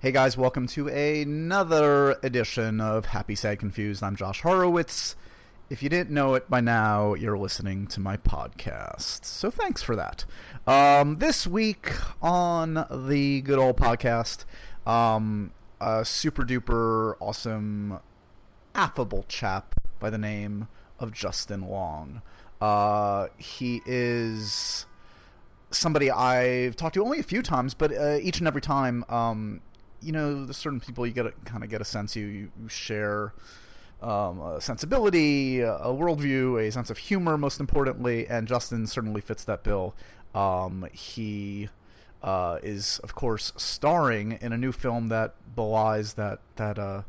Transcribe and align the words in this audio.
Hey 0.00 0.12
guys, 0.12 0.36
welcome 0.36 0.68
to 0.68 0.86
another 0.86 2.20
edition 2.22 2.80
of 2.80 3.06
Happy 3.06 3.34
Sad 3.34 3.58
Confused. 3.58 4.00
I'm 4.00 4.14
Josh 4.14 4.42
Horowitz. 4.42 5.16
If 5.70 5.82
you 5.82 5.88
didn't 5.88 6.10
know 6.10 6.34
it 6.36 6.48
by 6.48 6.60
now, 6.60 7.14
you're 7.14 7.36
listening 7.36 7.88
to 7.88 7.98
my 7.98 8.16
podcast. 8.16 9.24
So 9.24 9.50
thanks 9.50 9.82
for 9.82 9.96
that. 9.96 10.24
Um, 10.68 11.18
this 11.18 11.48
week 11.48 11.94
on 12.22 12.86
the 13.08 13.40
good 13.40 13.58
old 13.58 13.76
podcast, 13.76 14.44
um, 14.86 15.50
a 15.80 16.04
super 16.04 16.44
duper 16.44 17.16
awesome, 17.18 17.98
affable 18.76 19.24
chap 19.26 19.74
by 19.98 20.10
the 20.10 20.18
name 20.18 20.68
of 21.00 21.12
Justin 21.12 21.68
Long. 21.68 22.22
Uh, 22.60 23.26
he 23.36 23.82
is 23.84 24.86
somebody 25.72 26.08
I've 26.08 26.76
talked 26.76 26.94
to 26.94 27.02
only 27.04 27.18
a 27.18 27.24
few 27.24 27.42
times, 27.42 27.74
but 27.74 27.92
uh, 27.92 28.18
each 28.22 28.38
and 28.38 28.46
every 28.46 28.62
time, 28.62 29.04
um, 29.08 29.60
you 30.00 30.12
know, 30.12 30.44
there's 30.44 30.56
certain 30.56 30.80
people 30.80 31.06
you 31.06 31.12
get 31.12 31.26
a, 31.26 31.32
kind 31.44 31.64
of 31.64 31.70
get 31.70 31.80
a 31.80 31.84
sense 31.84 32.14
you, 32.14 32.26
you 32.26 32.68
share 32.68 33.32
um, 34.02 34.40
a 34.40 34.60
sensibility, 34.60 35.60
a 35.60 35.68
worldview, 35.68 36.66
a 36.66 36.70
sense 36.70 36.90
of 36.90 36.98
humor, 36.98 37.36
most 37.36 37.60
importantly, 37.60 38.26
and 38.28 38.46
Justin 38.46 38.86
certainly 38.86 39.20
fits 39.20 39.44
that 39.44 39.64
bill. 39.64 39.94
Um, 40.34 40.86
he 40.92 41.68
uh, 42.22 42.58
is, 42.62 43.00
of 43.02 43.14
course, 43.14 43.52
starring 43.56 44.38
in 44.40 44.52
a 44.52 44.58
new 44.58 44.72
film 44.72 45.08
that 45.08 45.34
belies 45.54 46.14
that 46.14 46.40
that 46.56 46.78
uh, 46.78 47.02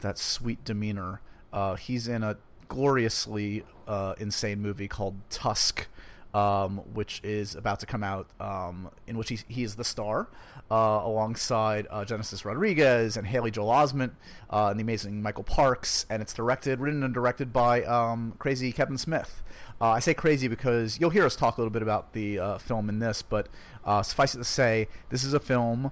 that 0.00 0.18
sweet 0.18 0.64
demeanor. 0.64 1.20
Uh, 1.52 1.74
he's 1.74 2.06
in 2.06 2.22
a 2.22 2.36
gloriously 2.68 3.64
uh, 3.86 4.14
insane 4.18 4.60
movie 4.60 4.88
called 4.88 5.16
Tusk, 5.30 5.86
um, 6.36 6.78
which 6.92 7.22
is 7.24 7.54
about 7.54 7.80
to 7.80 7.86
come 7.86 8.04
out, 8.04 8.28
um, 8.40 8.90
in 9.06 9.16
which 9.16 9.30
he, 9.30 9.38
he 9.48 9.62
is 9.62 9.76
the 9.76 9.84
star, 9.84 10.28
uh, 10.70 11.00
alongside 11.02 11.86
uh, 11.88 12.04
Genesis 12.04 12.44
Rodriguez 12.44 13.16
and 13.16 13.26
Haley 13.26 13.50
Joel 13.50 13.70
Osment 13.70 14.10
uh, 14.50 14.66
and 14.66 14.78
the 14.78 14.82
amazing 14.82 15.22
Michael 15.22 15.44
Parks. 15.44 16.04
And 16.10 16.20
it's 16.20 16.34
directed, 16.34 16.78
written 16.78 17.02
and 17.02 17.14
directed 17.14 17.54
by 17.54 17.84
um, 17.84 18.34
crazy 18.38 18.70
Kevin 18.70 18.98
Smith. 18.98 19.42
Uh, 19.80 19.92
I 19.92 20.00
say 20.00 20.12
crazy 20.12 20.46
because 20.46 21.00
you'll 21.00 21.08
hear 21.08 21.24
us 21.24 21.36
talk 21.36 21.56
a 21.56 21.60
little 21.62 21.72
bit 21.72 21.80
about 21.80 22.12
the 22.12 22.38
uh, 22.38 22.58
film 22.58 22.90
in 22.90 22.98
this, 22.98 23.22
but 23.22 23.48
uh, 23.86 24.02
suffice 24.02 24.34
it 24.34 24.38
to 24.38 24.44
say, 24.44 24.88
this 25.08 25.24
is 25.24 25.32
a 25.32 25.40
film 25.40 25.90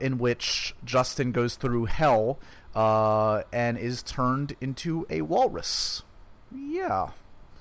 in 0.00 0.18
which 0.18 0.74
Justin 0.84 1.32
goes 1.32 1.54
through 1.54 1.86
hell 1.86 2.38
and 2.74 3.78
is 3.78 4.02
turned 4.02 4.56
into 4.60 5.06
a 5.08 5.22
walrus. 5.22 6.02
Yeah. 6.54 7.12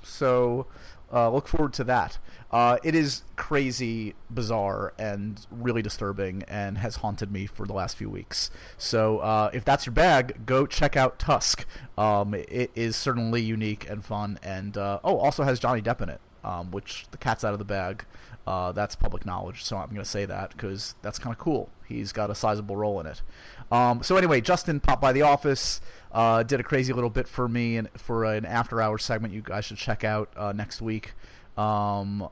So 0.04 0.68
uh, 1.12 1.30
look 1.30 1.48
forward 1.48 1.74
to 1.74 1.84
that. 1.86 2.18
Uh, 2.52 2.78
it 2.84 2.96
is 2.96 3.24
crazy, 3.36 4.16
bizarre, 4.30 4.94
and 4.98 5.46
really 5.52 5.82
disturbing, 5.82 6.44
and 6.48 6.80
has 6.80 6.98
haunted 6.98 7.32
me 7.32 7.46
for 7.46 7.66
the 7.66 7.74
last 7.74 7.96
few 7.96 8.10
weeks. 8.10 8.50
So, 8.78 9.20
uh, 9.20 9.52
if 9.54 9.64
that's 9.64 9.86
your 9.86 9.94
bag, 9.94 10.46
go 10.46 10.66
check 10.66 10.98
out 10.98 11.20
Tusk. 11.20 11.66
Um, 11.98 12.34
it 12.34 12.72
is 12.74 12.96
certainly 12.96 13.42
unique 13.42 13.88
and 13.90 14.04
fun, 14.04 14.40
and 14.42 14.78
uh, 14.78 15.00
oh, 15.04 15.18
also 15.18 15.44
has 15.44 15.60
Johnny 15.60 15.82
Depp 15.82 16.02
in 16.02 16.10
it, 16.10 16.22
um, 16.44 16.72
which 16.72 17.06
the 17.12 17.18
cat's 17.18 17.44
out 17.44 17.54
of 17.54 17.60
the 17.60 17.66
bag. 17.66 18.06
Uh, 18.48 18.72
that's 18.72 18.96
public 18.96 19.28
knowledge, 19.28 19.64
so 19.64 19.78
I'm 19.78 19.90
going 19.90 19.98
to 19.98 20.06
say 20.06 20.26
that 20.26 20.52
because 20.52 20.96
that's 21.04 21.20
kind 21.20 21.32
of 21.32 21.40
cool. 21.40 21.70
He's 21.88 22.12
got 22.12 22.32
a 22.32 22.36
sizable 22.36 22.76
role 22.76 23.00
in 23.00 23.06
it. 23.06 23.22
Um, 23.72 24.02
so 24.02 24.18
anyway, 24.18 24.42
Justin 24.42 24.80
popped 24.80 25.04
by 25.04 25.12
the 25.12 25.22
office, 25.22 25.82
uh, 26.12 26.44
did 26.44 26.60
a 26.60 26.64
crazy 26.64 26.94
little 26.94 27.10
bit 27.10 27.28
for 27.28 27.48
me 27.48 27.78
and 27.78 27.90
for 27.98 28.26
an 28.26 28.46
after 28.46 28.82
hours 28.82 29.04
segment 29.04 29.34
you 29.34 29.42
guys 29.42 29.66
should 29.66 29.78
check 29.78 30.04
out 30.04 30.32
uh, 30.36 30.52
next 30.52 30.82
week. 30.82 31.14
Um, 31.58 32.30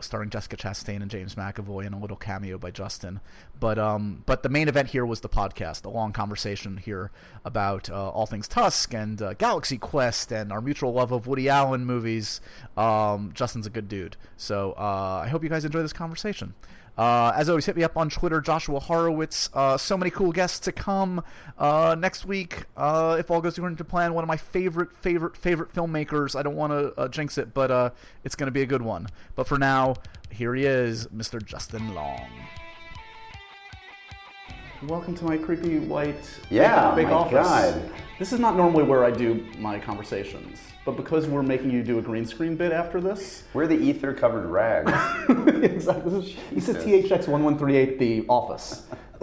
starring 0.00 0.30
Jessica 0.30 0.56
Chastain 0.56 1.02
and 1.02 1.10
James 1.10 1.34
McAvoy 1.34 1.86
and 1.86 1.94
a 1.94 1.98
little 1.98 2.16
cameo 2.16 2.58
by 2.58 2.70
Justin. 2.70 3.20
But 3.58 3.78
um, 3.78 4.22
but 4.26 4.42
the 4.42 4.48
main 4.48 4.68
event 4.68 4.88
here 4.88 5.06
was 5.06 5.20
the 5.20 5.28
podcast, 5.28 5.84
a 5.84 5.88
long 5.88 6.12
conversation 6.12 6.76
here 6.76 7.10
about 7.44 7.88
uh, 7.88 8.10
all 8.10 8.26
things 8.26 8.48
Tusk 8.48 8.92
and 8.92 9.20
uh, 9.20 9.34
Galaxy 9.34 9.78
Quest 9.78 10.32
and 10.32 10.52
our 10.52 10.60
mutual 10.60 10.92
love 10.92 11.12
of 11.12 11.26
Woody 11.26 11.48
Allen 11.48 11.84
movies. 11.84 12.40
Um, 12.76 13.32
Justin's 13.34 13.66
a 13.66 13.70
good 13.70 13.88
dude, 13.88 14.16
so 14.36 14.72
uh, 14.72 15.22
I 15.24 15.28
hope 15.28 15.42
you 15.42 15.48
guys 15.48 15.64
enjoy 15.64 15.82
this 15.82 15.92
conversation. 15.92 16.54
Uh, 16.96 17.32
as 17.34 17.48
always, 17.48 17.66
hit 17.66 17.76
me 17.76 17.84
up 17.84 17.96
on 17.96 18.08
Twitter, 18.08 18.40
Joshua 18.40 18.80
Horowitz. 18.80 19.50
Uh, 19.52 19.76
so 19.76 19.96
many 19.96 20.10
cool 20.10 20.32
guests 20.32 20.58
to 20.60 20.72
come 20.72 21.22
uh, 21.58 21.94
next 21.98 22.24
week. 22.24 22.64
Uh, 22.76 23.16
if 23.18 23.30
all 23.30 23.40
goes 23.40 23.58
according 23.58 23.76
to 23.76 23.84
plan, 23.84 24.14
one 24.14 24.24
of 24.24 24.28
my 24.28 24.36
favorite, 24.36 24.92
favorite, 24.92 25.36
favorite 25.36 25.72
filmmakers. 25.74 26.34
I 26.34 26.42
don't 26.42 26.56
want 26.56 26.72
to 26.72 26.98
uh, 26.98 27.08
jinx 27.08 27.38
it, 27.38 27.52
but 27.52 27.94
it's 28.24 28.34
going 28.34 28.48
to 28.48 28.52
be 28.52 28.62
a 28.62 28.66
good 28.66 28.82
one. 28.82 29.06
But 29.34 29.46
for 29.46 29.58
now, 29.58 29.96
here 30.30 30.54
he 30.54 30.64
is, 30.64 31.06
Mr. 31.08 31.44
Justin 31.44 31.94
Long. 31.94 32.30
Welcome 34.82 35.14
to 35.16 35.24
my 35.24 35.38
creepy 35.38 35.78
white 35.78 36.28
yeah, 36.50 36.94
big, 36.94 37.06
my 37.06 37.12
office. 37.12 37.48
God. 37.48 37.90
This 38.18 38.34
is 38.34 38.38
not 38.38 38.56
normally 38.56 38.82
where 38.84 39.06
I 39.06 39.10
do 39.10 39.46
my 39.58 39.78
conversations, 39.78 40.60
but 40.84 40.98
because 40.98 41.26
we're 41.26 41.42
making 41.42 41.70
you 41.70 41.82
do 41.82 41.98
a 41.98 42.02
green 42.02 42.26
screen 42.26 42.56
bit 42.56 42.72
after 42.72 43.00
this, 43.00 43.44
we're 43.54 43.66
the 43.66 43.74
ether 43.74 44.12
covered 44.12 44.46
rags. 44.46 44.92
exactly. 45.64 46.12
This 46.12 46.26
is, 46.26 46.36
this 46.52 46.68
is 46.68 46.76
THX 46.84 47.26
one 47.26 47.42
one 47.42 47.56
three 47.56 47.74
eight, 47.74 47.98
the 47.98 48.26
office. 48.28 48.82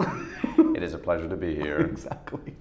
it 0.74 0.82
is 0.82 0.92
a 0.92 0.98
pleasure 0.98 1.28
to 1.28 1.36
be 1.36 1.54
here. 1.54 1.78
exactly. 1.92 2.56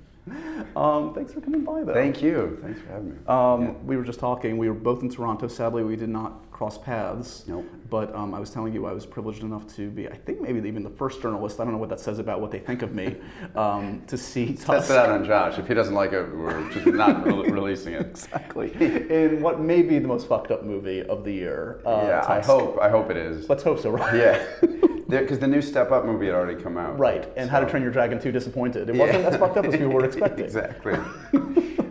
Um, 0.76 1.14
thanks 1.14 1.34
for 1.34 1.42
coming 1.42 1.64
by, 1.64 1.84
though. 1.84 1.94
Thank 1.94 2.22
you. 2.22 2.58
Thanks 2.62 2.80
for 2.82 2.88
having 2.88 3.12
me. 3.12 3.18
Um, 3.28 3.62
yeah. 3.62 3.72
We 3.84 3.98
were 3.98 4.04
just 4.04 4.20
talking. 4.20 4.58
We 4.58 4.68
were 4.70 4.76
both 4.76 5.02
in 5.02 5.10
Toronto. 5.10 5.48
Sadly, 5.48 5.84
we 5.84 5.96
did 5.96 6.10
not 6.10 6.52
cross 6.52 6.78
paths. 6.78 7.44
Nope. 7.48 7.66
But 7.90 8.16
um, 8.16 8.34
I 8.34 8.40
was 8.40 8.50
telling 8.50 8.74
you 8.74 8.86
I 8.86 8.94
was 8.94 9.06
privileged 9.06 9.44
enough 9.44 9.68
to 9.76 9.90
be, 9.90 10.08
I 10.08 10.16
think 10.16 10.42
maybe 10.42 10.68
even 10.68 10.84
the 10.84 10.90
first 10.90 11.22
journalist. 11.22 11.60
I 11.60 11.64
don't 11.64 11.74
know 11.74 11.80
what 11.80 11.90
that 11.90 12.00
says 12.00 12.20
about 12.20 12.42
what 12.42 12.52
they 12.52 12.60
think 12.60 12.82
of 12.82 12.94
me. 12.94 13.16
Um, 13.56 14.02
to 14.08 14.18
see 14.18 14.54
Tusk. 14.54 14.66
Test 14.66 14.90
it 14.92 14.98
out 14.98 15.10
on 15.10 15.26
Josh. 15.26 15.60
If 15.60 15.68
he 15.68 15.74
doesn't 15.74 15.94
like 15.94 16.12
it, 16.12 16.24
we're 16.36 16.70
just 16.72 16.88
not 16.88 17.26
re- 17.26 17.34
releasing 17.52 17.94
it. 17.94 18.08
Exactly. 18.08 18.72
In 18.82 19.42
what 19.42 19.60
may 19.60 19.84
be 19.84 20.00
the 20.00 20.08
most 20.08 20.28
fucked 20.28 20.50
up 20.50 20.64
movie 20.64 21.04
of 21.04 21.24
the 21.24 21.32
year. 21.32 21.82
Uh, 21.86 22.04
yeah, 22.04 22.22
Tusk. 22.22 22.30
I 22.30 22.42
hope. 22.42 22.80
I 22.82 22.90
hope 22.90 23.12
it 23.12 23.18
is. 23.18 23.48
Let's 23.48 23.64
hope 23.64 23.80
so. 23.80 23.92
Right. 23.92 24.16
Yeah. 24.16 24.88
Because 25.22 25.40
the 25.40 25.48
new 25.48 25.62
Step 25.62 25.92
Up 25.92 26.06
movie 26.06 26.28
had 26.28 26.36
already 26.36 26.62
come 26.62 26.78
out. 26.78 26.98
Right, 26.98 27.30
and 27.36 27.48
so. 27.48 27.52
How 27.52 27.60
to 27.60 27.70
Train 27.70 27.84
Your 27.84 27.92
Dragon 27.92 28.20
2 28.20 28.32
disappointed. 28.32 28.90
It 28.90 28.96
wasn't 28.96 29.26
as 29.26 29.38
fucked 29.38 29.58
up 29.58 29.66
as 29.66 29.76
people 29.76 29.94
were 29.94 30.06
expecting. 30.06 30.46
exactly. 30.46 30.94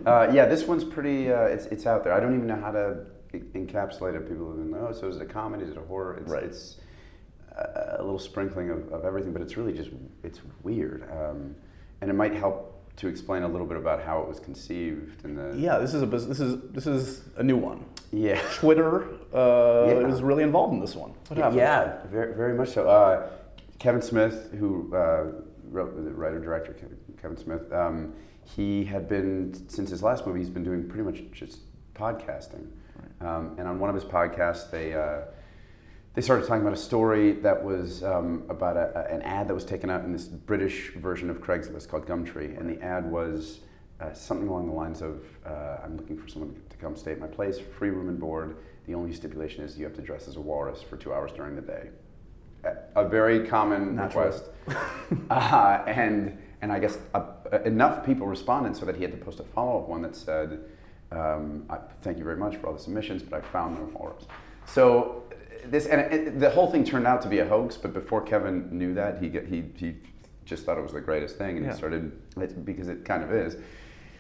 uh, 0.06 0.30
yeah, 0.32 0.46
this 0.46 0.64
one's 0.64 0.84
pretty, 0.84 1.32
uh, 1.32 1.42
it's, 1.42 1.66
it's 1.66 1.86
out 1.86 2.04
there. 2.04 2.12
I 2.12 2.20
don't 2.20 2.34
even 2.34 2.46
know 2.46 2.60
how 2.60 2.72
to 2.72 3.06
encapsulate 3.32 4.14
it. 4.14 4.28
People 4.28 4.48
have 4.48 4.56
been 4.56 4.70
like, 4.70 4.82
oh, 4.82 4.92
so 4.92 5.08
is 5.08 5.16
it 5.16 5.22
a 5.22 5.26
comedy? 5.26 5.64
Is 5.64 5.70
it 5.70 5.76
a 5.76 5.82
horror? 5.82 6.18
It's, 6.18 6.30
right. 6.30 6.42
it's 6.42 6.78
a, 7.56 7.96
a 7.98 8.02
little 8.02 8.18
sprinkling 8.18 8.70
of, 8.70 8.92
of, 8.92 9.04
everything, 9.04 9.32
but 9.32 9.42
it's 9.42 9.56
really 9.56 9.72
just, 9.72 9.90
it's 10.22 10.40
weird. 10.62 11.08
Um, 11.10 11.54
and 12.00 12.10
it 12.10 12.14
might 12.14 12.34
help 12.34 12.71
to 12.96 13.08
explain 13.08 13.42
a 13.42 13.48
little 13.48 13.66
bit 13.66 13.76
about 13.76 14.02
how 14.02 14.20
it 14.20 14.28
was 14.28 14.38
conceived 14.38 15.24
and 15.24 15.36
the 15.36 15.56
yeah 15.58 15.78
this 15.78 15.94
is 15.94 16.02
a 16.02 16.06
this 16.06 16.40
is 16.40 16.60
this 16.70 16.86
is 16.86 17.22
a 17.36 17.42
new 17.42 17.56
one 17.56 17.84
yeah 18.12 18.40
twitter 18.54 19.04
uh, 19.34 19.86
yeah. 19.88 20.06
was 20.06 20.22
really 20.22 20.42
involved 20.42 20.74
in 20.74 20.80
this 20.80 20.94
one 20.94 21.10
what 21.28 21.38
happened? 21.38 21.56
yeah 21.56 22.06
very, 22.06 22.34
very 22.34 22.54
much 22.54 22.70
so 22.70 22.88
uh, 22.88 23.28
kevin 23.78 24.02
smith 24.02 24.50
who 24.58 24.94
uh, 24.94 25.24
wrote 25.70 25.94
the 25.96 26.10
writer 26.10 26.38
director 26.38 26.76
kevin 27.20 27.36
smith 27.36 27.72
um, 27.72 28.12
he 28.44 28.84
had 28.84 29.08
been 29.08 29.54
since 29.68 29.90
his 29.90 30.02
last 30.02 30.26
movie 30.26 30.40
he's 30.40 30.50
been 30.50 30.64
doing 30.64 30.86
pretty 30.88 31.04
much 31.04 31.22
just 31.32 31.60
podcasting 31.94 32.66
right. 32.96 33.28
um, 33.28 33.54
and 33.58 33.66
on 33.66 33.78
one 33.78 33.88
of 33.88 33.94
his 33.94 34.04
podcasts 34.04 34.70
they 34.70 34.92
uh, 34.92 35.22
they 36.14 36.20
started 36.20 36.46
talking 36.46 36.62
about 36.62 36.74
a 36.74 36.80
story 36.80 37.32
that 37.32 37.64
was 37.64 38.04
um, 38.04 38.44
about 38.50 38.76
a, 38.76 39.10
an 39.10 39.22
ad 39.22 39.48
that 39.48 39.54
was 39.54 39.64
taken 39.64 39.88
out 39.88 40.04
in 40.04 40.12
this 40.12 40.26
British 40.26 40.92
version 40.94 41.30
of 41.30 41.38
Craigslist 41.38 41.88
called 41.88 42.06
Gumtree, 42.06 42.58
and 42.58 42.68
the 42.68 42.82
ad 42.82 43.10
was 43.10 43.60
uh, 44.00 44.12
something 44.12 44.48
along 44.48 44.66
the 44.66 44.74
lines 44.74 45.00
of, 45.00 45.24
uh, 45.46 45.78
"I'm 45.82 45.96
looking 45.96 46.18
for 46.18 46.28
someone 46.28 46.60
to 46.68 46.76
come 46.76 46.96
stay 46.96 47.12
at 47.12 47.18
my 47.18 47.28
place, 47.28 47.58
free 47.58 47.90
room 47.90 48.08
and 48.08 48.20
board. 48.20 48.56
The 48.86 48.94
only 48.94 49.14
stipulation 49.14 49.64
is 49.64 49.78
you 49.78 49.84
have 49.84 49.94
to 49.94 50.02
dress 50.02 50.28
as 50.28 50.36
a 50.36 50.40
walrus 50.40 50.82
for 50.82 50.96
two 50.96 51.14
hours 51.14 51.32
during 51.32 51.56
the 51.56 51.62
day." 51.62 51.88
A, 52.94 53.08
very 53.08 53.48
common 53.48 53.98
request, 53.98 54.44
uh, 55.30 55.82
and 55.86 56.38
and 56.60 56.70
I 56.70 56.78
guess 56.78 56.98
uh, 57.14 57.24
enough 57.64 58.04
people 58.04 58.26
responded 58.26 58.76
so 58.76 58.84
that 58.84 58.96
he 58.96 59.02
had 59.02 59.12
to 59.12 59.18
post 59.18 59.40
a 59.40 59.44
follow-up 59.44 59.88
one 59.88 60.02
that 60.02 60.14
said, 60.14 60.60
um, 61.10 61.64
"Thank 62.02 62.18
you 62.18 62.24
very 62.24 62.36
much 62.36 62.56
for 62.56 62.66
all 62.66 62.74
the 62.74 62.78
submissions, 62.78 63.22
but 63.22 63.34
I 63.34 63.40
found 63.40 63.78
no 63.78 63.84
walrus." 63.98 64.26
So 64.66 65.24
this 65.64 65.86
and 65.86 66.00
it, 66.12 66.40
the 66.40 66.50
whole 66.50 66.70
thing 66.70 66.84
turned 66.84 67.06
out 67.06 67.22
to 67.22 67.28
be 67.28 67.38
a 67.38 67.46
hoax. 67.46 67.76
But 67.76 67.92
before 67.92 68.22
Kevin 68.22 68.68
knew 68.76 68.94
that, 68.94 69.22
he 69.22 69.28
he 69.28 69.64
he 69.76 69.94
just 70.44 70.64
thought 70.64 70.78
it 70.78 70.82
was 70.82 70.92
the 70.92 71.00
greatest 71.00 71.38
thing, 71.38 71.56
and 71.56 71.64
yeah. 71.64 71.72
he 71.72 71.78
started 71.78 72.64
because 72.64 72.88
it 72.88 73.04
kind 73.04 73.22
of 73.22 73.32
is. 73.32 73.56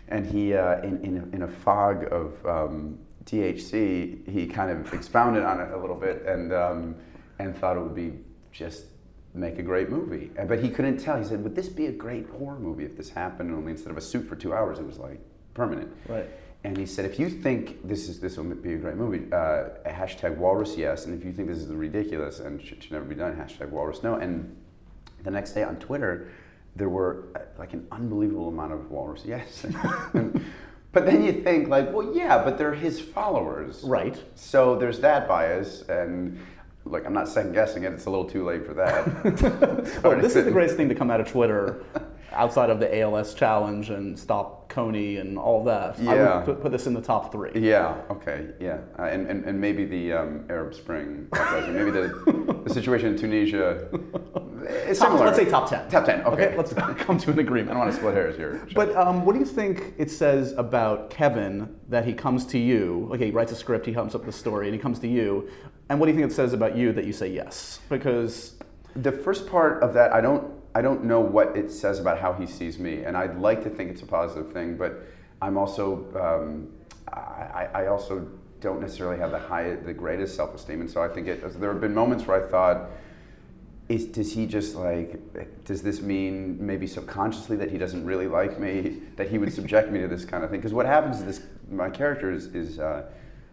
And 0.08 0.26
he, 0.26 0.54
uh, 0.54 0.80
in 0.82 1.04
in 1.04 1.18
a, 1.18 1.36
in 1.36 1.42
a, 1.42 1.48
fog 1.48 2.12
of 2.12 2.44
um, 2.44 2.98
THC, 3.24 4.28
he 4.28 4.46
kind 4.46 4.70
of 4.70 4.92
expounded 4.92 5.42
on 5.44 5.60
it 5.60 5.72
a 5.72 5.78
little 5.78 5.96
bit, 5.96 6.22
and 6.26 6.52
um, 6.52 6.96
and 7.38 7.56
thought 7.56 7.76
it 7.76 7.80
would 7.80 7.94
be 7.94 8.12
just 8.52 8.86
make 9.34 9.58
a 9.58 9.62
great 9.62 9.88
movie. 9.88 10.30
But 10.46 10.62
he 10.62 10.68
couldn't 10.68 10.98
tell. 10.98 11.16
He 11.18 11.24
said, 11.24 11.42
"Would 11.42 11.54
this 11.54 11.68
be 11.68 11.86
a 11.86 11.92
great 11.92 12.28
horror 12.28 12.58
movie 12.58 12.84
if 12.84 12.96
this 12.96 13.10
happened? 13.10 13.52
Only 13.52 13.72
instead 13.72 13.90
of 13.90 13.96
a 13.96 14.02
suit 14.02 14.26
for 14.28 14.36
two 14.36 14.52
hours, 14.52 14.78
it 14.78 14.86
was 14.86 14.98
like 14.98 15.20
permanent." 15.54 15.92
Right 16.08 16.28
and 16.64 16.76
he 16.76 16.86
said, 16.86 17.04
if 17.04 17.18
you 17.18 17.28
think 17.28 17.86
this 17.86 18.08
is 18.08 18.20
this 18.20 18.36
will 18.36 18.44
be 18.44 18.74
a 18.74 18.78
great 18.78 18.96
movie, 18.96 19.24
uh, 19.32 19.70
hashtag 19.86 20.36
Walrus 20.36 20.76
yes, 20.76 21.06
and 21.06 21.18
if 21.18 21.24
you 21.24 21.32
think 21.32 21.48
this 21.48 21.58
is 21.58 21.66
ridiculous 21.68 22.38
and 22.40 22.62
should, 22.62 22.82
should 22.82 22.92
never 22.92 23.04
be 23.04 23.14
done, 23.16 23.34
hashtag 23.34 23.70
Walrus 23.70 24.02
no. 24.02 24.14
And 24.14 24.56
the 25.24 25.30
next 25.30 25.52
day 25.52 25.64
on 25.64 25.76
Twitter, 25.76 26.28
there 26.76 26.88
were 26.88 27.24
uh, 27.34 27.40
like 27.58 27.72
an 27.72 27.86
unbelievable 27.90 28.48
amount 28.48 28.72
of 28.72 28.90
walrus. 28.90 29.22
Yes. 29.24 29.66
And- 30.14 30.44
but 30.92 31.06
then 31.06 31.24
you 31.24 31.32
think 31.32 31.68
like, 31.68 31.90
well, 31.90 32.14
yeah, 32.14 32.44
but 32.44 32.58
they're 32.58 32.74
his 32.74 33.00
followers. 33.00 33.82
Right. 33.82 34.22
So 34.34 34.76
there's 34.76 35.00
that 35.00 35.26
bias, 35.26 35.82
and 35.88 36.38
like 36.84 37.06
I'm 37.06 37.14
not 37.14 37.28
second 37.28 37.54
guessing 37.54 37.84
it. 37.84 37.92
It's 37.94 38.04
a 38.04 38.10
little 38.10 38.26
too 38.26 38.44
late 38.44 38.66
for 38.66 38.74
that. 38.74 40.02
Well, 40.04 40.20
this 40.20 40.36
is 40.36 40.44
the 40.44 40.50
greatest 40.50 40.76
thing 40.76 40.90
to 40.90 40.94
come 40.94 41.10
out 41.10 41.18
of 41.18 41.28
Twitter, 41.28 41.82
outside 42.34 42.70
of 42.70 42.80
the 42.80 42.98
ALS 43.00 43.34
challenge 43.34 43.90
and 43.90 44.18
stop 44.18 44.70
Kony 44.72 45.20
and 45.20 45.38
all 45.38 45.62
that. 45.64 45.98
I 46.00 46.02
Yeah. 46.02 46.36
would 46.38 46.44
put, 46.46 46.62
put 46.62 46.72
this 46.72 46.86
in 46.86 46.94
the 46.94 47.00
top 47.02 47.30
three. 47.30 47.50
Yeah. 47.54 47.94
Okay. 48.10 48.46
Yeah. 48.58 48.78
Uh, 48.98 49.02
and, 49.04 49.26
and 49.28 49.44
and 49.44 49.60
maybe 49.60 49.84
the 49.84 50.12
um, 50.14 50.44
Arab 50.48 50.72
Spring 50.74 51.28
uprising. 51.32 51.74
Maybe 51.74 51.90
the 51.90 52.62
the 52.64 52.70
situation 52.72 53.08
in 53.14 53.18
Tunisia. 53.18 53.88
It's 54.64 54.98
Top- 55.00 55.08
similar. 55.08 55.26
let's 55.26 55.36
say 55.38 55.44
top 55.44 55.68
10. 55.68 55.88
Top 55.90 56.04
ten. 56.06 56.22
Okay. 56.22 56.56
let's 56.56 56.72
come 57.04 57.18
to 57.18 57.30
an 57.32 57.38
agreement. 57.38 57.70
I 57.70 57.72
don't 57.74 57.80
want 57.80 57.90
to 57.92 57.96
split 57.98 58.14
hairs 58.14 58.36
here. 58.36 58.66
But 58.74 58.94
um, 58.96 59.24
what 59.26 59.32
do 59.34 59.40
you 59.40 59.44
think 59.44 59.94
it 59.98 60.10
says 60.10 60.52
about 60.56 61.10
Kevin 61.10 61.74
that 61.88 62.04
he 62.06 62.14
comes 62.14 62.46
to 62.46 62.58
you? 62.58 63.10
Okay, 63.12 63.26
he 63.26 63.30
writes 63.32 63.52
a 63.52 63.56
script, 63.56 63.84
he 63.86 63.92
comes 63.92 64.14
up 64.14 64.24
the 64.24 64.32
story, 64.32 64.66
and 64.68 64.74
he 64.74 64.80
comes 64.80 64.98
to 65.00 65.08
you. 65.08 65.48
And 65.90 65.98
what 66.00 66.06
do 66.06 66.12
you 66.12 66.18
think 66.18 66.30
it 66.30 66.34
says 66.34 66.52
about 66.54 66.76
you 66.76 66.92
that 66.92 67.04
you 67.04 67.12
say 67.12 67.28
yes? 67.28 67.80
Because 67.90 68.54
The 68.96 69.12
first 69.12 69.46
part 69.48 69.82
of 69.82 69.92
that, 69.94 70.12
I 70.12 70.20
don't, 70.20 70.44
I 70.74 70.82
don't 70.82 71.04
know 71.04 71.20
what 71.20 71.56
it 71.56 71.70
says 71.70 71.98
about 71.98 72.18
how 72.18 72.32
he 72.32 72.46
sees 72.46 72.78
me, 72.78 73.04
and 73.04 73.16
I'd 73.16 73.38
like 73.38 73.62
to 73.64 73.70
think 73.70 73.90
it's 73.90 74.02
a 74.02 74.06
positive 74.06 74.52
thing, 74.52 74.76
but 74.76 75.02
I'm 75.40 75.58
also, 75.58 76.06
um, 76.18 76.68
I, 77.12 77.68
I 77.74 77.86
also 77.86 78.26
don't 78.60 78.80
necessarily 78.80 79.18
have 79.18 79.32
the 79.32 79.38
high, 79.38 79.74
the 79.74 79.92
greatest 79.92 80.34
self-esteem, 80.34 80.80
and 80.80 80.90
so 80.90 81.02
I 81.02 81.08
think 81.08 81.26
it. 81.28 81.60
There 81.60 81.72
have 81.72 81.80
been 81.80 81.94
moments 81.94 82.26
where 82.26 82.44
I 82.44 82.48
thought, 82.48 82.90
is 83.88 84.06
does 84.06 84.32
he 84.32 84.46
just 84.46 84.74
like, 84.74 85.20
does 85.64 85.82
this 85.82 86.00
mean 86.00 86.64
maybe 86.64 86.86
subconsciously 86.86 87.56
that 87.56 87.70
he 87.70 87.76
doesn't 87.76 88.06
really 88.06 88.28
like 88.28 88.58
me, 88.58 89.02
that 89.16 89.28
he 89.28 89.38
would 89.38 89.52
subject 89.52 89.90
me 89.90 90.00
to 90.00 90.08
this 90.08 90.24
kind 90.24 90.42
of 90.42 90.50
thing? 90.50 90.60
Because 90.60 90.72
what 90.72 90.86
happens 90.86 91.18
is 91.18 91.24
this, 91.24 91.46
my 91.70 91.90
character 91.90 92.30
is 92.30 92.46
is. 92.46 92.78
Uh, 92.78 93.04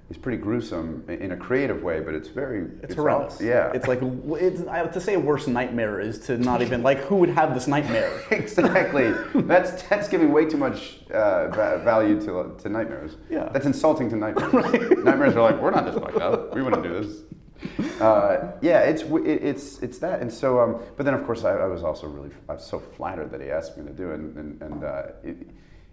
is 0.09 0.17
pretty 0.17 0.37
gruesome 0.37 1.03
in 1.07 1.31
a 1.33 1.37
creative 1.37 1.83
way, 1.83 1.99
but 1.99 2.15
it's 2.15 2.27
very 2.29 2.67
it's, 2.81 2.97
all- 2.97 3.03
horrendous. 3.03 3.39
yeah, 3.39 3.71
It's 3.73 3.87
like, 3.87 3.99
it's, 4.01 4.93
to 4.93 5.01
say 5.01 5.13
a 5.13 5.19
worse 5.19 5.45
nightmare 5.47 5.99
is 6.01 6.19
to 6.21 6.37
not 6.37 6.61
even, 6.63 6.81
like, 6.81 6.97
who 6.99 7.17
would 7.17 7.29
have 7.29 7.53
this 7.53 7.67
nightmare? 7.67 8.11
exactly. 8.31 9.13
That's 9.43 9.83
that's 9.83 10.07
giving 10.07 10.31
way 10.31 10.45
too 10.45 10.57
much 10.57 11.01
uh, 11.11 11.47
value 11.49 12.19
to, 12.21 12.55
to 12.57 12.69
nightmares. 12.69 13.17
Yeah. 13.29 13.49
That's 13.53 13.67
insulting 13.67 14.09
to 14.09 14.15
nightmares. 14.15 14.51
Nightmares 15.03 15.35
are 15.35 15.41
like, 15.51 15.61
we're 15.61 15.71
not 15.71 15.85
this 15.85 15.95
fucked 15.95 16.17
up. 16.17 16.55
We 16.55 16.61
wouldn't 16.63 16.83
do 16.83 17.01
this. 17.01 18.01
Uh, 18.01 18.53
yeah, 18.61 18.79
it's 18.79 19.01
it, 19.01 19.43
it's 19.43 19.79
it's 19.79 19.97
that, 19.99 20.21
and 20.21 20.31
so 20.31 20.61
um, 20.61 20.81
but 20.95 21.05
then 21.05 21.13
of 21.13 21.25
course 21.25 21.43
I, 21.43 21.51
I 21.51 21.65
was 21.67 21.83
also 21.83 22.07
really 22.07 22.29
I 22.47 22.53
was 22.53 22.65
so 22.65 22.79
flattered 22.79 23.31
that 23.31 23.41
he 23.41 23.49
asked 23.51 23.77
me 23.77 23.85
to 23.85 23.91
do 23.91 24.11
it, 24.11 24.19
and 24.19 24.37
and, 24.37 24.61
and 24.61 24.83
uh, 24.83 25.03
it, 25.23 25.35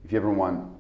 if 0.05 0.13
you 0.13 0.19
ever 0.19 0.31
want 0.31 0.71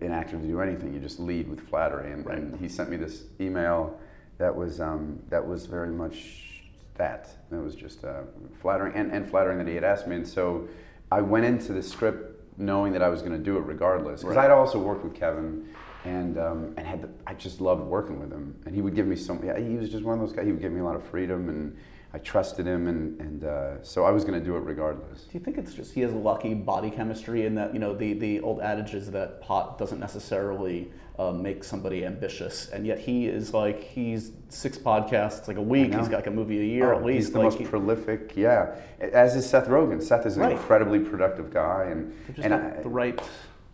an 0.00 0.12
actor 0.12 0.38
to 0.38 0.46
do 0.46 0.60
anything, 0.60 0.92
you 0.94 1.00
just 1.00 1.18
lead 1.18 1.48
with 1.48 1.60
flattery, 1.60 2.12
and, 2.12 2.26
and 2.26 2.60
he 2.60 2.68
sent 2.68 2.88
me 2.90 2.96
this 2.96 3.24
email 3.40 3.98
that 4.38 4.54
was 4.54 4.80
um, 4.80 5.18
that 5.28 5.46
was 5.46 5.66
very 5.66 5.90
much 5.92 6.62
that. 6.94 7.28
It 7.50 7.56
was 7.56 7.74
just 7.74 8.04
uh, 8.04 8.22
flattering 8.60 8.94
and, 8.94 9.12
and 9.12 9.28
flattering 9.28 9.58
that 9.58 9.66
he 9.68 9.74
had 9.74 9.84
asked 9.84 10.06
me, 10.06 10.16
and 10.16 10.26
so 10.26 10.68
I 11.10 11.20
went 11.20 11.44
into 11.44 11.72
the 11.72 11.82
script 11.82 12.58
knowing 12.58 12.92
that 12.92 13.02
I 13.02 13.08
was 13.08 13.20
going 13.22 13.32
to 13.32 13.38
do 13.38 13.56
it 13.56 13.62
regardless, 13.62 14.20
because 14.20 14.36
Right. 14.36 14.50
I'd 14.50 14.52
also 14.52 14.78
worked 14.78 15.04
with 15.04 15.14
Kevin. 15.14 15.68
And 16.04 16.36
um, 16.36 16.74
and 16.76 16.84
had 16.84 17.02
the, 17.02 17.08
I 17.28 17.34
just 17.34 17.60
loved 17.60 17.84
working 17.84 18.18
with 18.18 18.32
him, 18.32 18.56
and 18.66 18.74
he 18.74 18.82
would 18.82 18.96
give 18.96 19.06
me 19.06 19.14
some. 19.14 19.40
Yeah, 19.44 19.56
he 19.56 19.76
was 19.76 19.88
just 19.88 20.02
one 20.02 20.18
of 20.18 20.20
those 20.20 20.32
guys. 20.34 20.46
He 20.46 20.50
would 20.50 20.60
give 20.60 20.72
me 20.72 20.80
a 20.80 20.84
lot 20.84 20.96
of 20.96 21.04
freedom, 21.04 21.48
and 21.48 21.76
I 22.14 22.18
trusted 22.18 22.66
him, 22.66 22.88
and 22.88 23.18
and 23.20 23.44
uh, 23.44 23.82
so 23.82 24.04
I 24.04 24.10
was 24.10 24.24
going 24.24 24.38
to 24.38 24.44
do 24.44 24.54
it 24.56 24.60
regardless. 24.60 25.22
Do 25.22 25.30
you 25.32 25.40
think 25.40 25.56
it's 25.56 25.72
just 25.72 25.94
he 25.94 26.02
has 26.02 26.12
lucky 26.12 26.52
body 26.54 26.90
chemistry 26.90 27.46
and 27.46 27.56
that, 27.56 27.72
you 27.72 27.80
know, 27.80 27.94
the, 27.94 28.12
the 28.12 28.40
old 28.40 28.60
adage 28.60 28.92
is 28.94 29.10
that 29.12 29.40
pot 29.40 29.78
doesn't 29.78 29.98
necessarily 29.98 30.90
uh, 31.18 31.32
make 31.32 31.64
somebody 31.64 32.04
ambitious, 32.04 32.68
and 32.68 32.86
yet 32.86 32.98
he 32.98 33.26
is 33.28 33.54
like, 33.54 33.82
he's 33.82 34.32
six 34.50 34.76
podcasts 34.76 35.48
like 35.48 35.56
a 35.56 35.62
week, 35.62 35.94
he's 35.94 36.08
got 36.08 36.16
like 36.16 36.26
a 36.26 36.30
movie 36.30 36.60
a 36.60 36.64
year 36.64 36.92
Oh, 36.92 36.98
at 36.98 37.04
least. 37.04 37.16
He's 37.16 37.30
the 37.32 37.38
like, 37.38 37.44
most 37.44 37.58
he- 37.58 37.64
prolific, 37.64 38.32
yeah. 38.36 38.74
As 39.00 39.34
is 39.34 39.48
Seth 39.48 39.68
Rogen. 39.68 40.02
Seth 40.02 40.26
is 40.26 40.36
an 40.36 40.42
Right. 40.42 40.52
incredibly 40.52 40.98
productive 41.00 41.50
guy, 41.50 41.84
and 41.90 42.12
just 42.34 42.40
and 42.40 42.52
the, 42.52 42.78
I- 42.78 42.82
the 42.82 42.88
right 42.90 43.20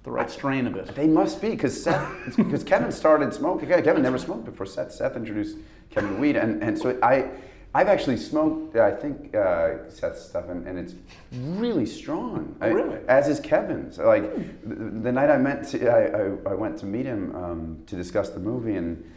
the 0.05 0.11
right 0.13 0.31
strain 0.31 0.67
of 0.69 0.77
it. 0.77 0.95
they 0.95 1.09
must 1.09 1.43
be 1.43 1.51
because 1.51 1.83
Seth 1.83 2.09
because 2.37 2.63
Kevin 2.63 2.93
started 2.93 3.35
smoking. 3.35 3.69
Kevin 3.69 4.03
never 4.03 4.17
smoked 4.19 4.45
before 4.45 4.65
Seth. 4.65 4.93
Seth 4.93 5.17
introduced 5.17 5.59
Kevin 5.91 6.15
to 6.15 6.21
weed, 6.21 6.37
and 6.37 6.63
and 6.63 6.79
so 6.79 6.97
I. 7.03 7.31
I've 7.79 7.87
actually 7.87 8.17
smoked, 8.17 8.75
I 8.77 8.91
think, 8.91 9.37
uh, 9.37 9.89
Seth's 9.89 10.21
stuff, 10.25 10.49
and, 10.49 10.67
and 10.67 10.77
it's 10.77 10.95
really 11.33 11.87
strong. 11.87 12.57
Oh, 12.61 12.67
I- 12.67 12.71
really? 12.71 12.99
as 13.07 13.29
is 13.29 13.39
Kevin's. 13.39 13.99
Like 13.99 14.25
the, 14.69 14.75
the 14.75 15.13
night 15.13 15.31
I 15.31 15.37
met, 15.39 15.63
to, 15.69 15.89
I, 15.89 16.51
I, 16.51 16.53
I 16.53 16.55
went 16.57 16.77
to 16.79 16.87
meet 16.87 17.07
him 17.07 17.37
um, 17.37 17.83
to 17.87 17.95
discuss 17.95 18.31
the 18.31 18.41
movie, 18.41 18.75
and 18.75 19.09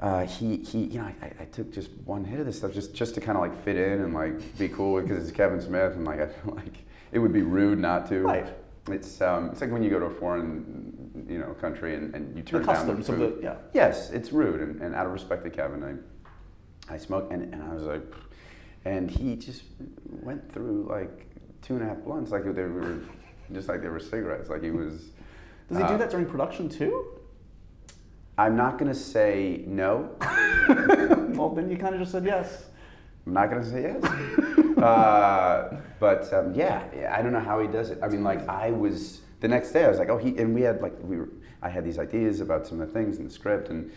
uh, 0.00 0.24
he, 0.26 0.58
he, 0.58 0.84
you 0.84 1.00
know, 1.00 1.10
I, 1.20 1.32
I 1.40 1.44
took 1.46 1.72
just 1.72 1.90
one 2.04 2.24
hit 2.24 2.38
of 2.38 2.46
this 2.46 2.58
stuff 2.58 2.72
just, 2.72 2.94
just 2.94 3.16
to 3.16 3.20
kind 3.20 3.36
of 3.36 3.42
like 3.42 3.64
fit 3.64 3.74
in 3.74 4.00
and 4.00 4.14
like 4.14 4.56
be 4.58 4.68
cool 4.68 5.00
because 5.02 5.20
it's 5.20 5.36
Kevin 5.36 5.60
Smith, 5.60 5.94
and 5.94 6.04
like 6.04 6.20
I 6.20 6.26
feel 6.28 6.54
like 6.54 6.84
it 7.10 7.18
would 7.18 7.32
be 7.32 7.42
rude 7.42 7.80
not 7.80 8.08
to. 8.10 8.20
Right. 8.20 8.46
It's 8.90 9.20
um, 9.20 9.50
it's 9.50 9.60
like 9.60 9.72
when 9.72 9.82
you 9.82 9.90
go 9.90 9.98
to 9.98 10.06
a 10.06 10.10
foreign, 10.10 11.26
you 11.28 11.38
know, 11.38 11.52
country 11.60 11.96
and, 11.96 12.14
and 12.14 12.36
you 12.36 12.42
turn 12.44 12.62
down 12.64 12.86
the 12.86 12.94
customs 12.94 13.08
of 13.08 13.16
food. 13.16 13.38
the- 13.38 13.42
yeah. 13.42 13.56
Yes, 13.74 14.10
it's 14.10 14.32
rude, 14.32 14.60
and, 14.60 14.80
and 14.80 14.94
out 14.94 15.04
of 15.04 15.12
respect 15.12 15.42
to 15.44 15.50
Kevin, 15.50 15.82
I, 15.82 15.94
I 16.90 16.96
smoked, 16.96 17.32
and, 17.32 17.52
and 17.52 17.62
I 17.62 17.74
was 17.74 17.84
like, 17.84 18.02
and 18.84 19.10
he 19.10 19.36
just 19.36 19.62
went 20.22 20.50
through 20.52 20.86
like 20.88 21.26
two 21.62 21.74
and 21.74 21.82
a 21.82 21.86
half 21.86 21.98
blunts, 21.98 22.30
like 22.30 22.44
they 22.44 22.62
were 22.62 23.00
just 23.52 23.68
like 23.68 23.82
they 23.82 23.88
were 23.88 24.00
cigarettes, 24.00 24.48
like 24.48 24.62
he 24.62 24.70
was. 24.70 25.10
Does 25.68 25.78
he 25.78 25.82
uh, 25.82 25.88
do 25.88 25.98
that 25.98 26.10
during 26.10 26.26
production 26.26 26.68
too? 26.68 27.06
I'm 28.38 28.56
not 28.56 28.78
gonna 28.78 28.94
say 28.94 29.64
no. 29.66 30.10
well, 31.36 31.50
then 31.50 31.70
you 31.70 31.76
kind 31.76 31.94
of 31.94 32.00
just 32.00 32.12
said 32.12 32.24
yes. 32.24 32.66
I'm 33.26 33.32
not 33.32 33.50
gonna 33.50 33.64
say 33.64 33.82
yes. 33.82 34.04
uh, 34.78 35.76
but 35.98 36.32
um, 36.32 36.54
yeah, 36.54 36.84
yeah, 36.96 37.14
I 37.16 37.20
don't 37.20 37.32
know 37.32 37.40
how 37.40 37.60
he 37.60 37.66
does 37.66 37.90
it. 37.90 37.98
I 38.02 38.08
mean, 38.08 38.22
like 38.22 38.48
I 38.48 38.70
was 38.70 39.20
the 39.40 39.48
next 39.48 39.72
day, 39.72 39.84
I 39.84 39.88
was 39.88 39.98
like, 39.98 40.08
oh, 40.08 40.18
he 40.18 40.36
and 40.38 40.54
we 40.54 40.62
had 40.62 40.80
like 40.80 40.94
we 41.02 41.16
were. 41.16 41.28
I 41.60 41.68
had 41.68 41.84
these 41.84 41.98
ideas 41.98 42.40
about 42.40 42.68
some 42.68 42.80
of 42.80 42.86
the 42.86 42.94
things 42.94 43.18
in 43.18 43.24
the 43.24 43.30
script, 43.30 43.68
and 43.68 43.90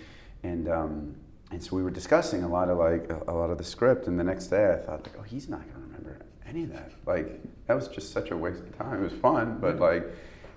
and 0.43 0.67
um, 0.67 1.15
and 1.51 1.61
so 1.63 1.75
we 1.75 1.83
were 1.83 1.91
discussing 1.91 2.43
a 2.43 2.47
lot 2.47 2.69
of 2.69 2.77
like 2.77 3.09
a, 3.09 3.23
a 3.31 3.33
lot 3.33 3.49
of 3.49 3.57
the 3.57 3.63
script. 3.63 4.07
And 4.07 4.19
the 4.19 4.23
next 4.23 4.47
day, 4.47 4.73
I 4.73 4.77
thought 4.77 5.03
like, 5.03 5.15
oh, 5.19 5.23
he's 5.23 5.49
not 5.49 5.61
gonna 5.71 5.85
remember 5.85 6.17
any 6.47 6.63
of 6.63 6.73
that. 6.73 6.91
Like 7.05 7.39
that 7.67 7.75
was 7.75 7.87
just 7.87 8.11
such 8.11 8.31
a 8.31 8.37
waste 8.37 8.61
of 8.61 8.77
time. 8.77 9.01
It 9.01 9.11
was 9.11 9.19
fun, 9.19 9.57
but 9.59 9.79
like, 9.79 10.05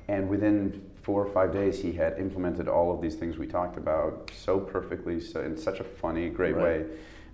and 0.09 0.29
within 0.29 0.91
four 1.03 1.25
or 1.25 1.31
five 1.33 1.53
days, 1.53 1.81
he 1.83 1.93
had 1.93 2.19
implemented 2.19 2.67
all 2.69 2.95
of 2.95 3.01
these 3.03 3.15
things 3.17 3.37
we 3.37 3.47
talked 3.47 3.77
about 3.77 4.31
so 4.35 4.59
perfectly, 4.59 5.21
so 5.21 5.41
in 5.43 5.57
such 5.57 5.81
a 5.81 5.85
funny, 5.85 6.29
great 6.31 6.55
Right. 6.55 6.65
way. 6.81 6.87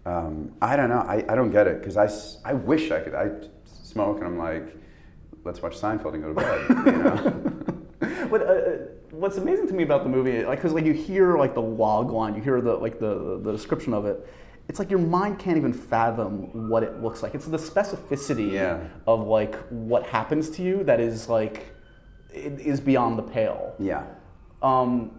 Um, 0.06 0.52
I 0.62 0.76
don't 0.76 0.88
know. 0.88 1.00
I, 1.00 1.24
I 1.28 1.34
don't 1.34 1.50
get 1.50 1.66
it 1.66 1.80
because 1.80 1.96
I, 1.96 2.08
I 2.50 2.54
wish 2.54 2.90
I 2.90 3.00
could. 3.00 3.14
I 3.14 3.30
smoke 3.64 4.16
and 4.18 4.26
I'm 4.26 4.38
like, 4.38 4.74
let's 5.44 5.60
watch 5.62 5.76
Seinfeld 5.76 6.14
and 6.14 6.22
go 6.22 6.28
to 6.28 6.34
bed. 6.34 6.68
You 6.86 7.02
know? 7.02 7.56
But 8.30 8.42
uh, 8.42 8.44
uh, 8.44 8.78
what's 9.20 9.36
amazing 9.36 9.68
to 9.68 9.74
me 9.74 9.82
about 9.82 10.02
the 10.02 10.08
movie, 10.08 10.44
like, 10.44 10.58
because 10.58 10.72
like 10.72 10.84
you 10.84 10.92
hear 10.92 11.36
like 11.38 11.54
the 11.54 11.62
log 11.62 12.10
line, 12.10 12.34
you 12.34 12.42
hear 12.42 12.60
the 12.60 12.74
like 12.74 12.98
the 12.98 13.40
the 13.42 13.52
description 13.52 13.92
of 13.94 14.06
it. 14.06 14.26
It's 14.68 14.78
like 14.78 14.90
your 14.90 15.00
mind 15.00 15.38
can't 15.38 15.56
even 15.56 15.72
fathom 15.72 16.68
what 16.68 16.82
it 16.82 17.02
looks 17.02 17.22
like. 17.22 17.34
It's 17.34 17.46
the 17.46 17.56
specificity 17.58 18.52
Yeah. 18.52 18.80
of 19.06 19.26
like 19.26 19.56
what 19.68 20.04
happens 20.06 20.48
to 20.50 20.62
you 20.62 20.84
that 20.84 21.00
is 21.00 21.28
like 21.28 21.74
it 22.32 22.60
is 22.60 22.80
beyond 22.80 23.18
the 23.18 23.22
pale. 23.22 23.74
yeah. 23.78 24.04
Um, 24.62 25.16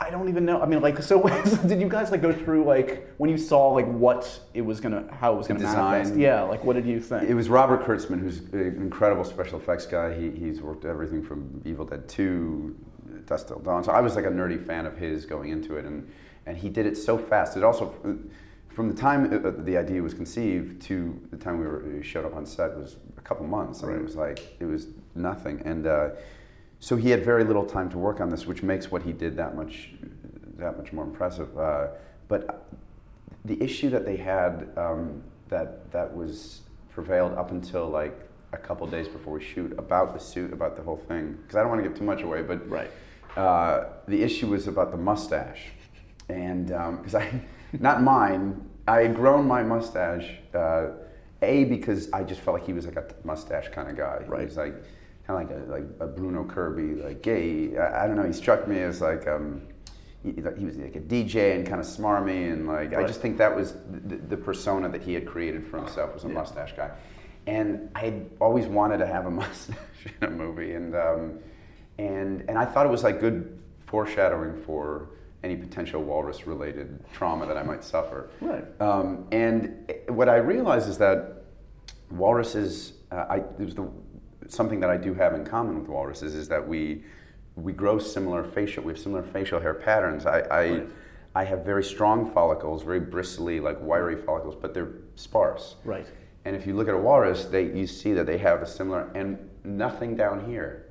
I 0.00 0.10
don't 0.10 0.28
even 0.28 0.44
know. 0.44 0.62
I 0.62 0.66
mean, 0.66 0.80
like, 0.80 1.02
so 1.02 1.20
did 1.66 1.80
you 1.80 1.88
guys 1.88 2.12
like 2.12 2.22
go 2.22 2.32
through 2.32 2.64
like 2.64 3.08
when 3.16 3.28
you 3.30 3.36
saw 3.36 3.70
like 3.70 3.86
what 3.86 4.38
it 4.54 4.60
was 4.60 4.78
gonna, 4.78 5.12
how 5.12 5.32
it 5.34 5.36
was 5.38 5.48
gonna 5.48 5.58
The 5.58 5.66
manifest? 5.66 6.14
Yeah, 6.16 6.42
like 6.42 6.62
what 6.62 6.76
did 6.76 6.86
you 6.86 7.00
think? 7.00 7.28
It 7.28 7.34
was 7.34 7.48
Robert 7.48 7.82
Kurtzman, 7.84 8.20
who's 8.20 8.38
an 8.52 8.76
incredible 8.76 9.24
special 9.24 9.58
effects 9.58 9.86
guy. 9.86 10.14
He, 10.14 10.30
he's 10.30 10.60
worked 10.62 10.84
everything 10.84 11.20
from 11.20 11.60
Evil 11.64 11.84
Dead 11.84 12.08
2, 12.08 12.76
Dusk 13.28 13.48
Till 13.48 13.58
Dawn. 13.60 13.84
So 13.84 13.92
I 13.92 14.00
was 14.00 14.16
like 14.16 14.24
a 14.24 14.30
nerdy 14.30 14.64
fan 14.64 14.86
of 14.86 14.96
his 14.96 15.26
going 15.26 15.50
into 15.50 15.76
it, 15.76 15.84
and, 15.84 16.10
and 16.46 16.56
he 16.56 16.68
did 16.68 16.86
it 16.86 16.96
so 16.96 17.18
fast. 17.18 17.56
It 17.56 17.62
also, 17.62 17.94
from 18.68 18.88
the 18.88 18.94
time 18.94 19.44
uh, 19.44 19.50
the 19.58 19.76
idea 19.76 20.02
was 20.02 20.14
conceived 20.14 20.82
to 20.82 21.20
the 21.30 21.36
time 21.36 21.58
we, 21.58 21.66
were, 21.66 21.84
we 21.84 22.02
showed 22.02 22.24
up 22.24 22.34
on 22.34 22.46
set 22.46 22.76
was 22.76 22.96
a 23.16 23.20
couple 23.20 23.46
months. 23.46 23.84
I 23.84 23.88
mean, 23.88 23.98
it 23.98 24.02
was 24.02 24.16
like, 24.16 24.56
it 24.58 24.64
was 24.64 24.88
nothing. 25.14 25.62
And 25.64 25.86
uh, 25.86 26.10
so 26.80 26.96
he 26.96 27.10
had 27.10 27.24
very 27.24 27.44
little 27.44 27.64
time 27.64 27.90
to 27.90 27.98
work 27.98 28.20
on 28.20 28.30
this, 28.30 28.46
which 28.46 28.62
makes 28.62 28.90
what 28.90 29.02
he 29.02 29.12
did 29.12 29.36
that 29.36 29.54
much, 29.54 29.90
that 30.56 30.78
much 30.78 30.92
more 30.92 31.04
impressive. 31.04 31.56
Uh, 31.58 31.88
but 32.28 32.66
the 33.44 33.62
issue 33.62 33.90
that 33.90 34.04
they 34.04 34.16
had 34.16 34.68
um, 34.76 35.22
that 35.48 35.90
that 35.92 36.14
was 36.14 36.60
prevailed 36.90 37.32
up 37.32 37.50
until 37.50 37.88
like 37.88 38.28
a 38.52 38.56
couple 38.56 38.86
days 38.86 39.08
before 39.08 39.34
we 39.34 39.42
shoot 39.42 39.72
about 39.78 40.14
the 40.14 40.20
suit, 40.20 40.52
about 40.52 40.76
the 40.76 40.82
whole 40.82 40.96
thing, 40.96 41.38
because 41.42 41.56
I 41.56 41.60
don't 41.60 41.70
want 41.70 41.82
to 41.82 41.88
give 41.88 41.98
too 41.98 42.04
much 42.04 42.22
away, 42.22 42.42
but 42.42 42.68
Right. 42.68 42.90
Uh, 43.36 43.84
the 44.06 44.22
issue 44.22 44.48
was 44.48 44.66
about 44.66 44.90
the 44.90 44.96
mustache, 44.96 45.62
and 46.28 46.66
because 46.68 47.14
I, 47.14 47.40
not 47.78 48.02
mine, 48.02 48.68
I 48.86 49.02
had 49.02 49.14
grown 49.14 49.46
my 49.46 49.62
mustache. 49.62 50.30
Uh, 50.54 50.88
A 51.42 51.64
because 51.64 52.10
I 52.12 52.24
just 52.24 52.40
felt 52.40 52.58
like 52.58 52.66
he 52.66 52.72
was 52.72 52.84
like 52.86 52.96
a 52.96 53.06
mustache 53.24 53.68
kind 53.68 53.88
of 53.88 53.96
guy. 53.96 54.22
He 54.24 54.28
Right. 54.30 54.44
was 54.44 54.56
like 54.56 54.74
kind 55.26 55.40
of 55.42 55.50
like 55.50 55.50
a, 55.50 55.70
like 55.70 55.84
a 56.00 56.06
Bruno 56.06 56.42
Kirby, 56.44 57.00
like 57.02 57.22
gay. 57.22 57.76
I, 57.76 58.04
I 58.04 58.06
don't 58.08 58.16
know. 58.16 58.24
He 58.24 58.32
struck 58.32 58.66
me 58.66 58.78
as 58.80 59.00
like 59.00 59.28
um, 59.28 59.62
he, 60.24 60.32
he 60.32 60.64
was 60.64 60.76
like 60.76 60.96
a 60.96 61.00
DJ 61.00 61.54
and 61.54 61.64
kind 61.66 61.80
of 61.80 61.86
smarmy, 61.86 62.50
and 62.52 62.66
like 62.66 62.92
I 62.94 63.04
just 63.06 63.20
think 63.20 63.38
that 63.38 63.54
was 63.54 63.74
the, 64.06 64.16
the 64.16 64.36
persona 64.36 64.88
that 64.88 65.02
he 65.02 65.14
had 65.14 65.26
created 65.26 65.64
for 65.66 65.76
himself 65.78 66.12
was 66.14 66.24
a 66.24 66.28
Yeah. 66.28 66.34
mustache 66.34 66.72
guy. 66.76 66.90
And 67.46 67.88
I 67.94 68.00
had 68.00 68.30
always 68.40 68.66
wanted 68.66 68.98
to 68.98 69.06
have 69.06 69.24
a 69.26 69.30
mustache 69.42 69.76
in 70.20 70.26
a 70.26 70.30
movie, 70.30 70.72
and 70.72 70.94
um, 70.96 71.38
and 71.98 72.44
and 72.48 72.56
I 72.58 72.64
thought 72.64 72.86
it 72.86 72.90
was 72.90 73.04
like 73.04 73.20
good 73.20 73.60
foreshadowing 73.86 74.62
for 74.62 75.10
any 75.42 75.56
potential 75.56 76.02
walrus-related 76.02 77.04
trauma 77.12 77.46
that 77.46 77.56
I 77.56 77.62
might 77.62 77.84
suffer. 77.84 78.30
Right. 78.40 78.64
Um, 78.80 79.26
and 79.30 79.92
what 80.08 80.28
I 80.28 80.36
realized 80.36 80.88
is 80.88 80.98
that 80.98 81.44
walruses, 82.10 82.94
uh, 83.12 83.26
I, 83.30 83.42
there's 83.56 83.74
the, 83.74 83.88
something 84.48 84.80
that 84.80 84.90
I 84.90 84.96
do 84.96 85.14
have 85.14 85.34
in 85.34 85.44
common 85.44 85.78
with 85.78 85.88
walruses 85.88 86.34
is 86.34 86.48
that 86.48 86.66
we, 86.66 87.04
we 87.54 87.72
grow 87.72 88.00
similar 88.00 88.42
facial, 88.42 88.82
we 88.82 88.92
have 88.92 89.00
similar 89.00 89.22
facial 89.22 89.60
hair 89.60 89.74
patterns. 89.74 90.26
I, 90.26 90.40
I, 90.40 90.68
Right. 90.70 90.88
I 91.34 91.44
have 91.44 91.64
very 91.64 91.84
strong 91.84 92.32
follicles, 92.32 92.82
very 92.82 92.98
bristly, 92.98 93.60
like 93.60 93.80
wiry 93.80 94.16
follicles, 94.16 94.56
but 94.60 94.74
they're 94.74 94.94
sparse. 95.14 95.76
Right. 95.84 96.06
And 96.46 96.56
if 96.56 96.66
you 96.66 96.74
look 96.74 96.88
at 96.88 96.94
a 96.94 96.98
walrus, 96.98 97.44
they, 97.44 97.66
you 97.66 97.86
see 97.86 98.12
that 98.14 98.26
they 98.26 98.38
have 98.38 98.60
a 98.60 98.66
similar, 98.66 99.08
and 99.14 99.38
nothing 99.62 100.16
down 100.16 100.48
here. 100.48 100.87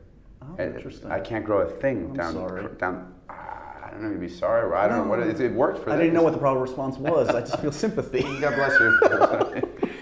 Oh, 0.49 0.61
interesting. 0.63 1.11
I 1.11 1.19
can't 1.19 1.43
grow 1.45 1.59
a 1.59 1.69
thing 1.69 2.07
I'm 2.11 2.13
down, 2.13 2.33
sorry. 2.33 2.67
down, 2.77 3.13
ah, 3.29 3.85
I 3.85 3.89
don't 3.91 4.03
know, 4.03 4.09
you'd 4.11 4.19
be 4.21 4.29
sorry, 4.29 4.63
or 4.63 4.75
I 4.75 4.87
don't 4.87 5.03
know 5.05 5.09
what 5.09 5.19
it, 5.19 5.39
it 5.39 5.51
worked 5.53 5.79
for 5.83 5.89
I 5.89 5.93
them. 5.93 5.99
didn't 6.01 6.13
know 6.13 6.23
what 6.23 6.33
the 6.33 6.39
proper 6.39 6.59
response 6.59 6.97
was. 6.97 7.29
I 7.29 7.41
just 7.41 7.59
feel 7.59 7.71
sympathy. 7.71 8.21
God 8.41 8.55
bless 8.55 8.79
you. 8.79 8.99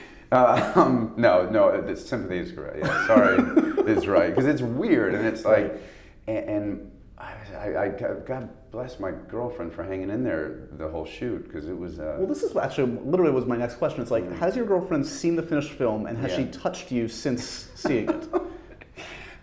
uh, 0.31 0.71
um, 0.75 1.13
no, 1.17 1.49
no, 1.49 1.81
the 1.81 1.95
sympathy 1.95 2.37
is 2.39 2.51
correct. 2.51 2.77
Yeah, 2.79 3.07
sorry 3.07 3.37
is 3.91 4.07
right 4.07 4.29
because 4.29 4.45
it's 4.45 4.61
weird 4.61 5.13
and 5.15 5.25
it's 5.25 5.45
like, 5.45 5.79
and, 6.27 6.49
and 6.49 6.91
I, 7.17 7.33
I, 7.55 7.83
I, 7.85 7.89
God 8.25 8.49
bless 8.71 8.99
my 8.99 9.11
girlfriend 9.11 9.71
for 9.73 9.83
hanging 9.83 10.09
in 10.09 10.23
there 10.23 10.67
the 10.73 10.87
whole 10.89 11.05
shoot 11.05 11.43
because 11.45 11.67
it 11.67 11.77
was. 11.77 11.99
Uh, 11.99 12.15
Well, 12.19 12.27
this 12.27 12.43
is 12.43 12.55
actually 12.57 12.91
literally 13.05 13.31
was 13.31 13.45
my 13.45 13.55
next 13.57 13.75
question. 13.75 14.01
It's 14.01 14.11
like, 14.11 14.29
has 14.33 14.55
your 14.55 14.65
girlfriend 14.65 15.05
seen 15.05 15.35
the 15.35 15.43
finished 15.43 15.71
film, 15.71 16.07
and 16.07 16.17
has 16.17 16.31
Yeah. 16.31 16.37
she 16.37 16.45
touched 16.51 16.91
you 16.91 17.07
since 17.07 17.69
seeing 17.75 18.09
it? 18.09 18.27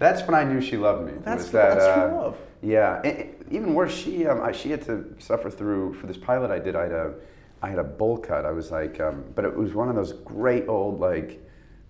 That's 0.02 0.22
when 0.26 0.34
I 0.34 0.42
knew 0.42 0.60
she 0.60 0.76
loved 0.76 1.06
me. 1.06 1.12
That's- 1.24 1.50
that, 1.50 1.78
that's 1.78 1.94
true 1.94 2.02
uh, 2.02 2.22
love. 2.22 2.36
Yeah, 2.60 3.00
and- 3.04 3.18
and 3.18 3.52
even 3.52 3.74
worse, 3.74 3.94
she 3.94 4.26
um, 4.26 4.40
I, 4.42 4.50
she 4.50 4.70
had 4.70 4.82
to 4.86 5.14
suffer 5.20 5.48
through 5.48 5.94
for 5.94 6.08
this 6.08 6.16
pilot 6.16 6.50
I 6.50 6.58
did. 6.58 6.74
I 6.74 6.82
had 6.82 6.92
a 6.92 7.14
I 7.62 7.68
had 7.70 7.78
a 7.78 7.84
bowl 7.84 8.18
cut. 8.18 8.44
I 8.44 8.50
was 8.50 8.72
like, 8.72 8.98
um, 8.98 9.24
but 9.36 9.44
it 9.44 9.56
was 9.56 9.74
one 9.74 9.88
of 9.88 9.94
those 9.94 10.12
great 10.12 10.66
old 10.68 10.98
like. 11.00 11.38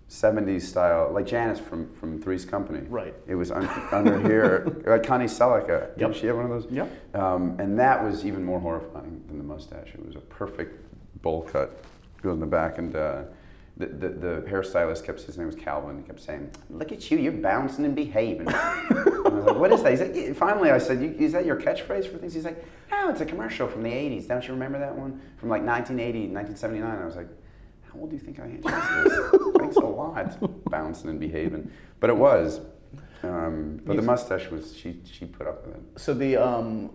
70s 0.09 0.61
style, 0.61 1.09
like 1.11 1.25
Janice 1.25 1.59
from, 1.59 1.91
from 1.95 2.21
Three's 2.21 2.45
Company. 2.45 2.85
Right. 2.87 3.15
It 3.25 3.33
was 3.33 3.49
un, 3.49 3.65
under 3.91 4.19
here. 4.21 4.83
Like 4.85 5.01
Connie 5.07 5.25
Sellecca. 5.25 5.67
Yep. 5.69 5.97
Didn't 5.97 6.15
she 6.17 6.27
have 6.27 6.35
one 6.35 6.45
of 6.45 6.51
those? 6.51 6.71
Yep. 6.71 7.15
Um, 7.15 7.55
and 7.57 7.79
that 7.79 8.03
was 8.03 8.23
even 8.23 8.43
more 8.43 8.59
horrifying 8.59 9.23
than 9.27 9.39
the 9.39 9.43
mustache. 9.43 9.89
It 9.95 10.05
was 10.05 10.15
a 10.15 10.19
perfect 10.19 10.85
bowl 11.23 11.41
cut, 11.41 11.83
goes 12.21 12.35
in 12.35 12.41
the 12.41 12.45
back, 12.45 12.77
and 12.77 12.95
uh, 12.95 13.23
the, 13.77 13.87
the, 13.87 14.09
the 14.09 14.45
hairstylist 14.47 15.03
kept, 15.03 15.21
his 15.21 15.37
name 15.37 15.47
was 15.47 15.55
Calvin, 15.55 15.97
he 15.97 16.03
kept 16.03 16.21
saying, 16.21 16.51
look 16.69 16.91
at 16.91 17.09
you, 17.09 17.17
you're 17.17 17.31
bouncing 17.31 17.85
and 17.85 17.95
behaving. 17.95 18.47
and 18.47 18.55
I 18.55 19.29
was 19.29 19.45
like, 19.45 19.57
what 19.57 19.71
is 19.71 19.81
that? 19.81 19.91
He's 19.91 20.01
like, 20.01 20.35
finally 20.35 20.69
I 20.69 20.77
said, 20.77 21.01
is 21.01 21.31
that 21.31 21.45
your 21.45 21.59
catchphrase 21.59 22.07
for 22.07 22.17
things? 22.17 22.33
He's 22.33 22.45
like, 22.45 22.63
no, 22.91 23.09
it's 23.09 23.21
a 23.21 23.25
commercial 23.25 23.67
from 23.67 23.81
the 23.81 23.89
80s. 23.89 24.27
Don't 24.27 24.47
you 24.47 24.53
remember 24.53 24.77
that 24.79 24.95
one? 24.95 25.19
From 25.37 25.49
like 25.49 25.63
1980, 25.63 26.33
1979. 26.33 27.01
I 27.01 27.05
was 27.05 27.15
like, 27.15 27.29
how 27.91 27.99
old 27.99 28.11
do 28.11 28.15
you 28.15 28.21
think 28.21 28.39
I 28.39 28.43
am? 28.43 28.61
Thanks 29.57 29.77
a 29.77 29.79
lot, 29.79 30.69
bouncing 30.69 31.09
and 31.09 31.19
behaving. 31.19 31.71
But 31.99 32.11
it 32.11 32.17
was. 32.17 32.59
Um, 33.23 33.81
but 33.85 33.95
the 33.95 34.01
mustache 34.01 34.49
was, 34.51 34.75
she, 34.77 34.99
she 35.11 35.25
put 35.25 35.47
up 35.47 35.65
with 35.65 35.75
it. 35.77 35.81
So 35.95 36.13
the, 36.13 36.37
um, 36.37 36.91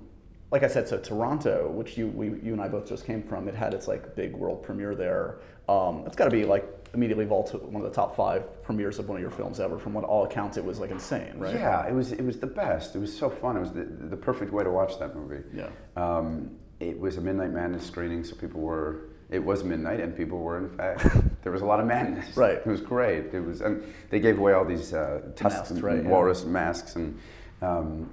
like 0.50 0.62
I 0.62 0.69
said, 0.69 0.88
so 0.88 0.99
Toronto, 0.99 1.71
which 1.71 1.99
you 1.99 2.09
we, 2.09 2.26
you 2.40 2.52
and 2.52 2.61
I 2.61 2.69
both 2.69 2.88
just 2.88 3.05
came 3.05 3.23
from, 3.23 3.49
it 3.49 3.55
had 3.55 3.75
its 3.75 3.87
like 3.87 4.14
big 4.17 4.35
world 4.35 4.62
premiere 4.62 4.95
there. 4.95 5.40
Um, 5.69 6.05
it's 6.07 6.17
got 6.17 6.25
to 6.25 6.31
be 6.31 6.45
like 6.45 6.64
immediately 6.95 7.26
vault 7.26 7.52
one 7.62 7.85
of 7.85 7.90
the 7.90 7.95
top 7.95 8.17
five 8.17 8.62
premieres 8.62 8.99
of 8.99 9.09
one 9.09 9.17
of 9.17 9.23
your 9.23 9.31
films 9.31 9.61
ever. 9.61 9.78
From 9.78 9.93
what 9.93 10.05
all 10.05 10.25
accounts, 10.25 10.57
it 10.57 10.64
was 10.64 10.78
like 10.78 10.90
insane, 10.90 11.35
right? 11.37 11.55
Yeah, 11.55 11.87
it 11.87 11.93
was 11.93 12.12
it 12.12 12.25
was 12.25 12.38
the 12.38 12.47
best. 12.47 12.97
It 12.97 12.99
was 12.99 13.14
so 13.14 13.28
fun. 13.28 13.57
It 13.57 13.61
was 13.61 13.73
the, 13.73 13.85
the 13.85 14.17
perfect 14.17 14.52
way 14.52 14.64
to 14.64 14.71
watch 14.71 14.99
that 14.99 15.14
movie. 15.14 15.45
Yeah. 15.55 15.69
Um, 15.97 16.57
it 16.81 16.99
was 16.99 17.19
a 17.19 17.21
midnight 17.21 17.50
madness 17.50 17.85
screening, 17.87 18.25
so 18.25 18.35
people 18.37 18.61
were. 18.61 19.11
It 19.31 19.45
was 19.45 19.62
midnight, 19.62 20.00
and 20.00 20.17
people 20.17 20.38
were 20.38 20.57
in 20.57 20.71
fact. 20.71 21.07
there 21.43 21.52
was 21.52 21.61
a 21.61 21.67
lot 21.67 21.81
of 21.81 21.87
madness. 21.87 22.35
Right. 22.35 22.57
It 22.57 22.67
was 22.67 22.81
great. 22.81 23.35
It 23.35 23.45
was, 23.45 23.61
and 23.61 23.85
they 24.09 24.21
gave 24.21 24.38
away 24.38 24.55
all 24.55 24.64
these 24.64 24.95
uh, 24.95 25.21
tusks 25.37 25.59
Masks, 25.59 25.71
and 25.73 25.83
right, 25.83 26.02
yeah. 26.02 26.45
masks, 26.47 26.97
and 26.97 27.19
um, 27.61 28.11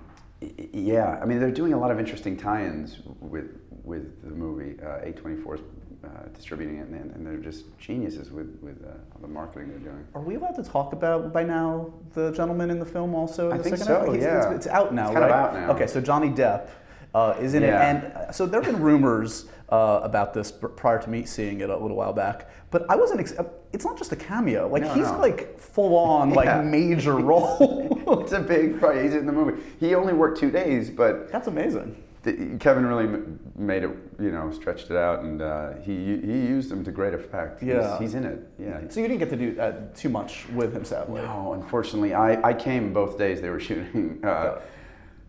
yeah. 0.74 1.20
I 1.22 1.26
mean, 1.26 1.40
they're 1.40 1.52
doing 1.52 1.74
a 1.74 1.80
lot 1.80 1.92
of 1.92 2.00
interesting 2.00 2.38
tie-ins 2.38 3.00
with 3.20 3.60
with 3.84 4.24
the 4.24 4.32
movie. 4.32 4.82
Uh, 4.82 5.06
A24 5.06 5.56
is 5.56 5.62
uh, 6.04 6.08
distributing 6.34 6.78
it, 6.78 6.88
and, 6.88 7.12
and 7.12 7.26
they're 7.26 7.38
just 7.38 7.66
geniuses 7.78 8.32
with 8.32 8.58
with 8.62 8.84
uh, 8.86 8.94
the 9.22 9.28
marketing 9.28 9.70
they're 9.70 9.92
doing. 9.92 10.06
Are 10.14 10.22
we 10.22 10.36
allowed 10.36 10.56
to 10.56 10.64
talk 10.64 10.94
about 10.94 11.34
by 11.34 11.44
now 11.44 11.94
the 12.14 12.32
gentleman 12.32 12.70
in 12.70 12.80
the 12.80 12.86
film 12.86 13.16
also? 13.16 13.48
In 13.48 13.54
I 13.54 13.58
the 13.58 13.64
think 13.64 13.78
second 13.78 13.94
so, 13.94 14.12
half? 14.12 14.22
Yeah. 14.22 14.48
It's, 14.48 14.66
it's 14.66 14.68
out 14.68 14.94
now, 14.94 15.06
It's 15.06 15.14
kind 15.14 15.26
right? 15.26 15.32
of 15.32 15.56
out 15.56 15.68
now. 15.68 15.72
Okay, 15.74 15.88
so 15.88 16.02
Johnny 16.02 16.30
Depp 16.30 16.70
uh, 17.14 17.36
is 17.40 17.54
in 17.54 17.64
Yeah. 17.64 17.90
it, 17.90 17.96
and 17.96 18.14
uh, 18.14 18.32
so 18.32 18.46
there 18.46 18.62
have 18.62 18.72
been 18.72 18.82
rumors 18.82 19.46
uh, 19.70 20.02
about 20.04 20.34
this 20.34 20.52
prior 20.52 21.02
to 21.02 21.10
me 21.10 21.26
seeing 21.26 21.62
it 21.62 21.70
a 21.70 21.78
little 21.78 21.98
while 21.98 22.14
back. 22.14 22.50
But 22.76 22.86
I 22.90 22.98
wasn't. 22.98 23.22
Ex- 23.22 23.34
it's 23.72 23.86
not 23.86 23.98
just 23.98 24.12
a 24.12 24.18
cameo. 24.18 24.68
Like 24.68 24.82
No, 24.84 24.94
he's 24.96 25.10
no. 25.10 25.18
like 25.18 25.58
full 25.58 25.96
on 25.96 26.32
Yeah. 26.32 26.36
like 26.36 26.66
major 26.66 27.16
role. 27.32 28.20
it's 28.22 28.34
a 28.34 28.42
big 28.42 28.82
part. 28.82 29.02
He's 29.02 29.14
in 29.14 29.26
the 29.26 29.32
movie. 29.32 29.62
He 29.80 29.96
only 29.96 30.12
worked 30.12 30.38
two 30.38 30.52
days, 30.52 30.90
but 30.90 31.32
That's 31.32 31.48
amazing. 31.48 31.96
the, 32.24 32.58
Kevin 32.60 32.86
really 32.86 33.08
made 33.56 33.84
it. 33.84 33.92
You 34.20 34.32
know, 34.32 34.52
stretched 34.52 34.92
it 34.92 34.98
out, 34.98 35.22
and 35.24 35.42
uh, 35.42 35.76
he 35.84 36.18
he 36.18 36.34
used 36.56 36.70
him 36.70 36.84
to 36.84 36.92
great 36.92 37.14
effect. 37.14 37.64
Yeah. 37.64 37.98
he's, 37.98 38.14
in 38.14 38.26
it. 38.26 38.46
Yeah. 38.60 38.82
So 38.90 39.00
you 39.00 39.08
didn't 39.08 39.20
get 39.20 39.30
to 39.30 39.38
do 39.38 39.58
uh, 39.58 39.72
too 39.96 40.10
much 40.10 40.46
with 40.50 40.74
him, 40.76 40.84
sadly. 40.84 41.22
No, 41.22 41.54
unfortunately, 41.54 42.14
I, 42.14 42.50
I 42.50 42.54
came 42.54 42.92
both 42.92 43.18
days 43.18 43.40
they 43.40 43.50
were 43.50 43.60
shooting 43.70 44.20
uh, 44.22 44.60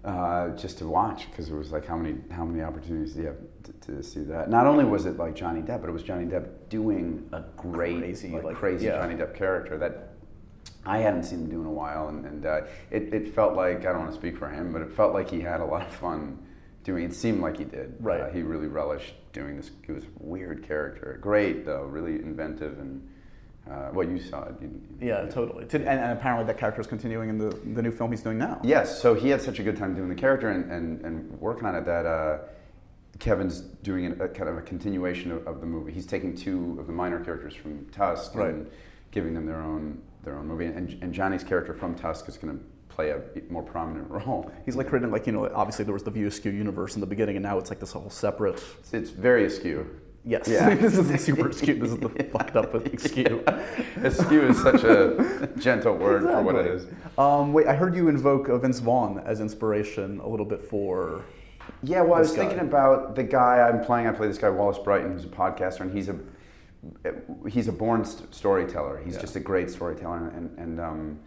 uh, 0.04 0.48
just 0.56 0.78
to 0.78 0.86
watch 0.88 1.30
because 1.30 1.48
it 1.48 1.54
was 1.54 1.70
like 1.70 1.86
how 1.86 1.96
many 1.96 2.16
how 2.32 2.44
many 2.44 2.64
opportunities 2.64 3.12
do 3.14 3.20
you 3.20 3.26
have 3.28 3.36
to, 3.66 3.72
to 3.92 4.02
see 4.02 4.20
that? 4.20 4.48
Not 4.50 4.66
only 4.66 4.84
was 4.84 5.06
it 5.06 5.16
like 5.16 5.34
Johnny 5.34 5.60
Depp, 5.60 5.80
but 5.80 5.88
it 5.88 5.92
was 5.92 6.02
Johnny 6.02 6.24
Depp 6.24 6.48
doing 6.68 7.28
a 7.32 7.42
great 7.56 7.98
Crazy, 7.98 8.28
like, 8.30 8.44
like, 8.44 8.56
crazy 8.56 8.86
yeah. 8.86 9.00
Johnny 9.00 9.14
Depp 9.14 9.34
character 9.34 9.76
that 9.78 10.14
I 10.84 10.98
hadn't 10.98 11.24
seen 11.24 11.40
him 11.40 11.50
do 11.50 11.60
in 11.60 11.66
a 11.66 11.72
while, 11.72 12.08
and, 12.08 12.24
and 12.24 12.46
uh, 12.46 12.60
it, 12.90 13.12
it 13.12 13.34
felt 13.34 13.54
like 13.54 13.80
I 13.80 13.92
don't 13.92 13.98
want 13.98 14.10
to 14.10 14.16
speak 14.16 14.38
for 14.38 14.48
him, 14.48 14.72
but 14.72 14.82
it 14.82 14.92
felt 14.92 15.12
like 15.12 15.30
he 15.30 15.40
had 15.40 15.60
a 15.60 15.64
lot 15.64 15.82
of 15.82 15.92
fun 15.92 16.38
doing. 16.84 17.04
It 17.04 17.14
seemed 17.14 17.40
like 17.40 17.58
he 17.58 17.64
did. 17.64 17.94
Right. 18.00 18.20
Uh, 18.20 18.30
he 18.30 18.42
really 18.42 18.68
relished 18.68 19.14
doing 19.32 19.56
this. 19.56 19.70
He 19.84 19.92
was 19.92 20.04
a 20.04 20.08
weird 20.20 20.66
character, 20.66 21.18
great 21.20 21.66
though, 21.66 21.82
really 21.82 22.14
inventive, 22.14 22.78
and 22.78 23.06
uh, 23.70 23.90
well, 23.92 24.08
you 24.08 24.20
saw 24.20 24.44
it. 24.44 24.54
You, 24.60 24.80
Yeah, 25.00 25.26
totally. 25.26 25.64
And, 25.72 25.88
and 25.88 26.16
apparently 26.16 26.46
that 26.46 26.56
character 26.56 26.80
is 26.80 26.86
continuing 26.86 27.30
in 27.30 27.38
the, 27.38 27.50
the 27.74 27.82
new 27.82 27.90
film 27.90 28.12
he's 28.12 28.22
doing 28.22 28.38
now. 28.38 28.60
Yes, 28.62 29.02
so 29.02 29.14
he 29.14 29.28
had 29.28 29.42
such 29.42 29.58
a 29.58 29.64
good 29.64 29.76
time 29.76 29.94
doing 29.96 30.08
the 30.08 30.14
character 30.14 30.50
and, 30.50 30.70
and, 30.70 31.04
and 31.04 31.40
working 31.40 31.66
on 31.66 31.74
it 31.74 31.84
that 31.84 32.06
uh, 32.06 32.38
Kevin's 33.18 33.60
doing 33.60 34.06
a, 34.20 34.24
a 34.24 34.28
kind 34.28 34.48
of 34.48 34.56
a 34.58 34.62
continuation 34.62 35.30
of, 35.32 35.46
of 35.46 35.60
the 35.60 35.66
movie. 35.66 35.92
He's 35.92 36.06
taking 36.06 36.34
two 36.36 36.76
of 36.78 36.86
the 36.86 36.92
minor 36.92 37.20
characters 37.24 37.54
from 37.54 37.86
Tusk 37.86 38.34
Right. 38.34 38.50
and 38.50 38.70
giving 39.10 39.34
them 39.34 39.46
their 39.46 39.60
own 39.62 40.02
their 40.24 40.36
own 40.36 40.46
movie. 40.48 40.66
And, 40.66 40.98
and 41.02 41.12
Johnny's 41.12 41.44
character 41.44 41.72
from 41.72 41.94
Tusk 41.94 42.28
is 42.28 42.36
going 42.36 42.58
to 42.58 42.64
play 42.88 43.10
a 43.10 43.20
more 43.50 43.62
prominent 43.62 44.10
role. 44.10 44.50
He's 44.64 44.76
like 44.76 44.88
creating 44.88 45.10
like 45.10 45.26
you 45.26 45.32
know 45.32 45.50
obviously 45.54 45.84
there 45.84 45.94
was 45.94 46.02
the 46.02 46.10
View 46.10 46.26
Askew 46.26 46.50
universe 46.52 46.94
in 46.94 47.00
the 47.00 47.06
beginning 47.06 47.36
and 47.36 47.42
now 47.44 47.58
it's 47.58 47.70
like 47.70 47.80
this 47.80 47.92
whole 47.92 48.10
separate. 48.10 48.62
It's, 48.80 48.92
it's 48.92 49.10
very 49.10 49.44
askew. 49.46 49.88
Yes, 50.28 50.48
Yeah. 50.48 50.74
this 50.74 50.98
is 50.98 51.06
the 51.08 51.16
super 51.18 51.48
askew. 51.50 51.78
This 51.78 51.92
is 51.92 51.98
the 51.98 52.08
fucked 52.08 52.56
up 52.56 52.72
with 52.74 52.92
askew. 52.92 53.44
Askew 54.02 54.42
is 54.48 54.60
such 54.60 54.82
a 54.82 55.48
gentle 55.56 55.94
word 55.94 56.22
for 56.22 56.42
what 56.42 56.56
it 56.56 56.66
is. 56.66 56.86
Um, 57.16 57.52
wait, 57.52 57.68
I 57.68 57.76
heard 57.76 57.94
you 57.94 58.08
invoke 58.08 58.48
Vince 58.60 58.80
Vaughn 58.80 59.20
as 59.24 59.40
inspiration 59.40 60.18
a 60.20 60.26
little 60.28 60.44
bit 60.46 60.64
for. 60.64 61.22
Yeah, 61.86 62.00
well, 62.02 62.14
I 62.14 62.18
was 62.20 62.32
guy. 62.32 62.38
thinking 62.38 62.58
about 62.58 63.14
the 63.14 63.22
guy 63.22 63.60
I'm 63.68 63.80
playing. 63.84 64.08
I 64.08 64.12
play 64.12 64.26
this 64.26 64.38
guy 64.38 64.50
Wallace 64.50 64.78
Brighton, 64.78 65.12
who's 65.12 65.24
a 65.24 65.28
podcaster, 65.28 65.80
and 65.80 65.92
he's 65.92 66.08
a 66.08 66.16
he's 67.48 67.68
a 67.68 67.72
born 67.72 68.04
st- 68.04 68.34
storyteller. 68.34 69.00
He's 69.04 69.14
Yeah. 69.14 69.20
just 69.20 69.36
a 69.36 69.40
great 69.40 69.70
storyteller, 69.70 70.28
and 70.36 70.58
and 70.58 70.80
um, 70.80 71.18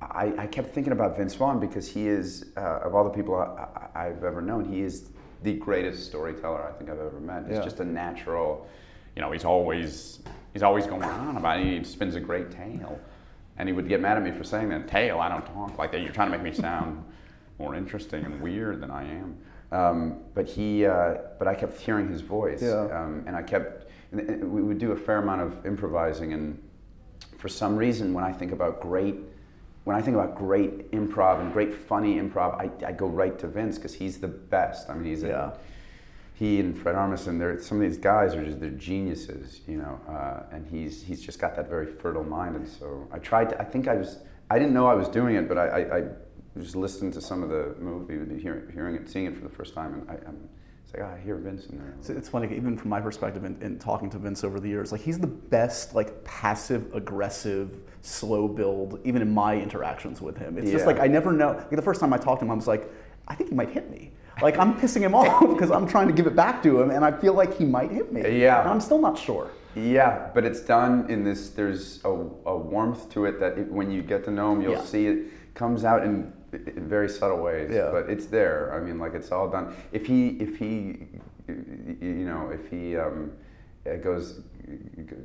I, 0.00 0.32
I 0.38 0.46
kept 0.46 0.72
thinking 0.72 0.92
about 0.92 1.16
Vince 1.16 1.34
Vaughn 1.34 1.58
because 1.58 1.88
he 1.88 2.06
is 2.06 2.46
uh, 2.56 2.60
of 2.84 2.94
all 2.94 3.02
the 3.02 3.10
people 3.10 3.34
I, 3.34 3.88
I've 4.06 4.22
ever 4.22 4.40
known, 4.40 4.64
he 4.64 4.82
is 4.82 5.10
the 5.42 5.54
greatest 5.54 6.06
storyteller 6.06 6.62
I 6.62 6.72
think 6.72 6.90
I've 6.90 7.00
ever 7.00 7.18
met. 7.20 7.46
He's 7.48 7.56
Yeah. 7.56 7.64
just 7.64 7.80
a 7.80 7.84
natural. 7.84 8.66
You 9.16 9.22
know, 9.22 9.32
he's 9.32 9.44
always 9.44 10.20
he's 10.52 10.62
always 10.62 10.86
going 10.86 11.02
on 11.02 11.36
about 11.36 11.58
it. 11.58 11.66
He 11.66 11.82
spins 11.82 12.14
a 12.14 12.20
great 12.20 12.52
tale, 12.52 13.00
and 13.56 13.68
he 13.68 13.72
would 13.72 13.88
get 13.88 14.00
mad 14.00 14.16
at 14.16 14.22
me 14.22 14.30
for 14.30 14.44
saying 14.44 14.68
that 14.68 14.86
tale. 14.86 15.18
I 15.18 15.28
don't 15.28 15.44
talk 15.46 15.76
like 15.76 15.90
that. 15.90 16.02
You're 16.02 16.12
trying 16.12 16.30
to 16.30 16.38
make 16.38 16.44
me 16.44 16.52
sound 16.52 17.02
more 17.58 17.74
interesting 17.74 18.24
and 18.24 18.40
weird 18.40 18.80
than 18.80 18.92
I 18.92 19.02
am. 19.02 19.36
Um, 19.70 20.20
but 20.34 20.46
he, 20.46 20.86
uh, 20.86 21.14
but 21.38 21.46
I 21.46 21.54
kept 21.54 21.78
hearing 21.78 22.08
his 22.08 22.22
voice, 22.22 22.62
Yeah. 22.62 22.88
um, 22.90 23.24
and 23.26 23.36
I 23.36 23.42
kept. 23.42 23.86
and- 24.12 24.50
We 24.50 24.62
would 24.62 24.78
do 24.78 24.92
a 24.92 24.96
fair 24.96 25.18
amount 25.18 25.42
of 25.42 25.66
improvising, 25.66 26.32
and 26.32 26.58
for 27.36 27.48
some 27.48 27.76
reason, 27.76 28.14
when 28.14 28.24
I 28.24 28.32
think 28.32 28.52
about 28.52 28.80
great, 28.80 29.16
when 29.84 29.94
I 29.96 30.00
think 30.00 30.16
about 30.16 30.36
great 30.36 30.90
improv 30.92 31.40
and 31.40 31.52
great 31.52 31.74
funny 31.74 32.16
improv, 32.18 32.54
I, 32.58 32.70
I 32.86 32.92
go 32.92 33.06
right 33.06 33.38
to 33.38 33.46
Vince 33.46 33.76
because 33.76 33.94
he's 33.94 34.18
the 34.18 34.28
best. 34.28 34.88
I 34.88 34.94
mean, 34.94 35.04
he's 35.04 35.22
Yeah. 35.22 35.48
a, 35.48 35.52
he 36.34 36.60
and 36.60 36.76
Fred 36.78 36.94
Armisen, 36.94 37.38
they're, 37.38 37.58
some 37.60 37.78
of 37.78 37.82
these 37.82 37.98
guys 37.98 38.34
are 38.34 38.44
just 38.44 38.60
they're 38.60 38.70
geniuses, 38.70 39.60
you 39.66 39.76
know, 39.76 40.00
uh, 40.08 40.44
and 40.52 40.66
he's 40.66 41.02
he's 41.02 41.20
just 41.20 41.38
got 41.40 41.56
that 41.56 41.68
very 41.68 41.86
fertile 41.86 42.24
mind. 42.24 42.56
And 42.56 42.66
so 42.66 43.06
I 43.12 43.18
tried. 43.18 43.50
To, 43.50 43.60
I 43.60 43.64
think 43.64 43.88
I 43.88 43.94
was. 43.96 44.20
I 44.50 44.58
didn't 44.58 44.72
know 44.72 44.86
I 44.86 44.94
was 44.94 45.08
doing 45.08 45.34
it, 45.36 45.46
but 45.48 45.58
I, 45.58 45.66
I, 45.66 45.98
I 45.98 46.04
just 46.60 46.76
listened 46.76 47.12
to 47.14 47.20
some 47.20 47.42
of 47.42 47.48
the 47.48 47.74
movie, 47.78 48.40
hearing, 48.40 48.70
hearing 48.72 48.94
it, 48.96 49.08
seeing 49.08 49.26
it 49.26 49.34
for 49.36 49.42
the 49.42 49.48
first 49.48 49.74
time, 49.74 49.94
and 49.94 50.10
I, 50.10 50.14
I'm. 50.26 50.48
It's 50.84 50.94
like, 50.94 51.02
ah, 51.06 51.14
I 51.16 51.18
hear 51.20 51.36
Vince 51.36 51.66
in 51.66 51.76
there. 51.76 51.94
So 52.00 52.14
it's 52.14 52.30
funny, 52.30 52.46
even 52.56 52.78
from 52.78 52.88
my 52.88 52.98
perspective, 53.00 53.44
in, 53.44 53.60
in 53.60 53.78
talking 53.78 54.08
to 54.08 54.18
Vince 54.18 54.42
over 54.42 54.58
the 54.58 54.68
years, 54.70 54.90
like 54.90 55.02
he's 55.02 55.18
the 55.18 55.26
best, 55.26 55.94
like 55.94 56.24
passive 56.24 56.94
aggressive, 56.94 57.80
slow 58.00 58.48
build. 58.48 58.98
Even 59.04 59.20
in 59.20 59.30
my 59.30 59.54
interactions 59.54 60.22
with 60.22 60.38
him, 60.38 60.56
it's 60.56 60.70
just 60.70 60.86
like 60.86 60.98
I 60.98 61.06
never 61.06 61.30
know. 61.32 61.48
Like 61.52 61.70
the 61.70 61.82
first 61.82 62.00
time 62.00 62.12
I 62.14 62.16
talked 62.16 62.40
to 62.40 62.46
him, 62.46 62.50
I 62.50 62.54
was 62.54 62.66
like, 62.66 62.90
I 63.26 63.34
think 63.34 63.50
he 63.50 63.54
might 63.56 63.68
hit 63.68 63.90
me. 63.90 64.12
Like 64.40 64.58
I'm 64.58 64.80
pissing 64.80 65.02
him 65.02 65.14
off 65.20 65.46
because 65.48 65.70
I'm 65.70 65.86
trying 65.86 66.06
to 66.06 66.14
give 66.14 66.26
it 66.26 66.34
back 66.34 66.62
to 66.62 66.80
him, 66.80 66.90
and 66.90 67.04
I 67.04 67.12
feel 67.12 67.34
like 67.34 67.56
he 67.58 67.64
might 67.66 67.90
hit 67.90 68.10
me. 68.12 68.40
Yeah. 68.40 68.60
and 68.62 68.70
I'm 68.70 68.80
still 68.80 68.98
not 69.00 69.18
sure. 69.18 69.50
Yeah, 69.74 70.30
but 70.34 70.44
it's 70.46 70.60
done 70.60 71.08
in 71.10 71.22
this. 71.22 71.50
There's 71.50 72.02
a, 72.04 72.08
a 72.08 72.56
warmth 72.56 73.10
to 73.10 73.26
it 73.26 73.38
that 73.40 73.58
it, 73.58 73.70
when 73.70 73.90
you 73.90 74.00
get 74.02 74.24
to 74.24 74.30
know 74.30 74.52
him, 74.52 74.62
you'll 74.62 74.72
Yeah. 74.72 74.84
see 74.84 75.06
it 75.06 75.54
comes 75.54 75.84
out 75.84 76.02
in, 76.02 76.32
in 76.52 76.88
very 76.88 77.08
subtle 77.08 77.42
ways. 77.42 77.70
Yeah. 77.72 77.90
But 77.92 78.08
it's 78.08 78.26
there. 78.26 78.72
I 78.74 78.80
mean, 78.80 78.98
like 78.98 79.14
it's 79.14 79.30
all 79.32 79.48
done. 79.48 79.74
If 79.92 80.06
he, 80.06 80.28
if 80.40 80.56
he, 80.58 81.06
you 81.48 82.24
know, 82.26 82.50
if 82.50 82.68
he 82.70 82.96
um, 82.96 83.32
uh, 83.88 83.96
goes 83.96 84.40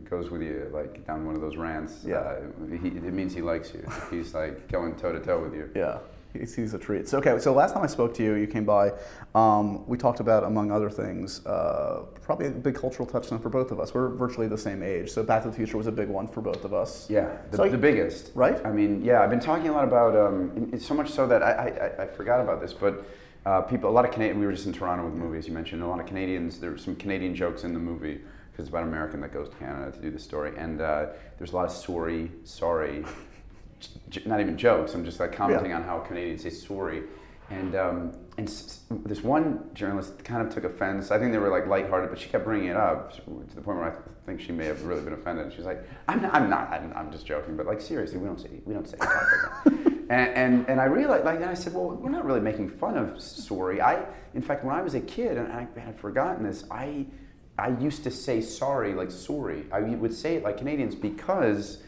goes 0.10 0.30
with 0.30 0.42
you 0.42 0.70
like 0.74 1.06
down 1.06 1.26
one 1.26 1.36
of 1.36 1.42
those 1.42 1.58
rants, 1.58 2.04
Yeah. 2.06 2.18
uh, 2.18 2.42
he, 2.82 2.88
it 2.88 3.14
means 3.14 3.34
he 3.34 3.42
likes 3.42 3.74
you. 3.74 3.86
He's 4.10 4.34
like 4.34 4.70
going 4.72 4.96
toe 4.96 5.12
to 5.12 5.20
toe 5.20 5.42
with 5.42 5.54
you. 5.54 5.70
Yeah, 5.76 6.00
he's, 6.34 6.74
a 6.74 6.80
treat. 6.80 7.08
So 7.08 7.18
okay, 7.20 7.38
so 7.40 7.54
last 7.54 7.74
time 7.74 7.84
I 7.84 7.88
spoke 7.88 8.14
to 8.16 8.24
you, 8.24 8.34
you 8.36 8.48
came 8.48 8.66
by. 8.66 8.92
Um, 9.36 9.88
we 9.88 9.98
talked 9.98 10.20
about, 10.20 10.44
among 10.44 10.72
other 10.72 10.90
things, 10.90 11.46
uh, 11.46 12.06
probably 12.22 12.48
a 12.48 12.52
big 12.52 12.76
cultural 12.76 13.08
touchstone 13.08 13.40
for 13.40 13.50
both 13.50 13.72
of 13.72 13.80
us. 13.80 13.94
We're 13.94 14.10
virtually 14.10 14.48
the 14.48 14.58
same 14.58 14.84
age, 14.84 15.12
so 15.12 15.24
Back 15.24 15.44
to 15.44 15.50
the 15.50 15.56
Future 15.56 15.78
was 15.78 15.88
a 15.88 15.92
big 15.92 16.08
one 16.10 16.28
for 16.28 16.42
both 16.42 16.64
of 16.66 16.74
us. 16.74 17.10
Yeah, 17.10 17.38
the, 17.52 17.58
So- 17.58 17.70
the 17.70 17.78
biggest. 17.78 18.32
Right? 18.36 18.64
I 18.66 18.72
mean, 18.72 19.04
yeah, 19.04 19.22
I've 19.22 19.30
been 19.30 19.40
talking 19.40 19.70
a 19.70 19.74
lot 19.74 19.84
about, 19.86 20.16
um, 20.16 20.70
it's 20.74 20.86
so 20.86 20.94
much 20.94 21.10
so 21.10 21.28
that 21.28 21.42
I, 21.44 21.52
I, 21.52 21.68
I- 21.68 22.04
I 22.04 22.08
forgot 22.08 22.40
about 22.40 22.62
this, 22.62 22.74
but 22.74 23.06
uh, 23.46 23.62
people, 23.62 23.90
a 23.90 23.92
lot 23.92 24.06
of 24.06 24.12
Canadian, 24.12 24.40
we 24.40 24.46
were 24.46 24.54
just 24.54 24.66
in 24.66 24.74
Toronto 24.74 25.04
with 25.06 25.14
the 25.14 25.20
movie, 25.20 25.38
as 25.38 25.48
you 25.48 25.54
mentioned, 25.54 25.82
a 25.84 25.88
lot 25.88 26.00
of 26.00 26.06
Canadians, 26.06 26.60
there 26.60 26.72
were 26.72 26.78
some 26.78 26.96
Canadian 26.96 27.36
jokes 27.36 27.64
in 27.64 27.74
the 27.74 27.80
movie, 27.80 28.22
because 28.52 28.68
it's 28.68 28.70
about 28.70 28.84
an 28.84 28.90
American 28.90 29.20
that 29.22 29.34
goes 29.34 29.50
to 29.50 29.56
Canada 29.58 29.92
to 29.92 30.00
do 30.02 30.12
the 30.12 30.20
story, 30.20 30.54
and 30.58 30.80
uh, 30.80 31.08
there's 31.38 31.52
a 31.52 31.56
lot 31.56 31.66
of 31.66 31.72
sorry, 31.72 32.32
sorry, 32.44 33.04
not 34.26 34.40
even 34.40 34.58
jokes, 34.58 34.94
I'm 34.94 35.06
just 35.06 35.20
like 35.20 35.32
commenting 35.34 35.72
Yeah. 35.72 35.78
on 35.78 35.84
how 35.84 36.00
Canadians 36.00 36.44
say 36.44 36.50
sorry. 36.50 37.04
And, 37.50 37.76
um, 37.76 38.14
and 38.38 38.48
this 38.48 39.24
one 39.24 39.70
journalist 39.74 40.24
kind 40.24 40.46
of 40.48 40.52
took 40.54 40.64
offense. 40.64 41.12
I 41.12 41.20
think 41.20 41.34
they 41.34 41.38
were 41.38 41.50
like 41.50 41.68
lighthearted, 41.68 42.10
but 42.10 42.18
she 42.18 42.30
kept 42.30 42.46
bringing 42.46 42.70
it 42.70 42.78
up 42.78 43.14
to 43.14 43.22
the 43.56 43.62
point 43.62 43.78
where 43.80 43.92
I 43.92 44.26
think 44.26 44.42
she 44.42 44.52
may 44.52 44.66
have 44.66 44.84
really 44.86 45.02
been 45.02 45.14
offended. 45.14 45.54
She's 45.54 45.66
like, 45.66 45.84
"I'm 46.08 46.22
not, 46.22 46.34
I'm 46.34 46.50
not, 46.50 46.72
I'm, 46.72 46.94
I'm 46.96 47.12
just 47.12 47.26
joking, 47.26 47.56
but 47.58 47.68
like 47.68 47.80
seriously, 47.82 48.18
we 48.18 48.26
don't 48.26 48.40
say, 48.40 48.50
we 48.66 48.74
don't 48.74 48.88
say 48.88 48.98
like 48.98 49.10
that." 49.10 49.62
and, 50.10 50.10
and 50.10 50.70
and 50.70 50.82
I 50.82 50.86
realized, 50.86 51.26
like, 51.26 51.36
and 51.42 51.46
I 51.50 51.54
said, 51.54 51.74
"Well, 51.74 51.92
we're 51.92 52.10
not 52.10 52.26
really 52.26 52.40
making 52.40 52.70
fun 52.70 52.98
of 52.98 53.22
sorry." 53.22 53.82
I, 53.82 54.04
in 54.34 54.42
fact, 54.42 54.64
when 54.64 54.74
I 54.74 54.82
was 54.82 54.96
a 54.96 55.02
kid, 55.02 55.38
and 55.38 55.52
I 55.52 55.68
had 55.80 55.96
forgotten 55.96 56.44
this, 56.46 56.64
I, 56.72 57.06
I 57.60 57.70
used 57.78 58.04
to 58.06 58.10
say 58.12 58.42
sorry 58.42 58.94
like 58.96 59.12
sorry. 59.12 59.66
I 59.72 59.82
would 59.82 60.14
say 60.14 60.38
it 60.38 60.44
like 60.44 60.58
Canadians 60.58 60.96
because 60.96 61.84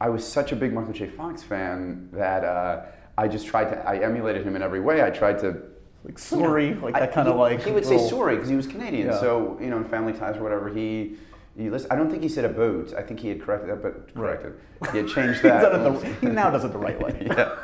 I 0.00 0.08
was 0.08 0.26
such 0.26 0.52
a 0.52 0.56
big 0.56 0.72
Michael 0.72 0.92
J. 0.92 1.08
Fox 1.08 1.42
fan 1.42 2.08
that 2.12 2.44
uh, 2.44 2.82
I 3.16 3.28
just 3.28 3.46
tried 3.46 3.66
to. 3.70 3.78
I 3.88 3.98
emulated 3.98 4.44
him 4.46 4.56
in 4.56 4.62
every 4.62 4.80
way. 4.80 5.02
I 5.02 5.10
tried 5.10 5.38
to. 5.40 5.62
Like 6.04 6.18
sorry, 6.18 6.74
like 6.74 6.92
that 6.94 7.12
kind 7.12 7.28
of 7.28 7.36
like. 7.36 7.62
He 7.62 7.70
would 7.70 7.86
say 7.86 7.96
sorry 8.08 8.34
because 8.36 8.50
he 8.50 8.56
was 8.56 8.66
Canadian. 8.66 9.06
Yeah. 9.08 9.20
So 9.20 9.56
you 9.60 9.68
know, 9.70 9.78
in 9.78 9.84
Family 9.84 10.12
Ties 10.12 10.36
or 10.36 10.42
whatever, 10.42 10.68
he. 10.68 11.16
He 11.56 11.70
listen, 11.70 11.88
I 11.92 11.94
don't 11.94 12.10
think 12.10 12.22
he 12.22 12.28
said 12.28 12.44
a 12.44 12.50
about. 12.50 12.92
I 12.94 13.02
think 13.02 13.20
he 13.20 13.28
had 13.28 13.40
corrected 13.40 13.70
that, 13.70 13.80
but 13.82 14.12
corrected. 14.14 14.54
He 14.90 14.98
had 14.98 15.08
changed 15.16 15.42
that. 15.44 15.62
the- 15.72 16.14
he 16.20 16.26
now 16.26 16.50
does 16.50 16.64
it 16.64 16.72
the 16.72 16.78
right 16.78 17.00
way. 17.00 17.16
yeah. 17.26 17.54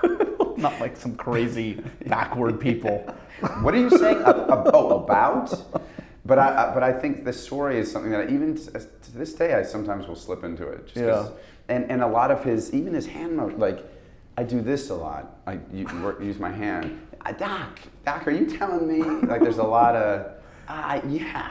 Not 0.57 0.78
like 0.81 0.96
some 0.96 1.16
crazy 1.16 1.83
backward 2.07 2.61
people. 2.61 2.98
What 3.62 3.74
are 3.74 3.78
you 3.78 3.90
saying? 3.90 4.18
A, 4.18 4.31
a, 4.31 4.70
oh, 4.72 5.02
about? 5.02 5.52
But 6.24 6.38
I, 6.38 6.68
I, 6.70 6.74
but 6.74 6.83
I 6.85 6.92
think 6.92 7.24
the 7.24 7.33
story 7.33 7.78
is 7.78 7.90
something 7.90 8.12
that 8.12 8.31
even 8.31 8.55
t- 8.55 8.66
to 8.70 9.12
this 9.12 9.33
day 9.35 9.55
I 9.55 9.62
sometimes 9.64 10.07
will 10.07 10.14
slip 10.14 10.44
into 10.44 10.68
it. 10.68 10.87
Just 10.87 11.00
'cause- 11.00 11.33
And 11.70 11.90
and 11.90 12.02
a 12.02 12.06
lot 12.06 12.30
of 12.30 12.44
his 12.44 12.74
even 12.74 12.92
his 12.92 13.06
hand 13.06 13.37
motion 13.37 13.59
like 13.59 13.85
I 14.37 14.42
do 14.42 14.61
this 14.61 14.90
a 14.90 14.94
lot. 14.94 15.38
I 15.46 15.59
use 15.72 16.38
my 16.38 16.50
hand. 16.50 17.00
Uh, 17.24 17.33
Doc, 17.33 17.78
Doc, 18.04 18.26
are 18.26 18.30
you 18.30 18.46
telling 18.46 18.88
me 18.88 19.02
like 19.26 19.40
there's 19.42 19.59
a 19.59 19.62
lot 19.62 19.94
of 19.94 20.33
ah 20.68 21.00
yeah. 21.06 21.50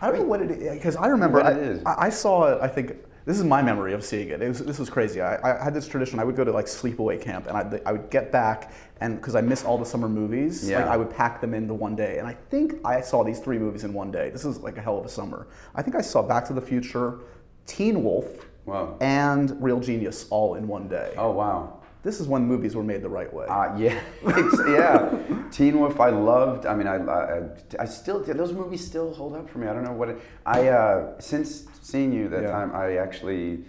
I 0.00 0.08
don't 0.08 0.18
know 0.18 0.24
what 0.26 0.42
it 0.42 0.50
is 0.50 0.74
because 0.74 0.96
I 0.96 1.06
remember 1.06 1.40
I, 1.40 1.52
it 1.52 1.58
is. 1.58 1.82
I, 1.86 2.10
saw 2.10 2.52
it. 2.52 2.58
I 2.60 2.68
think 2.68 2.96
this 3.24 3.38
is 3.38 3.44
my 3.44 3.62
memory 3.62 3.94
of 3.94 4.04
seeing 4.04 4.28
it. 4.28 4.42
it 4.42 4.48
was, 4.48 4.58
this 4.58 4.78
was 4.78 4.90
crazy. 4.90 5.22
I, 5.22 5.60
I 5.60 5.64
had 5.64 5.72
this 5.72 5.88
tradition. 5.88 6.18
I 6.18 6.24
would 6.24 6.36
go 6.36 6.44
to 6.44 6.52
like 6.52 6.66
sleepaway 6.66 7.22
camp, 7.22 7.46
and 7.46 7.56
I, 7.56 7.80
I 7.86 7.92
would 7.92 8.10
get 8.10 8.30
back, 8.30 8.72
and 9.00 9.16
because 9.16 9.34
I 9.34 9.40
missed 9.40 9.64
all 9.64 9.78
the 9.78 9.86
summer 9.86 10.08
movies, 10.08 10.68
Yeah. 10.68 10.80
like 10.80 10.88
I 10.88 10.96
would 10.98 11.10
pack 11.10 11.40
them 11.40 11.54
into 11.54 11.72
one 11.72 11.96
day. 11.96 12.18
And 12.18 12.26
I 12.26 12.34
think 12.50 12.74
I 12.84 13.00
saw 13.00 13.24
these 13.24 13.38
three 13.38 13.58
movies 13.58 13.84
in 13.84 13.94
one 13.94 14.10
day. 14.10 14.28
This 14.28 14.44
is 14.44 14.58
like 14.60 14.76
a 14.76 14.82
hell 14.82 14.98
of 14.98 15.06
a 15.06 15.08
summer. 15.08 15.46
I 15.74 15.80
think 15.80 15.96
I 15.96 16.02
saw 16.02 16.20
Back 16.22 16.44
to 16.46 16.52
the 16.52 16.60
Future, 16.60 17.20
Teen 17.64 18.04
Wolf, 18.04 18.26
Wow. 18.66 18.96
and 19.00 19.60
Real 19.62 19.80
Genius 19.80 20.26
all 20.30 20.54
in 20.54 20.66
one 20.68 20.88
day. 20.88 21.14
Oh 21.16 21.30
wow. 21.32 21.80
This 22.02 22.20
is 22.20 22.28
when 22.28 22.42
movies 22.46 22.76
were 22.76 22.82
made 22.82 23.00
the 23.00 23.08
right 23.08 23.32
way. 23.32 23.46
Uh, 23.46 23.74
yeah, 23.78 23.98
yeah. 24.68 25.22
Teen 25.50 25.80
Wolf, 25.80 25.98
I 26.00 26.10
loved. 26.10 26.66
I 26.66 26.74
mean, 26.74 26.86
I, 26.86 26.96
I, 26.96 27.42
I 27.78 27.84
still 27.86 28.20
those 28.22 28.52
movies 28.52 28.86
still 28.86 29.14
hold 29.14 29.34
up 29.34 29.48
for 29.48 29.58
me. 29.58 29.66
I 29.68 29.72
don't 29.72 29.84
know 29.84 29.92
what 29.92 30.10
it, 30.10 30.18
I 30.44 30.68
uh, 30.68 31.18
since 31.20 31.66
seeing 31.80 32.12
you 32.12 32.28
that 32.28 32.42
Yeah. 32.42 32.50
time, 32.50 32.72
I 32.74 32.96
actually 32.98 33.64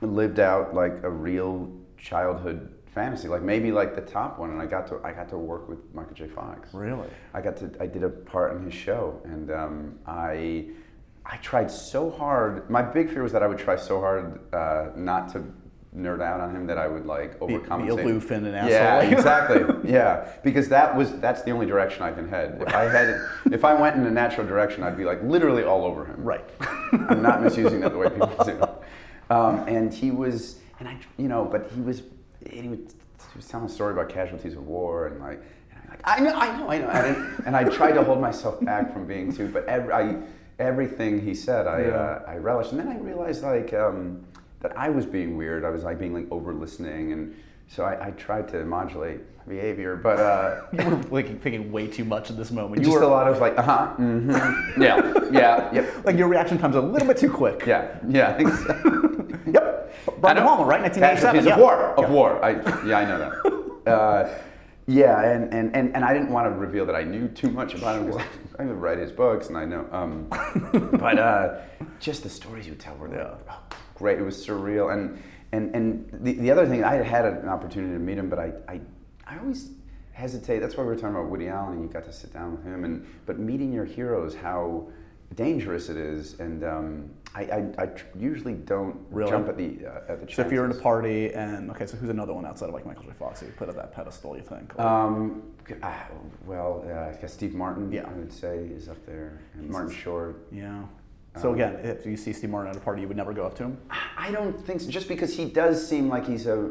lived 0.00 0.40
out 0.40 0.74
like 0.74 1.02
a 1.02 1.10
real 1.10 1.70
childhood 1.98 2.72
fantasy, 2.94 3.28
like 3.28 3.42
maybe 3.42 3.70
like 3.72 3.94
the 3.94 4.00
top 4.00 4.38
one, 4.38 4.50
and 4.50 4.60
I 4.60 4.64
got 4.66 4.86
to 4.88 4.98
I 5.04 5.12
got 5.12 5.28
to 5.30 5.36
work 5.38 5.68
with 5.68 5.78
Michael 5.94 6.14
J. 6.14 6.28
Fox. 6.28 6.72
Really? 6.72 7.08
I 7.34 7.42
got 7.42 7.56
to 7.58 7.70
I 7.78 7.86
did 7.86 8.04
a 8.04 8.08
part 8.08 8.56
in 8.56 8.64
his 8.64 8.74
show, 8.74 9.20
and 9.24 9.50
um, 9.50 9.98
I 10.06 10.68
I 11.28 11.36
tried 11.38 11.70
so 11.70 12.10
hard. 12.10 12.68
My 12.70 12.82
big 12.82 13.10
fear 13.10 13.22
was 13.22 13.32
that 13.32 13.42
I 13.42 13.46
would 13.46 13.58
try 13.58 13.76
so 13.76 14.00
hard 14.00 14.40
uh, 14.54 14.90
not 14.94 15.28
to 15.32 15.42
nerd 15.96 16.22
out 16.22 16.40
on 16.40 16.54
him 16.54 16.66
that 16.66 16.76
I 16.78 16.86
would 16.86 17.06
like 17.06 17.40
Be- 17.40 17.46
be 17.46 17.52
overcompensate. 17.54 18.02
aloof 18.02 18.30
and 18.30 18.46
an 18.46 18.68
Yeah, 18.68 19.00
exactly. 19.02 19.90
Yeah, 19.90 20.28
because 20.44 20.68
that 20.68 20.94
was 20.94 21.18
that's 21.20 21.42
the 21.42 21.50
only 21.50 21.66
direction 21.66 22.02
I 22.02 22.12
can 22.12 22.28
head. 22.28 22.58
If 22.60 22.74
I 22.74 22.84
had 22.84 23.26
if 23.52 23.64
I 23.64 23.74
went 23.74 23.96
in 23.96 24.04
a 24.06 24.10
natural 24.10 24.46
direction, 24.46 24.82
I'd 24.82 24.96
be 24.96 25.04
like 25.04 25.22
literally 25.22 25.64
all 25.64 25.84
over 25.84 26.04
him. 26.04 26.22
Right. 26.22 26.44
I'm 26.92 27.22
not 27.22 27.42
misusing 27.42 27.80
that 27.80 27.92
the 27.92 27.98
way 27.98 28.08
people 28.10 28.44
do. 28.44 28.68
Um, 29.34 29.66
and 29.66 29.92
he 29.92 30.12
was, 30.12 30.60
and 30.78 30.88
I, 30.88 30.96
you 31.16 31.26
know, 31.26 31.44
but 31.44 31.68
he 31.74 31.80
was, 31.80 32.02
he 32.48 32.68
was, 32.68 32.78
he 32.78 33.36
was 33.36 33.48
telling 33.48 33.66
a 33.66 33.68
story 33.68 33.92
about 33.92 34.08
casualties 34.08 34.54
of 34.54 34.64
war 34.66 35.08
and 35.08 35.20
like, 35.20 35.42
and 35.72 35.80
I'm 35.82 35.88
like 35.90 36.00
I 36.04 36.20
know, 36.20 36.34
I 36.36 36.56
know, 36.58 36.68
I 36.68 36.78
know. 36.78 36.88
And, 36.90 37.16
I- 37.16 37.42
and 37.46 37.56
I 37.56 37.64
tried 37.64 37.92
to 37.92 38.04
hold 38.04 38.20
myself 38.20 38.62
back 38.64 38.92
from 38.92 39.04
being 39.06 39.32
too, 39.34 39.48
but 39.48 39.64
every, 39.66 39.92
I, 39.92 40.16
everything 40.58 41.20
he 41.20 41.34
said, 41.34 41.66
I, 41.66 41.80
Yeah. 41.82 41.88
uh, 41.88 42.22
I 42.26 42.36
relished. 42.36 42.72
And 42.72 42.80
then 42.80 42.88
I 42.88 42.98
realized 42.98 43.42
like 43.42 43.72
um, 43.74 44.24
that 44.60 44.76
I 44.76 44.88
was 44.90 45.06
being 45.06 45.36
weird. 45.36 45.64
I 45.64 45.70
was 45.70 45.84
like 45.84 45.98
being 45.98 46.14
like 46.14 46.26
over 46.30 46.54
listening, 46.54 47.12
and 47.12 47.34
so 47.68 47.84
I, 47.84 48.08
I 48.08 48.10
tried 48.12 48.48
to 48.48 48.64
modulate 48.64 49.20
behavior, 49.48 49.96
but. 49.96 50.18
Uh, 50.18 50.62
you 50.72 50.84
were 50.84 50.96
like 51.10 51.40
picking 51.42 51.70
way 51.70 51.86
too 51.86 52.04
much 52.04 52.30
in 52.30 52.36
this 52.36 52.50
moment. 52.50 52.80
You 52.82 52.86
just 52.86 52.96
were 52.96 53.02
a 53.02 53.08
lot 53.08 53.28
of 53.28 53.38
like, 53.38 53.56
uh 53.58 53.62
huh, 53.62 53.94
mm-hmm, 53.98 54.80
yeah, 54.82 55.12
yeah, 55.30 55.74
yep, 55.74 56.04
like 56.04 56.16
your 56.16 56.28
reaction 56.28 56.58
time's 56.58 56.76
a 56.76 56.80
little 56.80 57.06
bit 57.06 57.16
too 57.18 57.30
quick. 57.30 57.64
yeah, 57.66 57.98
yeah. 58.08 58.36
exactly. 58.38 58.92
Yep. 59.46 59.54
Know. 59.54 60.42
Obama, 60.42 60.66
right? 60.66 60.82
1987. 60.82 61.00
Casualties 61.00 61.46
yeah. 61.46 61.54
of 61.54 61.60
war. 61.60 61.94
Of 61.96 62.04
Yeah. 62.04 62.10
war. 62.10 62.44
I, 62.44 62.50
yeah, 62.84 62.98
I 62.98 63.04
know 63.04 63.18
that. 63.84 63.92
Uh, 63.92 64.28
yeah, 64.86 65.20
and, 65.32 65.52
and, 65.52 65.74
and, 65.74 65.94
and 65.96 66.04
I 66.04 66.12
didn't 66.12 66.30
want 66.30 66.46
to 66.46 66.50
reveal 66.58 66.86
that 66.86 66.94
I 66.94 67.02
knew 67.02 67.28
too 67.28 67.50
much 67.50 67.74
about 67.74 67.98
him 68.00 68.06
because 68.06 68.22
I, 68.58 68.62
I 68.62 68.66
write 68.66 68.98
his 68.98 69.10
books 69.10 69.48
and 69.48 69.58
I 69.58 69.64
know. 69.64 69.86
Um, 69.90 70.26
but 70.92 71.18
uh, 71.18 71.60
just 71.98 72.22
the 72.22 72.28
stories 72.28 72.66
you 72.66 72.72
would 72.72 72.80
tell 72.80 72.94
were 72.96 73.08
like, 73.08 73.18
Yeah. 73.18 73.34
oh, 73.50 73.60
great. 73.96 74.18
It 74.18 74.22
was 74.22 74.44
surreal. 74.46 74.92
And 74.92 75.20
and 75.52 75.74
and 75.74 76.08
the, 76.24 76.34
the 76.34 76.50
other 76.50 76.66
thing, 76.66 76.84
I 76.84 76.94
had 76.94 77.06
had 77.06 77.24
an 77.24 77.48
opportunity 77.48 77.92
to 77.94 77.98
meet 77.98 78.18
him, 78.18 78.28
but 78.28 78.38
I, 78.38 78.52
I 78.68 78.80
I 79.26 79.38
always 79.38 79.70
hesitate. 80.12 80.60
That's 80.60 80.76
why 80.76 80.84
we 80.84 80.88
were 80.88 80.96
talking 80.96 81.16
about 81.16 81.30
Woody 81.30 81.48
Allen, 81.48 81.74
and 81.74 81.82
you 81.82 81.88
got 81.88 82.04
to 82.04 82.12
sit 82.12 82.32
down 82.32 82.52
with 82.52 82.64
him. 82.64 82.84
And 82.84 83.06
but 83.26 83.38
meeting 83.38 83.72
your 83.72 83.84
heroes, 83.84 84.34
how 84.34 84.88
dangerous 85.34 85.88
it 85.88 85.96
is, 85.96 86.38
and 86.40 86.64
um, 86.64 87.10
I, 87.34 87.42
I, 87.42 87.66
I 87.78 87.86
tr- 87.86 88.06
usually 88.18 88.54
don't 88.54 88.96
Really? 89.10 89.30
jump 89.30 89.48
at 89.48 89.56
the 89.56 89.78
uh, 89.86 90.12
at 90.12 90.26
the. 90.26 90.32
So 90.32 90.42
if 90.42 90.52
you're 90.52 90.64
in 90.64 90.70
a 90.70 90.74
party 90.74 91.32
and 91.34 91.70
okay, 91.72 91.86
so 91.86 91.96
who's 91.96 92.10
another 92.10 92.32
one 92.32 92.46
outside 92.46 92.68
of 92.68 92.74
like 92.74 92.86
Michael 92.86 93.04
J. 93.04 93.10
Fox 93.18 93.40
that 93.40 93.46
you 93.46 93.52
put 93.52 93.68
at 93.68 93.76
that 93.76 93.92
pedestal? 93.92 94.36
You 94.36 94.42
think? 94.42 94.78
Um, 94.78 95.42
ah, 95.82 96.06
well, 96.46 96.84
uh, 96.88 97.16
I 97.16 97.20
guess 97.20 97.32
Steve 97.32 97.54
Martin, 97.54 97.90
Yeah. 97.92 98.06
I 98.08 98.12
would 98.12 98.32
say, 98.32 98.58
is 98.58 98.88
up 98.88 99.04
there, 99.06 99.40
and 99.54 99.68
Martin 99.68 99.92
Short. 99.94 100.46
yeah. 100.52 100.82
So 101.38 101.52
again, 101.52 101.74
if 101.82 102.06
you 102.06 102.16
see 102.16 102.32
Steve 102.32 102.48
Martin 102.48 102.70
at 102.70 102.76
a 102.78 102.80
party, 102.80 103.02
you 103.02 103.08
would 103.08 103.16
never 103.18 103.34
go 103.34 103.44
up 103.44 103.54
to 103.56 103.64
him. 103.64 103.76
I 104.16 104.30
don't 104.30 104.58
think 104.64 104.80
so. 104.80 104.88
Just 104.90 105.06
because 105.06 105.36
he 105.36 105.44
does 105.44 105.86
seem 105.86 106.08
like 106.08 106.26
he's 106.26 106.46
a 106.46 106.70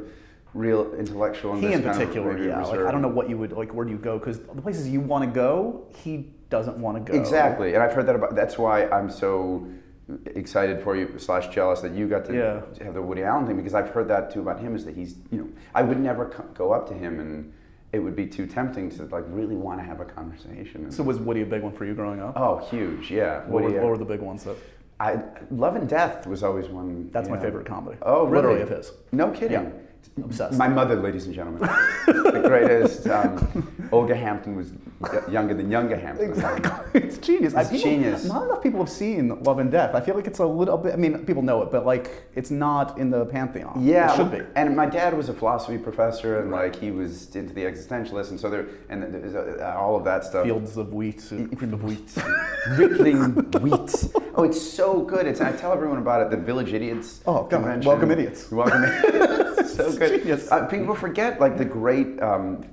real 0.56 0.91
intellectual. 0.96 1.54
And 1.54 1.62
He 1.62 1.68
in 1.72 1.84
kind 1.84 1.89
of 1.91 1.96
particular, 1.98 2.36
yeah. 2.44 2.63
Like. 2.63 2.80
I 2.80 2.89
don't 2.91 3.04
know 3.04 3.08
what 3.08 3.30
you 3.30 3.38
would 3.38 3.52
like. 3.52 3.72
Where 3.76 3.86
do 3.86 3.91
you 3.91 4.00
go? 4.00 4.18
Because 4.18 4.39
the 4.39 4.62
places 4.63 4.89
you 4.89 5.02
want 5.02 5.24
to 5.24 5.30
go, 5.30 5.86
he 5.96 6.34
doesn't 6.49 6.77
want 6.77 7.05
to 7.05 7.12
go. 7.12 7.17
Exactly, 7.17 7.73
and 7.73 7.84
I've 7.84 7.93
heard 7.93 8.05
that 8.08 8.15
about. 8.15 8.36
That's 8.36 8.58
why 8.58 8.88
I'm 8.89 9.10
so 9.10 9.67
excited 10.36 10.81
for 10.84 10.95
you 10.95 11.17
slash 11.17 11.47
jealous 11.47 11.81
that 11.81 11.93
you 11.93 12.08
got 12.08 12.25
to 12.25 12.34
Yeah. 12.36 12.84
have 12.86 12.93
the 12.93 13.01
Woody 13.01 13.23
Allen 13.23 13.47
thing 13.47 13.58
because 13.58 13.73
I've 13.73 13.89
heard 13.89 14.08
that 14.10 14.31
too 14.31 14.41
about 14.41 14.60
him. 14.60 14.75
Is 14.75 14.86
that 14.86 14.95
he's 14.95 15.15
you 15.31 15.39
know 15.39 15.47
I 15.73 15.81
would 15.81 15.99
never 15.99 16.25
co- 16.25 16.43
go 16.53 16.71
up 16.73 16.88
to 16.89 16.93
him 16.93 17.19
and 17.19 17.51
it 17.91 17.99
would 17.99 18.15
be 18.15 18.27
too 18.27 18.45
tempting 18.45 18.91
to 18.91 19.03
like 19.05 19.23
really 19.29 19.55
want 19.55 19.79
to 19.79 19.84
have 19.86 20.01
a 20.01 20.05
conversation. 20.05 20.91
So 20.91 21.01
was 21.03 21.17
Woody 21.19 21.41
a 21.41 21.45
big 21.45 21.63
one 21.63 21.71
for 21.71 21.86
you 21.86 21.95
growing 21.95 22.21
up? 22.21 22.34
oh, 22.38 22.58
huge, 22.69 23.10
yeah. 23.10 23.39
what, 23.47 23.63
Woody, 23.63 23.75
were, 23.75 23.81
what 23.81 23.89
were 23.91 23.97
the 23.97 24.05
big 24.05 24.19
ones 24.21 24.43
that? 24.43 24.55
I 24.99 25.19
Love 25.51 25.75
and 25.75 25.89
Death 25.89 26.25
was 26.27 26.43
always 26.43 26.67
one. 26.67 27.10
That's 27.12 27.27
my 27.27 27.39
favorite 27.39 27.65
comedy. 27.65 27.97
Oh, 28.01 28.25
really? 28.25 28.43
Literally 28.43 28.62
of 28.62 28.69
his. 28.69 28.91
No 29.12 29.31
kidding. 29.31 29.51
Yeah. 29.51 29.69
Obsessed. 30.24 30.58
My 30.58 30.68
mother, 30.68 30.96
ladies 30.96 31.26
and 31.26 31.36
gentlemen, 31.36 31.62
the 32.08 32.44
greatest. 32.48 33.08
Um, 33.08 33.72
Olga 33.91 34.15
Hampton 34.15 34.56
was 34.56 34.72
younger 35.30 35.54
than 35.54 35.70
Younger 35.70 35.98
Hampton. 35.98 36.30
Exactly. 36.30 36.72
It's 37.06 37.18
genius. 37.18 37.54
It's 37.54 37.70
people- 37.70 37.84
genius. 37.91 38.26
Not 38.26 38.44
enough 38.46 38.63
people 38.63 38.80
have 38.80 38.89
seen 38.89 39.44
Love 39.44 39.60
and 39.60 39.70
Death. 39.70 39.94
I 39.94 40.00
feel 40.02 40.15
like 40.15 40.28
it's 40.28 40.39
a 40.39 40.46
little 40.46 40.78
bit. 40.78 40.94
I 40.94 40.96
mean, 40.96 41.26
people 41.26 41.44
know 41.44 41.62
it, 41.62 41.70
but 41.72 41.86
like 41.86 42.24
it's 42.36 42.50
not 42.52 42.98
in 42.98 43.10
the 43.10 43.26
pantheon. 43.26 43.84
Yeah, 43.86 44.12
it 44.12 44.15
should 44.15 44.32
be. 44.32 44.41
And 44.56 44.76
my 44.76 44.86
dad 44.86 45.15
was 45.15 45.28
a 45.30 45.34
philosophy 45.34 45.78
professor, 45.78 46.39
and 46.39 46.52
like 46.52 46.76
he 46.78 46.91
was 46.91 47.36
into 47.36 47.54
the 47.54 47.63
existentialists, 47.65 48.30
and 48.30 48.39
so 48.39 48.50
there, 48.50 48.68
and 48.89 49.04
uh, 49.36 49.76
all 49.78 49.96
of 49.98 50.04
that 50.06 50.24
stuff. 50.24 50.46
Fields 50.46 50.78
of 50.78 50.94
wheat, 50.94 51.22
uh, 51.32 51.54
cream 51.58 51.74
of 51.74 51.84
wheat. 51.84 52.13
Rippling 52.78 53.34
wheat. 53.62 54.06
Oh, 54.36 54.44
it's 54.44 54.62
so 54.62 55.02
good. 55.02 55.28
It's 55.28 55.41
I 55.41 55.52
tell 55.52 55.74
everyone 55.74 55.98
about 56.00 56.22
it. 56.22 56.30
The 56.32 56.38
Village 56.38 56.74
Idiots. 56.74 57.22
Oh, 57.28 57.44
come 57.44 57.63
on. 57.65 57.82
convention. 57.82 57.89
Welcome 57.89 58.12
Idiots. 58.12 58.52
Welcome 58.52 58.84
Idiots. 58.84 59.52
so 59.73 59.91
good. 59.97 60.21
Genius. 60.21 60.51
Uh, 60.51 60.65
people 60.67 60.95
forget 60.95 61.39
like 61.39 61.58
the 61.58 61.65
great 61.65 62.21
um, 62.21 62.63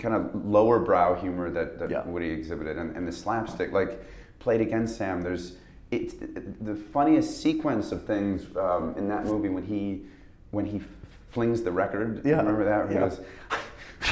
kind 0.00 0.14
of 0.14 0.44
lower 0.46 0.78
brow 0.78 1.14
humor 1.14 1.50
that, 1.50 1.78
that 1.78 1.90
Yeah. 1.90 2.04
Woody 2.04 2.30
exhibited, 2.30 2.78
and, 2.78 2.96
and 2.96 3.06
the 3.06 3.12
slapstick 3.12 3.72
like 3.72 4.02
played 4.38 4.60
against 4.60 4.96
Sam. 4.96 5.22
There's 5.22 5.56
it's 5.90 6.14
the 6.60 6.74
funniest 6.74 7.42
sequence 7.42 7.92
of 7.92 8.04
things 8.06 8.46
um, 8.56 8.94
in 8.96 9.08
that 9.08 9.26
movie 9.26 9.50
when 9.50 9.64
he 9.64 10.02
when 10.50 10.64
he 10.66 10.80
flings 11.30 11.62
the 11.62 11.72
record. 11.72 12.22
Yeah. 12.24 12.38
Remember 12.38 12.64
that? 12.64 12.88
Where 12.88 12.92
Yeah. 12.92 13.10
He 13.10 13.16
goes. 13.16 13.20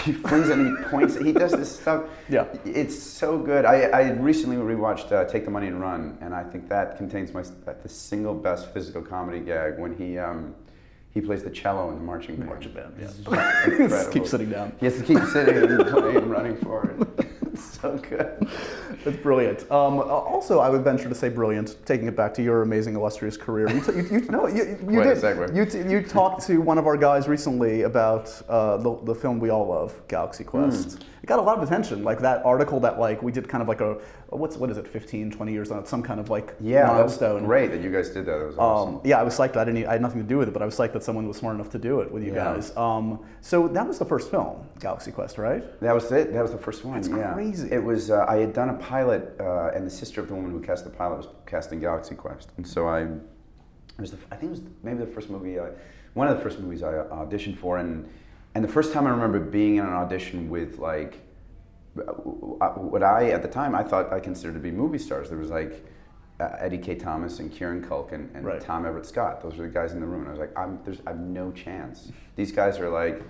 He 0.04 0.12
flings 0.12 0.48
it 0.48 0.56
and 0.56 0.78
he 0.78 0.84
points. 0.84 1.16
It. 1.16 1.26
He 1.26 1.32
does 1.32 1.50
this 1.50 1.74
stuff. 1.80 2.04
Yeah. 2.28 2.46
It's 2.64 2.96
so 2.96 3.36
good. 3.36 3.64
I, 3.64 3.82
I 3.86 4.10
recently 4.12 4.56
rewatched 4.56 5.10
uh, 5.10 5.24
Take 5.24 5.44
the 5.44 5.50
Money 5.50 5.66
and 5.66 5.80
Run, 5.80 6.16
and 6.20 6.32
I 6.32 6.44
think 6.44 6.68
that 6.68 6.96
contains 6.96 7.34
my 7.34 7.42
the 7.82 7.88
single 7.88 8.32
best 8.32 8.72
physical 8.72 9.02
comedy 9.02 9.40
gag 9.40 9.80
when 9.80 9.96
he 9.96 10.16
um, 10.16 10.54
he 11.12 11.20
plays 11.20 11.42
the 11.42 11.50
cello 11.50 11.90
in 11.90 11.96
the 11.96 12.02
marching 12.02 12.36
band. 12.36 12.48
Marching 12.48 12.72
band, 12.72 12.94
yeah. 13.00 14.04
Keep 14.12 14.26
sitting 14.26 14.50
down. 14.50 14.72
He 14.78 14.86
has 14.86 14.96
to 14.96 15.02
keep 15.02 15.22
sitting 15.24 15.56
and 15.56 15.86
playing 15.88 16.16
and 16.18 16.30
running 16.30 16.56
forward. 16.56 17.06
It's 17.52 17.80
so 17.80 17.96
good. 17.98 18.48
It's 19.04 19.16
brilliant. 19.16 19.62
Um, 19.72 19.98
also, 19.98 20.60
I 20.60 20.68
would 20.68 20.84
venture 20.84 21.08
to 21.08 21.14
say 21.16 21.28
brilliant. 21.28 21.76
Taking 21.84 22.06
it 22.06 22.14
back 22.14 22.32
to 22.34 22.42
your 22.44 22.62
amazing, 22.62 22.94
illustrious 22.94 23.36
career. 23.36 23.68
You, 23.68 23.80
t- 23.80 23.92
you, 23.92 24.02
you, 24.08 24.20
no, 24.30 24.46
you, 24.46 24.78
you 24.88 25.00
did. 25.14 25.20
You, 25.56 25.66
t- 25.66 25.78
you 25.90 26.00
talked 26.02 26.46
to 26.46 26.58
one 26.60 26.78
of 26.78 26.86
our 26.86 26.96
guys 26.96 27.26
recently 27.26 27.82
about 27.82 28.30
uh, 28.48 28.76
the, 28.76 28.96
the 29.02 29.14
film 29.14 29.40
we 29.40 29.50
all 29.50 29.66
love, 29.66 30.00
Galaxy 30.06 30.44
Quest. 30.44 30.98
Hmm. 30.98 31.04
It 31.30 31.34
got 31.34 31.38
a 31.38 31.42
lot 31.42 31.58
of 31.58 31.62
attention. 31.62 32.02
Like 32.02 32.18
that 32.22 32.44
article 32.44 32.80
that 32.80 32.98
like 32.98 33.22
we 33.22 33.30
did 33.30 33.48
kind 33.48 33.62
of 33.62 33.68
like 33.68 33.80
a 33.80 33.98
what's 34.30 34.56
what 34.56 34.68
is 34.68 34.78
it, 34.78 34.88
15, 34.88 35.30
20 35.30 35.52
years 35.52 35.70
on 35.70 35.86
some 35.86 36.02
kind 36.02 36.18
of 36.18 36.28
like 36.28 36.56
Yeah, 36.58 36.86
that 36.86 36.92
milestone. 36.92 37.44
great 37.44 37.70
that 37.70 37.80
you 37.82 37.92
guys 37.92 38.08
did 38.10 38.26
that. 38.26 38.36
That 38.40 38.46
was 38.48 38.58
awesome. 38.58 38.94
Um, 38.96 39.00
yeah, 39.04 39.20
I 39.20 39.22
was 39.22 39.38
psyched. 39.38 39.56
I 39.56 39.64
didn't. 39.64 39.86
I 39.86 39.92
had 39.92 40.02
nothing 40.02 40.20
to 40.20 40.26
do 40.26 40.38
with 40.38 40.48
it, 40.48 40.50
but 40.50 40.60
I 40.60 40.64
was 40.64 40.76
psyched 40.76 40.92
that 40.94 41.04
someone 41.04 41.28
was 41.28 41.36
smart 41.36 41.54
enough 41.54 41.70
to 41.70 41.78
do 41.78 42.00
it 42.00 42.10
with 42.10 42.24
you 42.24 42.34
Yeah. 42.34 42.54
guys. 42.54 42.76
Um, 42.76 43.20
so 43.42 43.68
that 43.68 43.86
was 43.86 44.00
the 44.00 44.04
first 44.04 44.28
film, 44.28 44.66
Galaxy 44.80 45.12
Quest, 45.12 45.38
right? 45.38 45.62
That 45.80 45.94
was 45.94 46.10
it. 46.10 46.32
That 46.32 46.42
was 46.42 46.50
the 46.50 46.58
first 46.58 46.84
one. 46.84 46.94
That's 46.94 47.08
yeah. 47.08 47.32
crazy. 47.32 47.70
It 47.70 47.84
was. 47.84 48.10
Uh, 48.10 48.26
I 48.28 48.38
had 48.38 48.52
done 48.52 48.70
a 48.70 48.74
pilot, 48.78 49.36
uh, 49.38 49.70
and 49.72 49.86
the 49.86 49.90
sister 49.90 50.20
of 50.20 50.26
the 50.26 50.34
woman 50.34 50.50
who 50.50 50.58
cast 50.60 50.82
the 50.82 50.90
pilot 50.90 51.18
was 51.18 51.28
casting 51.46 51.78
Galaxy 51.78 52.16
Quest, 52.16 52.50
and 52.56 52.66
so 52.66 52.88
I. 52.88 53.02
It 53.02 54.00
was. 54.00 54.10
The, 54.10 54.18
I 54.32 54.34
think 54.34 54.50
it 54.50 54.58
was 54.58 54.62
maybe 54.82 54.98
the 54.98 55.06
first 55.06 55.30
movie. 55.30 55.60
I, 55.60 55.68
one 56.14 56.26
of 56.26 56.36
the 56.36 56.42
first 56.42 56.58
movies 56.58 56.82
I 56.82 56.90
auditioned 56.94 57.56
for, 57.56 57.78
and 57.78 58.08
and 58.54 58.64
the 58.64 58.68
first 58.68 58.92
time 58.92 59.06
I 59.06 59.10
remember 59.10 59.38
being 59.40 59.76
in 59.76 59.84
an 59.84 59.92
audition 59.92 60.48
with 60.50 60.78
like, 60.78 61.20
uh, 61.98 62.02
what 62.74 63.02
I 63.02 63.30
at 63.30 63.42
the 63.42 63.48
time 63.48 63.74
I 63.74 63.82
thought 63.82 64.12
I 64.12 64.20
considered 64.20 64.54
to 64.54 64.60
be 64.60 64.70
movie 64.70 64.98
stars. 64.98 65.28
There 65.28 65.38
was 65.38 65.50
like. 65.50 65.84
Uh, 66.38 66.56
Eddie 66.58 66.78
Kaye 66.78 66.94
Thomas 66.94 67.38
and 67.38 67.52
Kieran 67.52 67.84
Culkin 67.84 68.34
and 68.34 68.46
Right. 68.46 68.62
Tom 68.62 68.86
Everett 68.86 69.04
Scott. 69.04 69.42
Those 69.42 69.56
were 69.58 69.64
the 69.66 69.70
guys 69.74 69.92
in 69.92 70.00
the 70.00 70.06
room. 70.06 70.20
And 70.20 70.28
I 70.28 70.30
was 70.30 70.40
like, 70.40 70.58
I'm, 70.58 70.80
there's, 70.86 70.96
I 71.06 71.10
have 71.10 71.20
no 71.20 71.52
chance. 71.52 72.10
These 72.36 72.50
guys 72.50 72.78
are 72.78 72.88
like, 72.88 73.22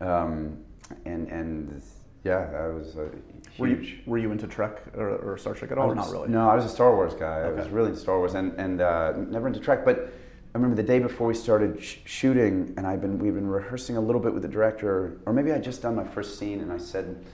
um, 0.00 0.56
and 1.04 1.28
and 1.28 1.82
yeah, 2.22 2.48
I 2.58 2.68
was 2.68 2.96
uh, 2.96 3.10
Were 3.58 3.66
huge. 3.66 3.88
you, 3.90 3.98
were 4.06 4.16
you 4.16 4.32
into 4.32 4.46
Trek 4.46 4.80
or, 4.96 5.10
or 5.16 5.36
Star 5.36 5.52
Trek 5.52 5.72
at 5.72 5.76
all? 5.76 5.90
Or 5.90 5.94
not 5.94 6.10
really. 6.10 6.30
No, 6.30 6.48
I 6.48 6.54
was 6.54 6.64
a 6.64 6.70
Star 6.70 6.94
Wars 6.96 7.12
guy. 7.12 7.40
Okay. 7.40 7.60
I 7.60 7.62
was 7.64 7.70
really 7.70 7.88
into 7.90 8.00
Star 8.00 8.16
Wars 8.16 8.32
and, 8.32 8.58
and 8.58 8.80
uh, 8.80 9.12
never 9.28 9.46
into 9.46 9.60
Trek. 9.60 9.84
But 9.84 10.14
I 10.54 10.58
remember 10.58 10.76
the 10.76 10.86
day 10.86 11.00
before 11.00 11.26
we 11.26 11.34
started 11.34 11.82
sh- 11.82 11.96
shooting, 12.04 12.74
and 12.76 12.86
I've 12.86 13.00
been 13.00 13.18
we've 13.18 13.34
been 13.34 13.48
rehearsing 13.48 13.96
a 13.96 14.00
little 14.00 14.20
bit 14.20 14.32
with 14.32 14.42
the 14.42 14.48
director, 14.48 15.18
or 15.26 15.32
maybe 15.32 15.50
I'd 15.50 15.64
just 15.64 15.82
done 15.82 15.96
my 15.96 16.04
first 16.04 16.38
scene, 16.38 16.60
and 16.60 16.72
I 16.72 16.78
said 16.78 17.24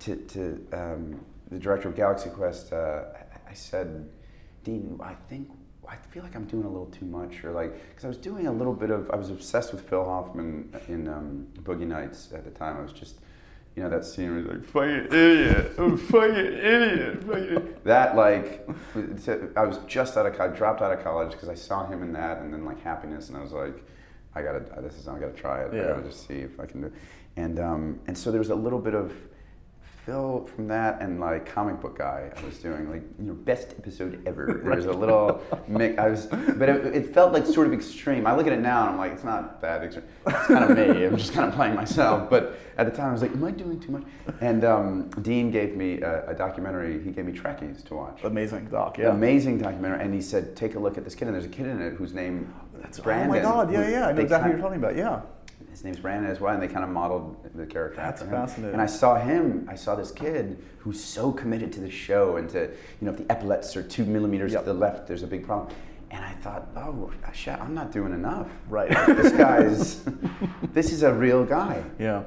to, 0.00 0.16
to 0.16 0.66
um, 0.72 1.24
the 1.52 1.58
director 1.60 1.88
of 1.88 1.94
Galaxy 1.94 2.30
Quest, 2.30 2.72
uh, 2.72 3.04
I 3.48 3.54
said, 3.54 4.08
Dean, 4.64 4.98
I 5.00 5.14
think. 5.28 5.50
I 5.86 5.96
feel 5.96 6.22
like 6.22 6.34
I'm 6.34 6.46
doing 6.46 6.64
a 6.64 6.68
little 6.68 6.86
too 6.86 7.04
much, 7.04 7.44
or 7.44 7.52
like, 7.52 7.72
because 7.90 8.06
I 8.06 8.08
was 8.08 8.16
doing 8.16 8.48
a 8.48 8.52
little 8.52 8.72
bit 8.72 8.90
of, 8.90 9.08
I 9.10 9.16
was 9.16 9.30
obsessed 9.30 9.72
with 9.72 9.88
Phil 9.88 10.02
Hoffman 10.02 10.74
in 10.88 11.06
um, 11.06 11.46
Boogie 11.62 11.86
Nights 11.86 12.32
at 12.32 12.44
the 12.44 12.50
time. 12.50 12.78
I 12.78 12.80
was 12.80 12.92
just, 12.92 13.20
you 13.76 13.82
know, 13.82 13.88
that 13.90 14.04
scene 14.04 14.30
where 14.30 14.38
he's 14.40 14.48
like, 14.48 14.64
fucking 14.64 15.16
idiot, 15.18 15.72
oh, 15.78 15.96
fucking 15.96 16.36
idiot, 16.36 17.24
fucking. 17.24 17.74
That, 17.84 18.14
like, 18.16 18.68
I 19.56 19.64
was 19.64 19.78
just 19.86 20.16
out 20.16 20.26
of 20.26 20.36
college, 20.36 20.56
dropped 20.56 20.80
out 20.80 20.92
of 20.96 21.02
college 21.02 21.32
because 21.32 21.48
I 21.48 21.54
saw 21.54 21.84
him 21.86 22.02
in 22.02 22.12
that 22.12 22.38
and 22.38 22.52
then, 22.52 22.64
like, 22.64 22.80
Happiness, 22.82 23.28
and 23.28 23.36
I 23.36 23.42
was 23.42 23.52
like, 23.52 23.84
I 24.34 24.42
gotta, 24.42 24.60
this 24.80 24.96
is, 24.96 25.08
I 25.08 25.18
gotta 25.18 25.32
try 25.32 25.62
it. 25.62 25.70
I 25.72 25.76
Yeah. 25.76 25.88
gotta 25.88 26.02
just 26.04 26.26
see 26.26 26.34
if 26.38 26.58
I 26.60 26.66
can 26.66 26.82
do 26.82 26.86
it. 26.88 26.92
And, 27.36 27.58
um, 27.58 28.00
and 28.06 28.16
so 28.16 28.30
there 28.30 28.38
was 28.40 28.50
a 28.50 28.54
little 28.54 28.78
bit 28.80 28.94
of 28.94 29.12
Phil 30.04 30.48
from 30.54 30.68
that 30.68 31.00
and, 31.00 31.18
like, 31.18 31.46
comic 31.46 31.80
book 31.80 31.98
guy 31.98 32.30
I 32.36 32.44
was 32.44 32.58
doing, 32.58 32.90
like, 32.90 33.02
you 33.18 33.24
know, 33.24 33.32
best 33.32 33.74
episode 33.78 34.22
ever. 34.26 34.44
There 34.64 34.76
was 34.76 34.86
a 34.86 34.92
little 34.92 35.42
mix, 35.68 35.98
I 35.98 36.08
was, 36.08 36.26
but 36.26 36.68
it, 36.68 36.86
it 36.94 37.14
felt 37.14 37.32
like 37.32 37.46
sort 37.46 37.66
of 37.66 37.72
extreme. 37.72 38.26
I 38.26 38.34
look 38.34 38.46
at 38.46 38.52
it 38.52 38.60
now 38.60 38.82
and 38.82 38.90
I'm 38.90 38.98
like, 38.98 39.12
it's 39.12 39.24
not 39.24 39.60
that 39.60 39.82
extreme. 39.82 40.06
It's 40.26 40.46
kind 40.46 40.70
of 40.70 40.76
me. 40.76 41.04
I'm 41.04 41.16
just 41.16 41.32
kind 41.32 41.48
of 41.48 41.54
playing 41.54 41.74
myself. 41.74 42.28
But 42.28 42.58
at 42.76 42.86
the 42.86 42.92
time 42.92 43.10
I 43.10 43.12
was 43.12 43.22
like, 43.22 43.32
am 43.32 43.44
I 43.44 43.50
doing 43.50 43.80
too 43.80 43.92
much? 43.92 44.02
And 44.40 44.64
um, 44.64 45.10
Dean 45.22 45.50
gave 45.50 45.76
me 45.76 46.00
a, 46.00 46.30
a 46.30 46.34
documentary. 46.34 47.02
He 47.02 47.10
gave 47.10 47.24
me 47.26 47.32
Trekkies 47.32 47.84
to 47.86 47.94
watch. 47.94 48.24
Amazing 48.24 48.66
doc. 48.66 48.98
Yeah. 48.98 49.10
Amazing 49.10 49.58
documentary. 49.58 50.00
And 50.02 50.12
he 50.14 50.20
said, 50.20 50.56
take 50.56 50.74
a 50.74 50.78
look 50.78 50.98
at 50.98 51.04
this 51.04 51.14
kid. 51.14 51.28
And 51.28 51.34
there's 51.34 51.46
a 51.46 51.48
kid 51.48 51.66
in 51.66 51.80
it 51.80 51.94
whose 51.94 52.12
name 52.14 52.52
That's, 52.74 53.00
Brandon. 53.00 53.30
oh 53.30 53.32
my 53.32 53.40
god. 53.40 53.72
Yeah, 53.72 53.88
yeah. 53.88 54.06
I 54.08 54.12
know 54.12 54.22
exactly 54.22 54.50
what 54.50 54.58
you're 54.58 54.66
talking 54.66 54.82
about. 54.82 54.96
Yeah. 54.96 55.20
His 55.74 55.82
name's 55.82 55.98
Brandon 55.98 56.30
as 56.30 56.38
well, 56.38 56.54
and 56.54 56.62
they 56.62 56.68
kind 56.68 56.84
of 56.84 56.90
modeled 56.90 57.36
the 57.52 57.66
character. 57.66 57.96
That's 57.96 58.22
fascinating. 58.22 58.74
And 58.74 58.80
I 58.80 58.86
saw 58.86 59.16
him. 59.18 59.66
I 59.68 59.74
saw 59.74 59.96
this 59.96 60.12
kid 60.12 60.62
who's 60.78 61.02
so 61.02 61.32
committed 61.32 61.72
to 61.72 61.80
the 61.80 61.90
show, 61.90 62.36
and 62.36 62.48
to 62.50 62.60
you 62.60 62.70
know, 63.00 63.10
if 63.10 63.16
the 63.18 63.24
epaulets 63.28 63.76
are 63.76 63.82
two 63.82 64.04
millimeters 64.04 64.52
Yep. 64.52 64.60
to 64.62 64.66
the 64.66 64.74
left, 64.78 65.08
there's 65.08 65.24
a 65.24 65.26
big 65.26 65.44
problem. 65.44 65.74
And 66.12 66.24
I 66.24 66.30
thought, 66.34 66.68
oh 66.76 67.10
shit, 67.32 67.58
I'm 67.60 67.74
not 67.74 67.90
doing 67.90 68.12
enough. 68.12 68.46
Right. 68.68 68.88
this 69.08 69.32
guy's, 69.32 70.04
this 70.72 70.92
is 70.92 71.02
a 71.02 71.12
real 71.12 71.44
guy. 71.44 71.82
Yeah. 71.98 72.22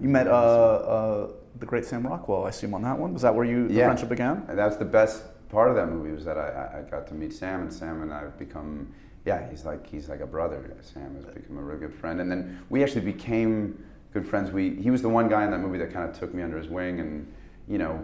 You 0.00 0.08
met 0.08 0.28
uh, 0.28 0.30
uh, 0.30 1.30
the 1.58 1.66
great 1.66 1.84
Sam 1.84 2.06
Rockwell, 2.06 2.44
I 2.44 2.50
assume, 2.50 2.74
on 2.74 2.82
that 2.82 2.96
one. 2.96 3.12
Was 3.12 3.22
that 3.22 3.34
where 3.34 3.44
you 3.44 3.66
the 3.66 3.74
Yeah. 3.74 3.86
friendship 3.86 4.08
began? 4.10 4.44
And 4.48 4.56
that's 4.56 4.76
the 4.76 4.84
best 4.84 5.24
part 5.48 5.68
of 5.68 5.74
that 5.74 5.88
movie 5.88 6.12
was 6.12 6.24
that 6.26 6.38
I, 6.38 6.48
I- 6.48 6.78
I 6.78 6.82
got 6.82 7.08
to 7.08 7.14
meet 7.14 7.32
Sam, 7.32 7.62
and 7.62 7.72
Sam 7.72 8.02
and 8.02 8.12
I 8.14 8.20
have 8.20 8.38
become, 8.38 8.94
yeah, 9.28 9.46
he's 9.50 9.66
like 9.66 9.86
he's 9.86 10.08
like 10.08 10.20
a 10.20 10.26
brother. 10.26 10.74
Sam 10.80 11.14
has 11.16 11.26
become 11.26 11.58
a 11.58 11.62
really 11.62 11.80
good 11.80 11.94
friend, 11.94 12.22
and 12.22 12.32
then 12.32 12.58
we 12.70 12.82
actually 12.82 13.02
became 13.02 13.78
good 14.14 14.26
friends. 14.26 14.50
We 14.50 14.76
he 14.76 14.90
was 14.90 15.02
the 15.02 15.10
one 15.10 15.28
guy 15.28 15.44
in 15.44 15.50
that 15.50 15.58
movie 15.58 15.76
that 15.76 15.92
kind 15.92 16.08
of 16.08 16.18
took 16.18 16.32
me 16.32 16.42
under 16.42 16.56
his 16.56 16.68
wing, 16.68 17.00
and 17.00 17.30
you 17.68 17.76
know, 17.76 18.02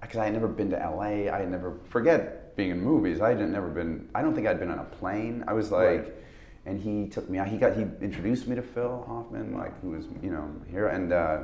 because 0.00 0.18
I 0.18 0.24
had 0.24 0.32
never 0.32 0.48
been 0.48 0.70
to 0.70 0.82
L.A. 0.82 1.28
I 1.28 1.40
had 1.40 1.50
never 1.50 1.76
forget 1.84 2.56
being 2.56 2.70
in 2.70 2.80
movies. 2.80 3.20
I 3.20 3.34
had 3.34 3.50
never 3.50 3.68
been. 3.68 4.08
I 4.14 4.22
don't 4.22 4.34
think 4.34 4.46
I'd 4.46 4.58
been 4.58 4.70
on 4.70 4.78
a 4.78 4.84
plane. 4.84 5.44
I 5.46 5.52
was 5.52 5.70
like. 5.70 6.00
Right. 6.00 6.14
And 6.66 6.80
he 6.80 7.10
took 7.10 7.28
me 7.28 7.36
out. 7.36 7.48
He 7.48 7.58
got 7.58 7.76
he 7.76 7.82
introduced 8.00 8.48
me 8.48 8.56
to 8.56 8.62
Phil 8.62 9.04
Hoffman, 9.06 9.52
like 9.52 9.78
who 9.82 9.90
was 9.90 10.06
you 10.22 10.30
know 10.30 10.50
here, 10.70 10.88
and 10.88 11.12
uh, 11.12 11.40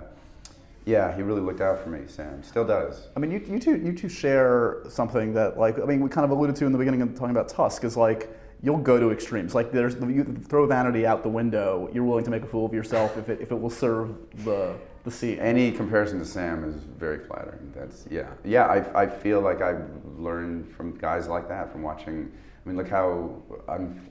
yeah, 0.87 1.15
he 1.15 1.21
really 1.21 1.43
looked 1.43 1.61
out 1.61 1.85
for 1.85 1.91
me. 1.91 2.07
Sam 2.07 2.43
still 2.43 2.67
does. 2.67 3.09
I 3.15 3.21
mean, 3.21 3.31
you, 3.31 3.45
you 3.47 3.59
two 3.59 3.77
you 3.77 3.93
two 3.93 4.09
share 4.09 4.79
something 4.89 5.35
that 5.35 5.59
like 5.59 5.79
I 5.79 5.85
mean 5.85 6.01
we 6.01 6.09
kind 6.09 6.25
of 6.25 6.31
alluded 6.31 6.57
to 6.57 6.65
in 6.65 6.73
the 6.73 6.79
beginning 6.79 7.03
of 7.03 7.13
talking 7.15 7.37
about 7.37 7.51
Tusk 7.51 7.85
is 7.85 7.99
like 7.99 8.35
you'll 8.63 8.79
go 8.79 8.99
to 8.99 9.11
extremes. 9.11 9.55
Like 9.55 9.73
there's 9.73 9.95
you 9.95 10.25
throw 10.49 10.67
vanity 10.67 11.07
out 11.07 11.23
the 11.23 11.29
window. 11.29 11.89
You're 11.93 12.05
willing 12.05 12.25
to 12.25 12.31
make 12.31 12.43
a 12.43 12.47
fool 12.47 12.67
of 12.67 12.75
yourself 12.75 13.17
if 13.17 13.29
it 13.29 13.41
if 13.41 13.51
it 13.53 13.61
will 13.61 13.71
serve 13.71 14.15
the 14.45 14.77
the 15.05 15.11
scene. 15.11 15.39
Any 15.39 15.73
comparison 15.73 16.19
to 16.19 16.25
Sam 16.25 16.65
is 16.65 16.77
very 16.77 17.25
flattering. 17.25 17.73
That's 17.75 18.07
yeah, 18.11 18.29
yeah. 18.45 18.67
I, 18.67 19.03
I 19.03 19.07
feel 19.09 19.41
like 19.41 19.63
I've 19.63 19.89
learned 20.17 20.71
from 20.71 20.97
guys 20.99 21.29
like 21.29 21.49
that 21.49 21.73
from 21.73 21.83
watching. 21.83 22.31
I 22.65 22.69
mean, 22.69 22.77
look 22.77 22.89
how 22.89 23.43
I'm. 23.69 24.11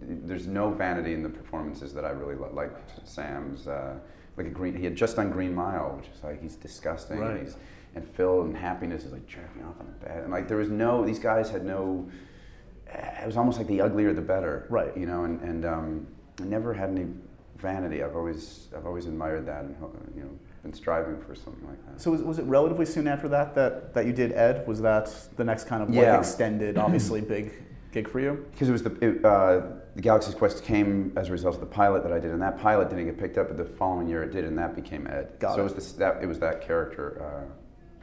There's 0.00 0.46
no 0.46 0.70
vanity 0.70 1.14
in 1.14 1.22
the 1.22 1.28
performances 1.28 1.92
that 1.94 2.04
I 2.04 2.10
really 2.10 2.36
like. 2.36 2.52
Like 2.52 2.72
Sam's, 3.04 3.66
uh, 3.66 3.98
like 4.36 4.46
a 4.46 4.50
green. 4.50 4.76
He 4.76 4.84
had 4.84 4.94
just 4.94 5.16
done 5.16 5.30
Green 5.30 5.54
Mile, 5.54 5.96
which 5.96 6.08
is 6.14 6.22
like 6.22 6.40
he's 6.40 6.56
disgusting. 6.56 7.18
Right. 7.18 7.32
And, 7.32 7.46
he's, 7.46 7.56
and 7.94 8.06
Phil 8.06 8.42
and 8.42 8.56
Happiness 8.56 9.04
is 9.04 9.12
like 9.12 9.26
jerking 9.26 9.64
off 9.64 9.78
on 9.80 9.86
the 9.86 10.06
bed, 10.06 10.22
and 10.22 10.32
like 10.32 10.46
there 10.46 10.58
was 10.58 10.68
no. 10.68 11.04
These 11.04 11.18
guys 11.18 11.50
had 11.50 11.64
no. 11.64 12.08
It 12.94 13.26
was 13.26 13.36
almost 13.36 13.58
like 13.58 13.66
the 13.66 13.80
uglier 13.80 14.12
the 14.12 14.20
better. 14.22 14.66
Right. 14.68 14.96
You 14.96 15.06
know, 15.06 15.24
and 15.24 15.40
and 15.42 15.64
um, 15.64 16.06
I 16.40 16.44
never 16.44 16.72
had 16.74 16.90
any 16.90 17.06
vanity. 17.56 18.02
I've 18.02 18.16
always 18.16 18.68
I've 18.76 18.86
always 18.86 19.06
admired 19.06 19.46
that, 19.46 19.64
and 19.64 19.76
you 20.14 20.22
know, 20.22 20.30
been 20.62 20.72
striving 20.72 21.20
for 21.20 21.34
something 21.34 21.66
like 21.66 21.84
that. 21.86 22.00
So 22.00 22.10
was, 22.10 22.22
was 22.22 22.38
it 22.38 22.44
relatively 22.44 22.86
soon 22.86 23.08
after 23.08 23.28
that, 23.28 23.54
that 23.54 23.94
that 23.94 24.06
you 24.06 24.12
did 24.12 24.32
Ed? 24.32 24.66
Was 24.66 24.80
that 24.82 25.14
the 25.36 25.44
next 25.44 25.64
kind 25.64 25.82
of 25.82 25.88
like 25.90 25.98
Yeah. 25.98 26.18
extended, 26.18 26.76
obviously 26.86 27.20
big 27.20 27.52
gig 27.92 28.08
for 28.08 28.20
you? 28.20 28.46
Because 28.52 28.68
it 28.68 28.72
was 28.72 28.82
the 28.82 28.92
it, 29.00 29.24
uh, 29.24 29.62
the 29.94 30.02
Galaxy's 30.02 30.34
Quest 30.34 30.64
came 30.64 31.12
as 31.16 31.28
a 31.28 31.32
result 31.32 31.54
of 31.54 31.60
the 31.60 31.66
pilot 31.66 32.02
that 32.02 32.12
I 32.12 32.18
did, 32.18 32.30
and 32.32 32.40
that 32.42 32.58
pilot 32.58 32.88
didn't 32.88 33.06
get 33.06 33.18
picked 33.18 33.38
up, 33.38 33.48
but 33.48 33.56
the 33.56 33.64
following 33.64 34.08
year 34.08 34.22
it 34.22 34.32
did, 34.32 34.44
and 34.44 34.56
that 34.58 34.74
became 34.74 35.06
Ed. 35.06 35.34
Got 35.38 35.54
so 35.54 35.58
it. 35.58 35.60
it 35.60 35.64
was 35.64 35.74
this, 35.74 35.92
that 35.92 36.22
it 36.22 36.26
was 36.26 36.38
that 36.40 36.60
character. 36.62 37.22
Uh, 37.22 37.52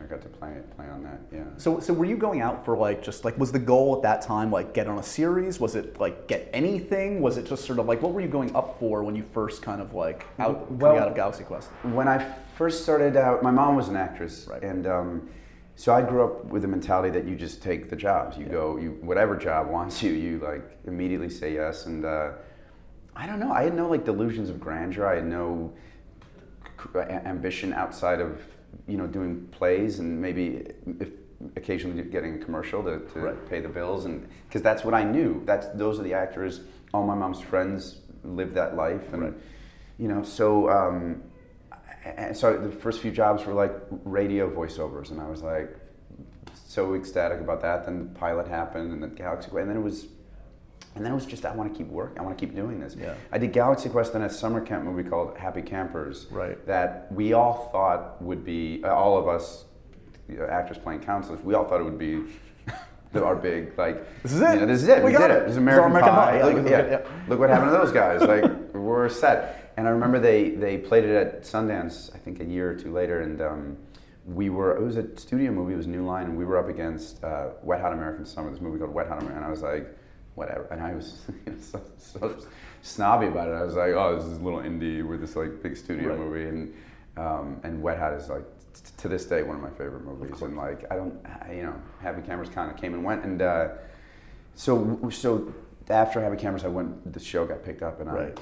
I 0.01 0.05
got 0.05 0.21
to 0.21 0.29
play 0.29 0.53
play 0.75 0.88
on 0.88 1.03
that. 1.03 1.19
Yeah. 1.31 1.43
So, 1.57 1.79
so 1.79 1.93
were 1.93 2.05
you 2.05 2.15
going 2.17 2.41
out 2.41 2.63
for 2.63 2.77
like 2.77 3.03
just 3.03 3.25
like 3.25 3.38
was 3.38 3.51
the 3.51 3.59
goal 3.59 3.95
at 3.97 4.01
that 4.03 4.21
time 4.21 4.51
like 4.51 4.73
get 4.73 4.88
on 4.88 4.97
a 4.99 5.03
series? 5.03 5.59
Was 5.59 5.75
it 5.75 5.99
like 5.99 6.27
get 6.27 6.49
anything? 6.53 7.21
Was 7.21 7.38
it 7.38 7.45
just 7.45 7.65
sort 7.65 7.79
of 7.79 7.85
like 7.85 8.01
what 8.01 8.13
were 8.13 8.21
you 8.21 8.27
going 8.27 8.55
up 8.55 8.79
for 8.79 9.03
when 9.03 9.15
you 9.15 9.23
first 9.23 9.62
kind 9.62 9.81
of 9.81 9.93
like 9.93 10.25
out 10.39 10.71
Well- 10.71 10.97
out 10.97 11.07
of 11.09 11.15
Galaxy 11.15 11.43
Quest? 11.43 11.69
When 11.83 12.07
I 12.07 12.25
first 12.55 12.83
started 12.83 13.17
out, 13.17 13.43
my 13.43 13.51
mom 13.51 13.75
was 13.75 13.88
an 13.89 13.95
actress, 13.97 14.47
Right. 14.49 14.62
and 14.63 14.88
um, 14.88 15.29
so 15.75 15.93
I 15.93 16.01
grew 16.01 16.23
up 16.25 16.45
with 16.45 16.62
the 16.63 16.67
mentality 16.67 17.09
that 17.12 17.25
you 17.25 17.35
just 17.35 17.62
take 17.63 17.89
the 17.89 17.95
jobs. 17.95 18.38
You 18.38 18.45
go, 18.45 18.77
you 18.77 18.97
whatever 19.01 19.35
job 19.35 19.67
wants 19.69 20.01
you, 20.03 20.12
you 20.12 20.39
like 20.39 20.63
immediately 20.85 21.29
say 21.29 21.53
yes. 21.53 21.85
And 21.85 22.05
uh, 22.05 22.31
I 23.15 23.25
don't 23.27 23.39
know, 23.39 23.51
I 23.51 23.63
had 23.63 23.75
no 23.75 23.88
like 23.89 24.05
delusions 24.05 24.49
of 24.49 24.59
grandeur. 24.59 25.05
I 25.07 25.15
had 25.15 25.25
no 25.25 25.73
ambition 27.25 27.73
outside 27.73 28.21
of 28.21 28.41
you 28.88 28.97
know 28.97 29.08
doing 29.08 29.47
plays 29.51 29.99
and 29.99 30.21
maybe 30.21 30.65
if 30.99 31.12
occasionally 31.55 32.01
getting 32.03 32.36
a 32.36 32.38
commercial 32.38 32.84
to, 32.84 32.99
to 33.13 33.19
Right. 33.19 33.49
pay 33.49 33.60
the 33.62 33.69
bills 33.69 34.05
and 34.05 34.27
because 34.47 34.62
that's 34.62 34.84
what 34.84 34.93
I 34.93 35.03
knew. 35.03 35.41
That's 35.45 35.67
those 35.69 35.99
are 35.99 36.03
the 36.03 36.13
actors. 36.13 36.62
All 36.93 37.05
my 37.05 37.15
mom's 37.15 37.39
friends 37.39 38.01
lived 38.23 38.55
that 38.55 38.75
life, 38.75 39.13
and 39.13 39.21
Right. 39.23 39.34
you 39.97 40.08
know 40.08 40.23
so. 40.23 40.69
Um, 40.69 41.23
and 42.03 42.36
so 42.36 42.58
the 42.58 42.71
first 42.71 43.01
few 43.01 43.12
jobs 43.12 43.45
were 43.45 43.53
like 43.53 43.73
radio 44.05 44.49
voiceovers, 44.49 45.12
and 45.12 45.19
I 45.21 45.29
was 45.29 45.41
like 45.43 45.75
so 46.53 46.95
ecstatic 46.95 47.39
about 47.39 47.62
that. 47.62 47.86
Then 47.86 47.99
the 47.99 48.19
pilot 48.19 48.47
happened, 48.47 48.91
and 48.93 49.03
then 49.03 49.13
Galaxy 49.15 49.49
and 49.55 49.69
then 49.69 49.77
it 49.77 49.82
was, 49.84 50.08
and 50.99 51.05
then 51.05 51.13
it 51.13 51.15
was 51.15 51.25
just 51.25 51.45
I 51.45 51.55
want 51.55 51.71
to 51.73 51.77
keep 51.77 51.88
working. 51.88 52.19
I 52.19 52.21
want 52.21 52.38
to 52.38 52.45
keep 52.45 52.53
doing 52.55 52.79
this. 52.79 52.95
Yeah. 52.99 53.13
I 53.31 53.38
did 53.38 53.53
Galaxy 53.53 53.89
Quest, 53.89 54.13
then 54.13 54.21
a 54.23 54.29
summer 54.29 54.59
camp 54.62 54.83
movie 54.83 55.09
called 55.09 55.38
Happy 55.38 55.62
Campers, 55.62 56.27
Right. 56.29 56.63
That 56.67 57.12
we 57.12 57.33
all 57.33 57.69
thought 57.71 58.21
would 58.21 58.43
be 58.45 58.81
uh, 58.83 58.93
all 58.93 59.17
of 59.17 59.27
us 59.27 59.65
you 60.27 60.38
know, 60.38 60.45
actors 60.45 60.77
playing 60.77 60.99
counselors. 60.99 61.41
We 61.41 61.53
all 61.55 61.65
thought 61.65 61.79
it 61.81 61.85
would 61.85 61.97
be. 61.97 62.23
the- 63.13 63.23
Our 63.23 63.35
big 63.35 63.75
like 63.77 64.21
This 64.23 64.33
is 64.33 64.41
it. 64.41 64.53
you 64.55 64.59
know, 64.59 64.65
this 64.67 64.83
is 64.83 64.88
it. 64.89 64.99
We 64.99 65.05
We, 65.05 65.17
got 65.17 65.29
did 65.29 65.38
it. 65.38 65.38
it. 65.38 65.45
Was 65.45 65.51
It's 65.55 65.57
American, 65.57 65.91
American 65.91 66.13
Pie. 66.13 66.31
Pie, 66.31 66.38
yeah, 66.38 66.45
Look, 66.55 66.69
yeah. 66.69 66.88
yeah. 66.91 67.07
Look 67.27 67.39
what 67.39 67.49
happened 67.49 67.71
to 67.71 67.77
those 67.77 67.91
guys. 67.91 68.21
Like 68.21 68.43
we're 68.73 69.09
set. 69.09 69.73
And 69.77 69.88
I 69.88 69.91
remember 69.91 70.19
they 70.19 70.49
they 70.49 70.77
played 70.77 71.05
it 71.05 71.15
at 71.15 71.43
Sundance. 71.43 72.13
I 72.13 72.17
think 72.17 72.41
a 72.41 72.45
year 72.45 72.69
or 72.69 72.75
two 72.75 72.91
later, 72.91 73.21
and 73.21 73.41
um, 73.41 73.77
we 74.25 74.49
were. 74.49 74.75
It 74.75 74.81
was 74.83 74.97
a 74.97 75.17
studio 75.17 75.51
movie. 75.51 75.73
It 75.73 75.77
was 75.77 75.88
New 75.88 76.05
Line, 76.05 76.25
and 76.25 76.38
we 76.38 76.43
were 76.43 76.57
up 76.57 76.67
against 76.67 77.23
uh, 77.23 77.51
Wet 77.63 77.79
Hot 77.79 77.93
American 77.93 78.25
Summer. 78.25 78.51
This 78.51 78.59
movie 78.59 78.77
called 78.77 78.93
Wet 78.93 79.07
Hot 79.07 79.19
American. 79.19 79.38
And 79.38 79.45
I 79.45 79.49
was 79.49 79.62
like, 79.62 79.88
whatever. 80.39 80.67
And 80.71 80.82
I 80.82 80.95
was 80.95 81.21
you 81.45 81.52
know, 81.52 81.58
so, 81.60 81.82
so 81.97 82.36
snobby 82.82 83.28
about 83.28 83.49
it. 83.49 83.52
I 83.54 83.63
was 83.63 83.75
like, 83.75 83.91
oh, 83.91 84.15
this 84.15 84.25
is 84.25 84.38
a 84.38 84.41
little 84.41 84.62
indie 84.62 85.08
with 85.08 85.19
this 85.21 85.36
like 85.36 85.62
big 85.62 85.75
studio 85.78 86.10
Right. 86.10 86.19
movie, 86.19 86.45
and 86.47 86.73
um, 87.17 87.60
and 87.63 87.82
Wet 87.84 87.99
Hot 87.99 88.13
is 88.13 88.30
like 88.30 88.45
t- 88.73 88.82
to 88.97 89.08
this 89.10 89.25
day 89.25 89.43
one 89.43 89.58
of 89.58 89.62
my 89.62 89.69
favorite 89.71 90.04
movies. 90.06 90.41
And 90.41 90.56
like 90.58 90.86
I 90.91 90.95
don't, 90.95 91.15
I, 91.25 91.54
you 91.54 91.63
know, 91.63 91.75
Happy 92.02 92.21
Campers 92.21 92.49
kind 92.49 92.71
of 92.71 92.78
came 92.78 92.93
and 92.93 93.04
went, 93.04 93.23
and 93.25 93.41
uh, 93.41 93.67
so 94.56 94.99
so 95.12 95.54
after 95.89 96.21
Happy 96.21 96.38
Campers, 96.38 96.63
I 96.63 96.69
went. 96.69 97.13
The 97.13 97.19
show 97.19 97.45
got 97.45 97.63
picked 97.63 97.84
up, 97.84 97.99
and 97.99 98.12
Right. 98.12 98.38
I 98.39 98.41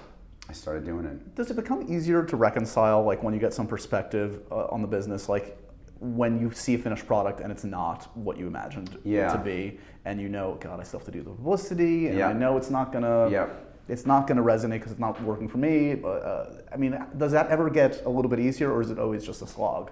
I 0.49 0.53
started 0.53 0.85
doing 0.85 1.05
it. 1.05 1.35
Does 1.35 1.49
it 1.51 1.55
become 1.57 1.85
easier 1.91 2.23
to 2.23 2.35
reconcile 2.37 3.03
like 3.03 3.21
when 3.23 3.33
you 3.33 3.39
get 3.39 3.53
some 3.53 3.67
perspective 3.67 4.41
uh, 4.49 4.67
on 4.67 4.81
the 4.81 4.87
business 4.87 5.27
like 5.27 5.57
when 5.99 6.39
you 6.39 6.51
see 6.51 6.75
a 6.75 6.77
finished 6.77 7.07
product 7.07 7.39
and 7.41 7.51
it's 7.51 7.63
not 7.63 8.15
what 8.15 8.37
you 8.37 8.47
imagined 8.47 8.89
it 9.05 9.29
to 9.29 9.41
be 9.43 9.79
and 10.05 10.21
you 10.21 10.29
know 10.29 10.57
god 10.59 10.79
I 10.79 10.83
still 10.83 10.99
have 10.99 11.05
to 11.05 11.11
do 11.11 11.23
the 11.23 11.31
publicity 11.31 12.07
and 12.07 12.17
Yeah. 12.17 12.29
I 12.29 12.33
know 12.33 12.55
it's 12.57 12.69
not 12.69 12.91
gonna 12.91 13.29
Yeah. 13.29 13.47
it's 13.87 14.05
not 14.05 14.27
gonna 14.27 14.43
resonate 14.43 14.71
because 14.79 14.91
it's 14.91 14.99
not 15.01 15.21
working 15.23 15.47
for 15.47 15.57
me 15.57 15.95
but 15.95 16.23
uh, 16.23 16.49
I 16.71 16.77
mean 16.77 17.01
does 17.17 17.31
that 17.31 17.49
ever 17.49 17.69
get 17.69 18.03
a 18.05 18.09
little 18.09 18.29
bit 18.29 18.39
easier 18.39 18.71
or 18.71 18.81
is 18.81 18.91
it 18.91 18.99
always 18.99 19.25
just 19.25 19.41
a 19.41 19.47
slog 19.47 19.91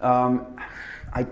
Um, 0.00 0.56
I, 1.14 1.26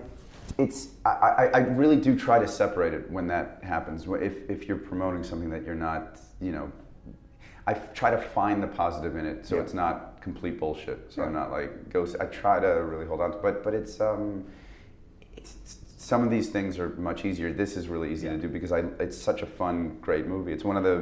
it's, 0.57 0.89
I, 1.05 1.09
I, 1.09 1.45
I 1.53 1.57
really 1.59 1.97
do 1.97 2.17
try 2.17 2.39
to 2.39 2.47
separate 2.47 2.93
it 2.93 3.09
when 3.11 3.27
that 3.27 3.59
happens. 3.63 4.07
If, 4.07 4.49
if 4.49 4.67
you're 4.67 4.77
promoting 4.77 5.23
something 5.23 5.49
that 5.49 5.63
you're 5.65 5.75
not, 5.75 6.19
you 6.41 6.51
know, 6.51 6.71
I 7.67 7.73
try 7.73 8.09
to 8.11 8.17
find 8.17 8.63
the 8.63 8.67
positive 8.67 9.15
in 9.17 9.25
it 9.25 9.45
so 9.45 9.55
Yeah. 9.55 9.61
it's 9.63 9.73
not 9.73 10.14
complete 10.25 10.59
bullshit. 10.59 10.99
So 11.13 11.21
I'm 11.21 11.33
not 11.33 11.51
like, 11.51 11.89
go, 11.93 12.05
I 12.19 12.25
try 12.25 12.59
to 12.59 12.67
really 12.91 13.05
hold 13.05 13.21
on 13.21 13.31
to 13.31 13.37
but, 13.37 13.63
but 13.63 13.75
it's, 13.75 14.01
um, 14.01 14.43
it's, 15.37 15.77
some 15.97 16.23
of 16.23 16.31
these 16.31 16.49
things 16.49 16.79
are 16.79 16.89
much 16.97 17.25
easier. 17.25 17.53
This 17.53 17.77
is 17.77 17.87
really 17.87 18.11
easy 18.11 18.25
Yeah. 18.25 18.33
to 18.33 18.39
do 18.39 18.47
because 18.47 18.71
I, 18.71 18.79
it's 18.99 19.15
such 19.15 19.43
a 19.43 19.45
fun, 19.45 19.97
great 20.01 20.25
movie. 20.25 20.51
It's 20.51 20.63
one 20.65 20.77
of 20.77 20.83
the, 20.83 20.97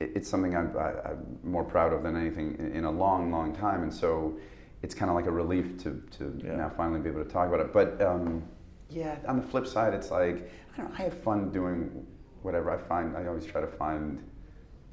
it- 0.00 0.12
it's 0.16 0.28
something 0.30 0.56
I'm, 0.56 0.74
I, 0.78 0.92
I'm 1.10 1.38
more 1.42 1.62
proud 1.62 1.92
of 1.92 2.02
than 2.04 2.16
anything 2.16 2.56
in, 2.58 2.72
in 2.78 2.84
a 2.84 2.90
long, 2.90 3.30
long 3.30 3.54
time. 3.54 3.82
And 3.82 3.92
so 3.92 4.38
it's 4.82 4.94
kind 4.94 5.10
of 5.10 5.14
like 5.14 5.26
a 5.26 5.30
relief 5.30 5.68
to, 5.82 6.02
to 6.16 6.40
Yeah. 6.42 6.56
now 6.56 6.70
finally 6.74 7.00
be 7.00 7.10
able 7.10 7.22
to 7.22 7.30
talk 7.30 7.46
about 7.48 7.60
it. 7.60 7.70
But 7.70 8.00
um, 8.00 8.44
yeah, 8.88 9.16
on 9.28 9.36
the 9.36 9.46
flip 9.46 9.66
side, 9.66 9.92
it's 9.92 10.10
like, 10.10 10.50
I 10.72 10.76
don't 10.78 10.88
know, 10.88 10.96
I 10.98 11.02
have 11.02 11.18
fun 11.22 11.50
doing 11.50 12.06
whatever 12.40 12.70
I 12.70 12.78
find. 12.78 13.14
I 13.14 13.26
always 13.26 13.44
try 13.44 13.60
to 13.60 13.66
find 13.66 14.22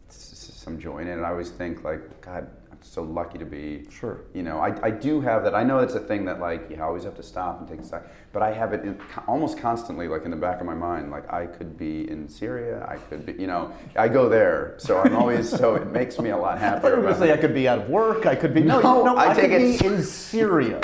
some 0.09 0.77
joy 0.77 0.97
in 0.99 1.07
it. 1.07 1.13
And 1.13 1.25
I 1.25 1.29
always 1.29 1.51
think 1.51 1.85
like, 1.85 2.19
God, 2.21 2.49
so 2.83 3.03
lucky 3.03 3.37
to 3.37 3.45
be 3.45 3.85
Sure. 3.89 4.21
you 4.33 4.43
know, 4.43 4.59
I, 4.59 4.75
I 4.87 4.89
do 4.91 5.21
have 5.21 5.43
that. 5.43 5.53
I 5.55 5.63
know 5.63 5.79
it's 5.79 5.93
a 5.95 5.99
thing 5.99 6.25
that 6.25 6.39
like 6.39 6.69
you 6.69 6.81
always 6.81 7.03
have 7.03 7.15
to 7.15 7.23
stop 7.23 7.59
and 7.59 7.67
take 7.69 7.79
a 7.79 7.83
stock, 7.83 8.05
but 8.33 8.41
I 8.41 8.51
have 8.53 8.73
it 8.73 8.83
in, 8.83 8.99
almost 9.27 9.57
constantly, 9.59 10.07
like 10.07 10.25
in 10.25 10.31
the 10.31 10.37
back 10.37 10.59
of 10.59 10.65
my 10.65 10.73
mind. 10.73 11.11
Like 11.11 11.31
I 11.31 11.45
could 11.45 11.77
be 11.77 12.09
in 12.09 12.27
Syria, 12.27 12.85
I 12.89 12.97
could 12.97 13.25
be, 13.25 13.33
you 13.33 13.47
know, 13.47 13.71
I 13.95 14.07
go 14.07 14.27
there, 14.29 14.75
so 14.77 14.99
I'm 14.99 15.15
always 15.15 15.49
so 15.49 15.75
it 15.75 15.87
makes 15.91 16.17
me 16.19 16.29
a 16.31 16.37
lot 16.37 16.57
happier. 16.67 16.91
going 16.95 17.05
about 17.05 17.19
say. 17.19 17.31
I 17.31 17.37
could 17.37 17.53
be 17.53 17.67
out 17.67 17.79
of 17.79 17.89
work. 17.89 18.25
I 18.25 18.35
could 18.35 18.53
be 18.53 18.61
no, 18.63 18.79
No, 18.81 19.03
no. 19.05 19.15
I 19.15 19.31
I, 19.31 19.33
take 19.33 19.51
could 19.51 19.61
it- 19.61 19.79
be 19.79 19.85
in 19.87 20.03
Syria. 20.03 20.81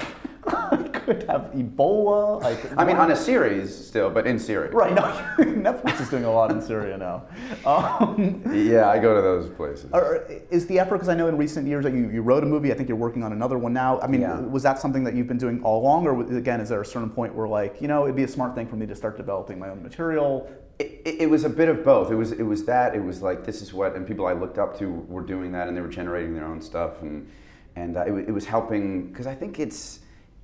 Could 1.07 1.23
have 1.29 1.51
Ebola. 1.53 2.43
I, 2.75 2.83
mean, 2.83 2.97
on 2.97 3.11
a 3.11 3.15
series 3.15 3.73
still, 3.73 4.09
but 4.09 4.27
in 4.27 4.37
Syria. 4.37 4.71
right. 4.71 4.93
No, 4.93 5.03
Netflix 5.39 6.01
is 6.01 6.09
doing 6.09 6.25
a 6.25 6.29
lot 6.33 6.51
in 6.51 6.61
Syria 6.61 6.97
now. 6.97 7.23
Um, 7.65 8.43
Yeah, 8.53 8.89
I 8.89 8.99
go 8.99 9.15
to 9.15 9.21
those 9.21 9.49
places. 9.51 9.89
are- 9.93 10.25
is 10.51 10.67
the 10.67 10.79
effort 10.79 10.95
because 10.95 11.07
I 11.07 11.15
know 11.15 11.29
in 11.29 11.37
recent 11.37 11.65
years 11.65 11.85
that 11.85 11.93
you, 11.93 12.09
you 12.09 12.21
wrote 12.21 12.43
a 12.43 12.45
movie. 12.45 12.73
I 12.73 12.75
think 12.75 12.89
you're 12.89 12.97
working 12.97 13.23
on 13.23 13.31
another 13.31 13.57
one 13.57 13.71
now. 13.71 14.01
I 14.01 14.07
mean, 14.07 14.19
Yeah. 14.19 14.37
was 14.41 14.63
that 14.63 14.79
something 14.79 15.05
that 15.05 15.13
you've 15.13 15.29
been 15.29 15.37
doing 15.37 15.63
all 15.63 15.81
along, 15.81 16.05
or 16.07 16.19
again, 16.37 16.59
is 16.59 16.67
there 16.67 16.81
a 16.81 16.85
certain 16.85 17.09
point 17.09 17.33
where 17.33 17.47
like 17.47 17.81
you 17.81 17.87
know 17.87 18.03
it'd 18.03 18.17
be 18.17 18.23
a 18.23 18.27
smart 18.27 18.53
thing 18.53 18.67
for 18.67 18.75
me 18.75 18.85
to 18.85 18.93
start 18.95 19.15
developing 19.15 19.57
my 19.59 19.69
own 19.69 19.81
material? 19.81 20.51
It, 20.77 21.01
it, 21.05 21.21
it 21.21 21.29
was 21.29 21.45
a 21.45 21.49
bit 21.49 21.69
of 21.69 21.85
both. 21.85 22.11
It 22.11 22.15
was 22.15 22.33
it 22.33 22.43
was 22.43 22.65
that. 22.65 22.95
It 22.95 23.01
was 23.03 23.21
like 23.21 23.45
this 23.45 23.61
is 23.61 23.73
what, 23.73 23.95
and 23.95 24.05
people 24.05 24.25
I 24.27 24.33
looked 24.33 24.57
up 24.57 24.77
to 24.79 24.89
were 25.07 25.23
doing 25.23 25.53
that, 25.53 25.69
and 25.69 25.77
they 25.77 25.81
were 25.81 25.87
generating 25.87 26.33
their 26.35 26.45
own 26.45 26.59
stuff, 26.61 27.01
and 27.01 27.29
and 27.77 27.95
uh, 27.95 28.01
it, 28.01 28.27
it 28.27 28.31
was 28.33 28.45
helping 28.45 29.07
because 29.07 29.25
I 29.25 29.35
think 29.35 29.57
it's 29.57 30.01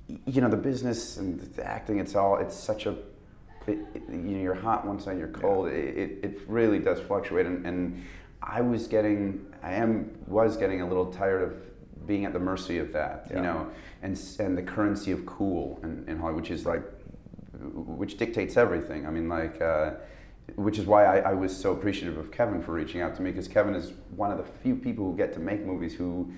you 0.08 0.40
know 0.40 0.48
the 0.48 0.56
business 0.56 1.16
and 1.16 1.40
the 1.40 1.66
acting. 1.66 1.98
It's 1.98 2.14
all 2.14 2.36
it's 2.38 2.56
such 2.56 2.86
a 2.86 2.90
it, 3.66 3.78
it- 3.94 4.02
you 4.08 4.16
know 4.36 4.40
you're 4.42 4.54
hot 4.54 4.86
one 4.86 5.00
side, 5.00 5.18
you're 5.18 5.28
cold. 5.28 5.68
It, 5.68 5.96
it, 5.96 6.18
it 6.22 6.40
really 6.46 6.78
does 6.78 7.00
fluctuate, 7.00 7.46
and, 7.46 7.64
and 7.66 8.04
I 8.42 8.60
was 8.60 8.86
getting 8.86 9.46
I 9.62 9.72
am 9.74 10.10
was 10.26 10.56
getting 10.56 10.82
a 10.82 10.86
little 10.88 11.06
tired 11.06 11.42
of 11.42 12.06
being 12.06 12.26
at 12.26 12.34
the 12.34 12.38
mercy 12.38 12.76
of 12.78 12.92
that, 12.92 13.28
Yeah. 13.30 13.36
you 13.36 13.42
know, 13.42 13.66
and 14.02 14.20
and 14.38 14.58
the 14.58 14.62
currency 14.62 15.10
of 15.12 15.24
cool 15.24 15.80
in, 15.82 16.04
in 16.06 16.18
Hollywood, 16.18 16.42
which 16.42 16.50
is 16.50 16.66
like 16.66 16.82
which 17.62 18.18
dictates 18.18 18.56
everything. 18.58 19.06
I 19.06 19.10
mean, 19.10 19.28
like, 19.28 19.60
uh, 19.62 19.92
which 20.56 20.78
is 20.78 20.84
why 20.84 21.06
I, 21.06 21.30
I 21.30 21.32
was 21.32 21.56
so 21.56 21.72
appreciative 21.72 22.18
of 22.18 22.30
Kevin 22.30 22.60
for 22.62 22.72
reaching 22.72 23.00
out 23.00 23.14
to 23.16 23.22
me 23.22 23.30
because 23.30 23.48
Kevin 23.48 23.74
is 23.74 23.94
one 24.14 24.30
of 24.30 24.36
the 24.36 24.44
few 24.44 24.76
people 24.76 25.10
who 25.10 25.16
get 25.16 25.32
to 25.34 25.40
make 25.40 25.64
movies 25.64 25.94
who 25.94 26.30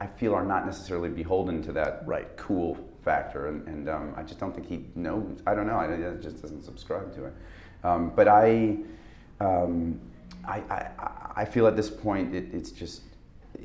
I 0.00 0.06
feel 0.06 0.34
are 0.34 0.44
not 0.44 0.66
necessarily 0.66 1.08
beholden 1.08 1.62
to 1.62 1.72
that 1.72 2.02
Right. 2.06 2.28
cool 2.36 2.76
factor, 3.04 3.48
and, 3.48 3.66
and 3.68 3.88
um, 3.88 4.14
I 4.16 4.22
just 4.22 4.40
don't 4.40 4.54
think 4.54 4.66
he 4.66 4.86
knows. 4.94 5.40
I 5.46 5.54
don't 5.54 5.66
know. 5.66 5.76
I, 5.76 5.86
just 6.20 6.42
doesn't 6.42 6.62
subscribe 6.62 7.14
to 7.14 7.26
it. 7.26 7.34
Um, 7.84 8.12
but 8.14 8.28
I. 8.28 8.78
Um, 9.40 10.00
I, 10.46 10.58
I, 10.70 11.32
I 11.36 11.44
feel 11.44 11.66
at 11.66 11.76
this 11.76 11.90
point 11.90 12.34
it, 12.34 12.46
it's 12.52 12.70
just 12.70 13.02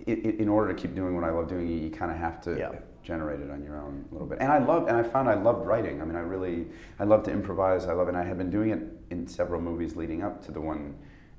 it, 0.07 0.25
it, 0.25 0.39
in 0.39 0.49
order 0.49 0.73
to 0.73 0.79
keep 0.79 0.95
doing 0.95 1.15
what 1.15 1.23
I 1.23 1.29
love 1.29 1.47
doing, 1.47 1.67
you, 1.67 1.77
you 1.77 1.91
kind 1.91 2.11
of 2.11 2.17
have 2.17 2.41
to 2.41 2.57
Yeah. 2.57 2.71
generate 3.03 3.39
it 3.39 3.49
on 3.51 3.63
your 3.63 3.77
own 3.77 4.05
a 4.09 4.13
little 4.13 4.27
bit. 4.27 4.39
And 4.41 4.51
I 4.51 4.57
love 4.57 4.87
and 4.87 4.97
I 4.97 5.03
found 5.03 5.29
I 5.29 5.35
loved 5.35 5.65
writing. 5.65 6.01
I 6.01 6.05
mean, 6.05 6.15
I 6.15 6.21
really 6.21 6.67
I 6.99 7.03
love 7.03 7.23
to 7.23 7.31
improvise. 7.31 7.85
I 7.85 7.93
love 7.93 8.07
and 8.07 8.17
I 8.17 8.23
had 8.23 8.37
been 8.37 8.49
doing 8.49 8.71
it 8.71 8.79
in 9.11 9.27
several 9.27 9.61
movies 9.61 9.95
leading 9.95 10.23
up 10.23 10.43
to 10.45 10.51
the 10.51 10.61
one 10.61 10.95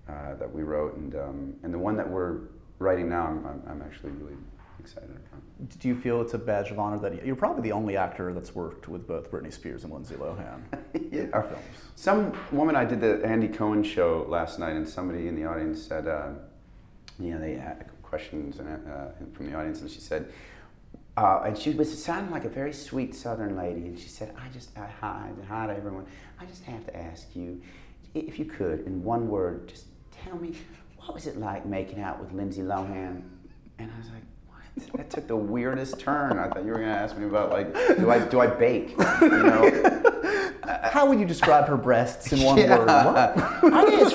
uh, 0.08 0.34
that 0.34 0.52
we 0.52 0.62
wrote, 0.62 0.96
and 0.96 1.14
um, 1.14 1.54
and 1.62 1.72
the 1.72 1.78
one 1.78 1.96
that 1.96 2.08
we're 2.08 2.38
writing 2.78 3.08
now, 3.08 3.26
I'm, 3.26 3.46
I'm, 3.46 3.62
I'm 3.68 3.82
actually 3.82 4.10
really 4.12 4.36
excited 4.82 5.10
about. 5.10 5.78
Do 5.78 5.88
you 5.88 5.96
feel 5.96 6.20
it's 6.20 6.34
a 6.34 6.38
badge 6.38 6.70
of 6.70 6.78
honor 6.78 6.98
that 6.98 7.24
you're 7.24 7.36
probably 7.36 7.62
the 7.62 7.72
only 7.72 7.96
actor 7.96 8.32
that's 8.32 8.54
worked 8.54 8.88
with 8.88 9.06
both 9.06 9.30
Britney 9.30 9.52
Spears 9.52 9.84
and 9.84 9.92
Lindsay 9.92 10.16
Lohan? 10.16 10.62
yeah. 11.10 11.26
Our 11.32 11.44
films. 11.44 11.64
Some 11.94 12.32
woman 12.50 12.74
I 12.74 12.84
did 12.84 13.00
the 13.00 13.24
Andy 13.24 13.48
Cohen 13.48 13.84
show 13.84 14.26
last 14.28 14.58
night, 14.58 14.74
and 14.74 14.88
somebody 14.88 15.28
in 15.28 15.36
the 15.36 15.44
audience 15.44 15.80
said, 15.80 16.08
uh, 16.08 16.30
you 17.20 17.32
know, 17.32 17.40
they 17.40 17.54
had 17.54 17.88
questions 18.02 18.58
and, 18.58 18.68
uh, 18.68 19.06
from 19.32 19.50
the 19.50 19.56
audience, 19.56 19.80
and 19.80 19.90
she 19.90 20.00
said, 20.00 20.32
uh, 21.16 21.42
and 21.44 21.56
she 21.56 21.70
was 21.70 22.02
sounding 22.02 22.32
like 22.32 22.44
a 22.44 22.48
very 22.48 22.72
sweet 22.72 23.14
Southern 23.14 23.56
lady, 23.56 23.86
and 23.86 23.98
she 23.98 24.08
said, 24.08 24.34
I 24.36 24.48
just, 24.48 24.76
I, 24.76 24.86
hi, 25.00 25.30
hi 25.48 25.66
to 25.66 25.76
everyone. 25.76 26.06
I 26.40 26.46
just 26.46 26.64
have 26.64 26.84
to 26.86 26.96
ask 26.96 27.28
you, 27.34 27.62
if 28.14 28.38
you 28.38 28.46
could, 28.46 28.80
in 28.86 29.04
one 29.04 29.28
word, 29.28 29.68
just 29.68 29.86
tell 30.24 30.36
me, 30.36 30.54
what 30.98 31.14
was 31.14 31.26
it 31.26 31.36
like 31.36 31.66
making 31.66 32.00
out 32.00 32.20
with 32.20 32.32
Lindsay 32.32 32.62
Lohan? 32.62 33.22
And 33.78 33.90
I 33.90 33.98
was 33.98 34.08
like? 34.08 34.22
That 34.94 35.10
took 35.10 35.28
the 35.28 35.36
weirdest 35.36 36.00
turn. 36.00 36.38
I 36.38 36.48
thought 36.48 36.64
you 36.64 36.70
were 36.70 36.78
going 36.78 36.88
to 36.88 36.94
ask 36.94 37.16
me 37.16 37.26
about 37.26 37.50
like, 37.50 37.72
do 37.98 38.10
I 38.10 38.18
do 38.20 38.40
I 38.40 38.46
bake? 38.46 38.90
You 39.20 39.28
know, 39.28 40.02
How 40.84 41.06
would 41.06 41.18
you 41.18 41.26
describe 41.26 41.66
her 41.68 41.76
breasts 41.76 42.32
in 42.32 42.42
one 42.42 42.58
Yeah. 42.58 42.78
word? 42.78 42.86
What? 42.86 43.38
Are 43.72 43.90
they, 43.90 44.00
as, 44.00 44.12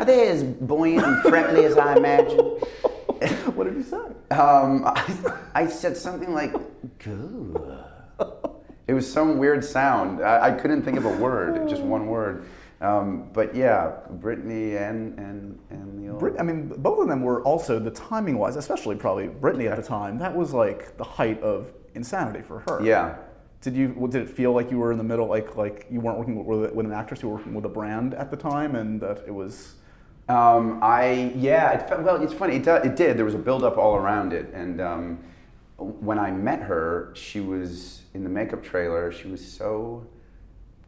are 0.00 0.04
they 0.04 0.28
as 0.28 0.42
buoyant 0.44 1.04
and 1.04 1.22
friendly 1.22 1.64
as 1.64 1.76
I 1.76 1.96
imagine? 1.96 2.38
what 3.54 3.64
did 3.64 3.74
you 3.74 3.82
say? 3.82 3.96
Um, 4.34 4.84
I, 4.86 5.14
I 5.54 5.66
said 5.66 5.96
something 5.96 6.32
like, 6.32 6.52
good. 6.98 7.78
It 8.86 8.94
was 8.94 9.10
some 9.10 9.38
weird 9.38 9.64
sound. 9.64 10.22
I, 10.22 10.48
I 10.48 10.50
couldn't 10.52 10.82
think 10.82 10.96
of 10.96 11.04
a 11.06 11.16
word, 11.16 11.68
just 11.68 11.82
one 11.82 12.06
word. 12.06 12.44
Um, 12.80 13.30
but 13.32 13.54
yeah, 13.54 13.92
Britney 14.18 14.76
and, 14.78 15.18
and, 15.18 15.58
and 15.70 15.98
the 15.98 16.10
old. 16.10 16.20
Brit- 16.20 16.36
I 16.38 16.42
mean, 16.42 16.68
both 16.68 16.98
of 16.98 17.08
them 17.08 17.22
were 17.22 17.42
also 17.42 17.78
the 17.78 17.90
timing 17.90 18.36
wise, 18.36 18.56
especially 18.56 18.96
probably 18.96 19.28
Britney 19.28 19.70
at 19.70 19.76
the 19.76 19.82
time. 19.82 20.18
That 20.18 20.36
was 20.36 20.52
like 20.52 20.96
the 20.98 21.04
height 21.04 21.40
of 21.42 21.72
insanity 21.94 22.42
for 22.42 22.60
her. 22.68 22.84
yeah. 22.84 23.16
Did 23.62 23.74
you? 23.74 24.08
Did 24.10 24.22
it 24.22 24.30
feel 24.30 24.52
like 24.52 24.70
you 24.70 24.78
were 24.78 24.92
in 24.92 24.98
the 24.98 25.04
middle, 25.04 25.26
like 25.26 25.56
like 25.56 25.86
you 25.90 26.00
weren't 26.00 26.18
working 26.18 26.44
with, 26.44 26.72
with 26.72 26.86
an 26.86 26.92
actress, 26.92 27.22
you 27.22 27.28
were 27.30 27.36
working 27.36 27.54
with 27.54 27.64
a 27.64 27.70
brand 27.70 28.14
at 28.14 28.30
the 28.30 28.36
time, 28.36 28.76
and 28.76 29.00
that 29.00 29.24
it 29.26 29.32
was. 29.32 29.74
Um, 30.28 30.78
I 30.82 31.32
yeah, 31.34 31.72
it 31.72 31.88
felt, 31.88 32.02
well, 32.02 32.22
it's 32.22 32.34
funny. 32.34 32.56
It, 32.56 32.64
do, 32.64 32.74
it 32.74 32.94
did. 32.94 33.16
There 33.16 33.24
was 33.24 33.34
a 33.34 33.38
build 33.38 33.64
up 33.64 33.78
all 33.78 33.96
around 33.96 34.34
it, 34.34 34.52
and 34.52 34.80
um, 34.80 35.18
when 35.78 36.18
I 36.18 36.30
met 36.30 36.60
her, 36.62 37.12
she 37.14 37.40
was 37.40 38.02
in 38.12 38.22
the 38.22 38.30
makeup 38.30 38.62
trailer. 38.62 39.10
She 39.10 39.26
was 39.26 39.44
so 39.44 40.06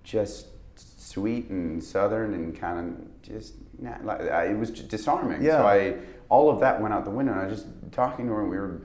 just 0.04 0.46
sweet 0.78 1.48
and 1.50 1.82
southern 1.82 2.34
and 2.34 2.58
kind 2.58 2.78
of 2.98 3.22
just 3.22 3.54
not, 3.80 4.04
like 4.04 4.20
I, 4.22 4.46
it 4.46 4.58
was 4.58 4.70
just 4.70 4.88
disarming. 4.88 5.42
Yeah. 5.42 5.58
So 5.58 5.66
I 5.66 5.94
all 6.28 6.50
of 6.50 6.60
that 6.60 6.80
went 6.80 6.92
out 6.94 7.04
the 7.04 7.10
window. 7.10 7.32
And 7.32 7.40
I 7.40 7.46
was 7.46 7.62
just 7.62 7.66
talking 7.92 8.26
to 8.26 8.32
her, 8.34 8.40
and 8.42 8.50
we 8.50 8.56
were 8.58 8.82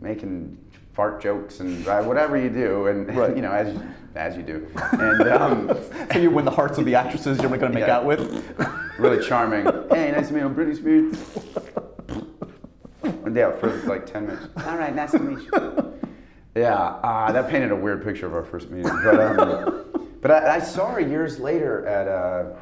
making 0.00 0.58
fart 0.92 1.20
jokes 1.22 1.60
and 1.60 1.84
whatever 2.06 2.36
you 2.36 2.50
do, 2.50 2.86
and 2.88 3.14
Right. 3.16 3.34
you 3.36 3.42
know 3.42 3.52
as 3.52 3.72
you, 3.72 3.82
as 4.16 4.36
you 4.36 4.42
do, 4.42 4.66
and. 4.92 5.22
Um, 5.28 5.70
So 6.12 6.18
you 6.18 6.30
win 6.30 6.44
the 6.44 6.50
hearts 6.50 6.78
of 6.78 6.84
the 6.84 6.96
actresses 6.96 7.38
you're 7.38 7.48
going 7.48 7.60
to 7.60 7.68
make 7.70 7.86
Yeah. 7.86 7.98
out 7.98 8.04
with. 8.04 8.20
really 8.98 9.24
charming. 9.24 9.64
hey, 9.90 10.10
nice 10.10 10.28
to 10.28 10.34
meet 10.34 10.40
you, 10.40 10.46
I'm 10.46 10.54
Britney 10.54 10.76
Spears. 10.76 11.16
And 13.24 13.34
yeah, 13.36 13.52
for 13.56 13.68
like 13.86 14.06
10 14.06 14.26
minutes. 14.26 14.46
All 14.66 14.76
right, 14.76 14.94
nice 14.94 15.12
to 15.12 15.18
meet 15.20 15.44
you. 15.44 15.94
Yeah, 16.56 16.74
uh, 16.74 17.30
that 17.32 17.48
painted 17.48 17.70
a 17.70 17.76
weird 17.76 18.02
picture 18.04 18.26
of 18.26 18.34
our 18.34 18.42
first 18.44 18.70
meeting. 18.70 18.90
But, 19.04 19.38
um, 19.38 20.08
but 20.20 20.30
I, 20.30 20.56
I 20.56 20.58
saw 20.60 20.90
her 20.92 21.00
years 21.00 21.38
later 21.38 21.86
at, 21.86 22.08
uh, 22.08 22.52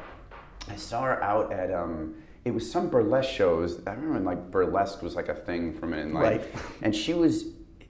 I 0.69 0.75
saw 0.75 1.03
her 1.03 1.21
out 1.23 1.51
at, 1.51 1.73
um, 1.73 2.15
it 2.45 2.51
was 2.51 2.69
some 2.69 2.89
burlesque 2.89 3.29
shows. 3.29 3.81
I 3.85 3.91
remember 3.91 4.13
when 4.13 4.23
like 4.25 4.51
burlesque 4.51 5.01
was 5.01 5.15
like 5.15 5.29
a 5.29 5.35
thing 5.35 5.73
for 5.73 5.85
a 5.85 5.89
minute. 5.89 6.05
and, 6.05 6.13
Like, 6.13 6.23
Right. 6.23 6.47
And 6.81 6.95
she 6.95 7.13
was 7.13 7.45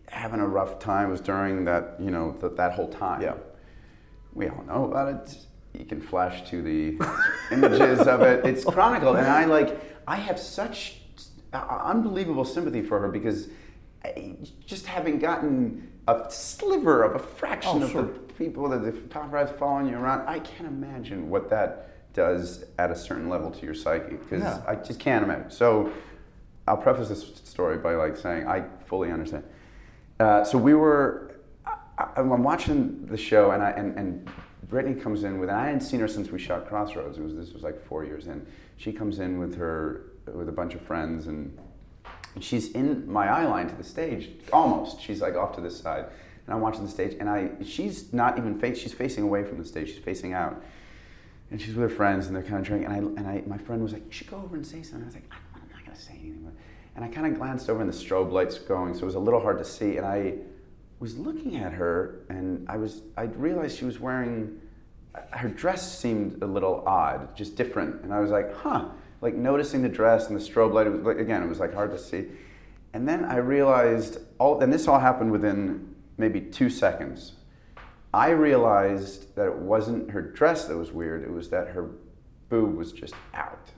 having 0.08 0.40
a 0.40 0.48
rough 0.48 0.80
time. 0.80 1.10
It 1.10 1.12
was 1.12 1.22
during 1.22 1.66
that, 1.66 1.96
you 2.00 2.10
know, 2.12 2.32
th- 2.40 2.54
that 2.58 2.74
whole 2.74 2.88
time 2.90 3.22
Yeah. 3.22 3.36
we 4.34 4.48
all 4.50 4.64
know 4.64 4.86
about 4.86 5.14
it. 5.14 5.38
You 5.78 5.86
can 5.86 6.02
flash 6.02 6.50
to 6.50 6.62
the 6.64 6.98
images 7.52 8.00
of 8.08 8.22
it. 8.22 8.44
It's 8.44 8.66
chronicled, 8.66 9.18
and 9.18 9.28
I 9.28 9.46
like. 9.46 9.80
I 10.08 10.16
have 10.16 10.40
such 10.40 11.02
uh, 11.54 11.82
unbelievable 11.84 12.44
sympathy 12.44 12.82
for 12.82 13.00
her 13.00 13.08
because 13.10 13.50
I, 14.04 14.36
just 14.66 14.88
having 14.88 15.20
gotten 15.20 15.89
a 16.10 16.32
sliver 16.32 17.04
of 17.04 17.16
a 17.16 17.20
fraction 17.20 17.82
Oh, 17.82 17.86
of 17.86 17.92
sure. 17.92 18.04
the 18.04 18.10
people 18.34 18.70
that 18.70 18.84
the 18.84 18.92
photographers 18.92 19.58
following 19.58 19.88
you 19.88 19.98
around, 19.98 20.28
I 20.28 20.40
can't 20.40 20.68
imagine 20.68 21.30
what 21.30 21.50
that 21.50 22.14
does 22.14 22.66
at 22.78 22.90
a 22.92 22.96
certain 22.96 23.30
level 23.30 23.52
to 23.52 23.66
your 23.66 23.76
psyche 23.76 24.16
because 24.16 24.42
Yeah. 24.44 24.62
I 24.68 24.76
just 24.76 25.00
can't 25.00 25.24
imagine. 25.24 25.52
So 25.52 25.92
I'll 26.68 26.78
preface 26.78 27.10
this 27.10 27.24
story 27.44 27.78
by 27.78 27.96
like 27.96 28.18
saying 28.18 28.48
I 28.48 28.64
fully 28.86 29.12
understand. 29.12 29.44
Uh, 30.20 30.44
so 30.44 30.58
we 30.58 30.74
were, 30.74 31.36
I, 31.66 31.76
I- 31.98 32.08
I'm 32.20 32.44
watching 32.44 33.06
the 33.06 33.18
show, 33.18 33.52
and 33.52 33.64
I 33.64 33.72
and, 33.72 33.98
and 33.98 34.30
Britney 34.70 35.02
comes 35.02 35.24
in 35.24 35.40
with, 35.40 35.50
and 35.50 35.58
I 35.58 35.66
hadn't 35.66 35.82
seen 35.82 36.00
her 36.02 36.08
since 36.08 36.30
we 36.30 36.38
shot 36.40 36.68
Crossroads. 36.68 37.18
It 37.18 37.24
was 37.24 37.36
this 37.36 37.54
was 37.54 37.64
like 37.64 37.80
four 37.88 38.04
years 38.04 38.28
in. 38.28 38.46
She 38.78 38.92
comes 38.92 39.20
in 39.20 39.40
with 39.40 39.56
her 39.58 40.12
with 40.34 40.50
a 40.50 40.52
bunch 40.52 40.76
of 40.76 40.82
friends, 40.82 41.28
and, 41.28 41.58
she's 42.40 42.72
in 42.72 43.12
my 43.12 43.28
eye 43.28 43.46
line 43.46 43.68
to 43.68 43.76
the 43.76 43.84
stage 43.84 44.30
almost. 44.54 45.02
She's 45.02 45.22
like 45.22 45.36
off 45.36 45.56
to 45.56 45.62
this 45.62 45.80
side, 45.80 46.06
and 46.46 46.56
I'm 46.56 46.62
watching 46.62 46.84
the 46.84 46.92
stage, 46.92 47.16
and 47.20 47.30
I 47.30 47.52
she's 47.64 48.14
not 48.14 48.38
even 48.38 48.60
face. 48.60 48.78
She's 48.78 48.94
facing 48.94 49.24
away 49.24 49.44
from 49.44 49.58
the 49.58 49.66
stage. 49.66 49.90
She's 49.90 50.04
facing 50.04 50.34
out. 50.34 50.62
And 51.52 51.60
she's 51.60 51.74
with 51.74 51.90
her 51.90 51.96
friends, 51.96 52.28
and 52.28 52.36
they're 52.36 52.44
kind 52.44 52.58
of 52.58 52.64
drinking. 52.64 52.92
And 52.92 52.96
I, 52.96 53.22
and 53.22 53.28
I, 53.28 53.44
my 53.48 53.58
friend 53.58 53.82
was 53.82 53.92
like, 53.92 54.06
"You 54.06 54.12
should 54.12 54.30
go 54.30 54.38
over 54.38 54.56
and 54.56 54.66
say 54.66 54.84
something." 54.84 55.02
I 55.02 55.06
was 55.06 55.16
like, 55.16 55.32
"I'm 55.32 55.68
not 55.72 55.84
going 55.84 55.98
to 55.98 56.02
say 56.02 56.14
anything." 56.14 56.56
And 56.96 57.04
I 57.04 57.08
kind 57.08 57.26
of 57.26 57.36
glanced 57.40 57.70
over, 57.70 57.82
and 57.82 57.92
the 57.92 57.98
strobe 57.98 58.32
lights 58.32 58.60
going, 58.60 58.94
so 58.94 59.02
it 59.02 59.06
was 59.06 59.16
a 59.16 59.20
little 59.20 59.40
hard 59.40 59.58
to 59.58 59.66
see. 59.66 59.98
And 59.98 60.06
I 60.06 60.36
was 61.00 61.18
looking 61.18 61.56
at 61.56 61.74
her, 61.74 62.20
and 62.30 62.70
I 62.70 62.78
was, 62.78 63.02
I 63.18 63.24
realized 63.24 63.78
she 63.78 63.86
was 63.86 64.00
wearing, 64.00 64.60
her 65.32 65.48
dress 65.48 65.98
seemed 65.98 66.44
a 66.44 66.46
little 66.46 66.84
odd, 66.86 67.36
just 67.36 67.56
different. 67.56 68.04
And 68.04 68.14
I 68.14 68.20
was 68.20 68.32
like, 68.32 68.54
"Huh." 68.54 68.90
Like 69.22 69.36
noticing 69.36 69.82
the 69.82 69.90
dress 69.90 70.30
and 70.30 70.40
the 70.40 70.44
strobe 70.44 70.74
light. 70.74 70.88
It 70.88 70.92
was 70.92 71.02
like 71.02 71.18
again, 71.18 71.44
it 71.44 71.48
was 71.50 71.60
like 71.60 71.74
hard 71.74 71.92
to 71.92 72.00
see. 72.00 72.26
And 72.94 73.08
then 73.08 73.26
I 73.26 73.38
realized 73.38 74.20
all, 74.40 74.62
and 74.62 74.72
this 74.74 74.88
all 74.88 75.00
happened 75.00 75.32
within 75.32 75.94
maybe 76.18 76.42
two 76.42 76.70
seconds. 76.70 77.34
I 78.14 78.30
realized 78.30 79.36
that 79.36 79.46
it 79.48 79.56
wasn't 79.56 80.10
her 80.12 80.22
dress 80.22 80.66
that 80.66 80.76
was 80.78 80.92
weird, 80.92 81.24
it 81.24 81.32
was 81.32 81.50
that 81.50 81.68
her 81.70 81.90
boob 82.50 82.76
was 82.76 82.92
just 82.92 83.14
out. 83.36 83.70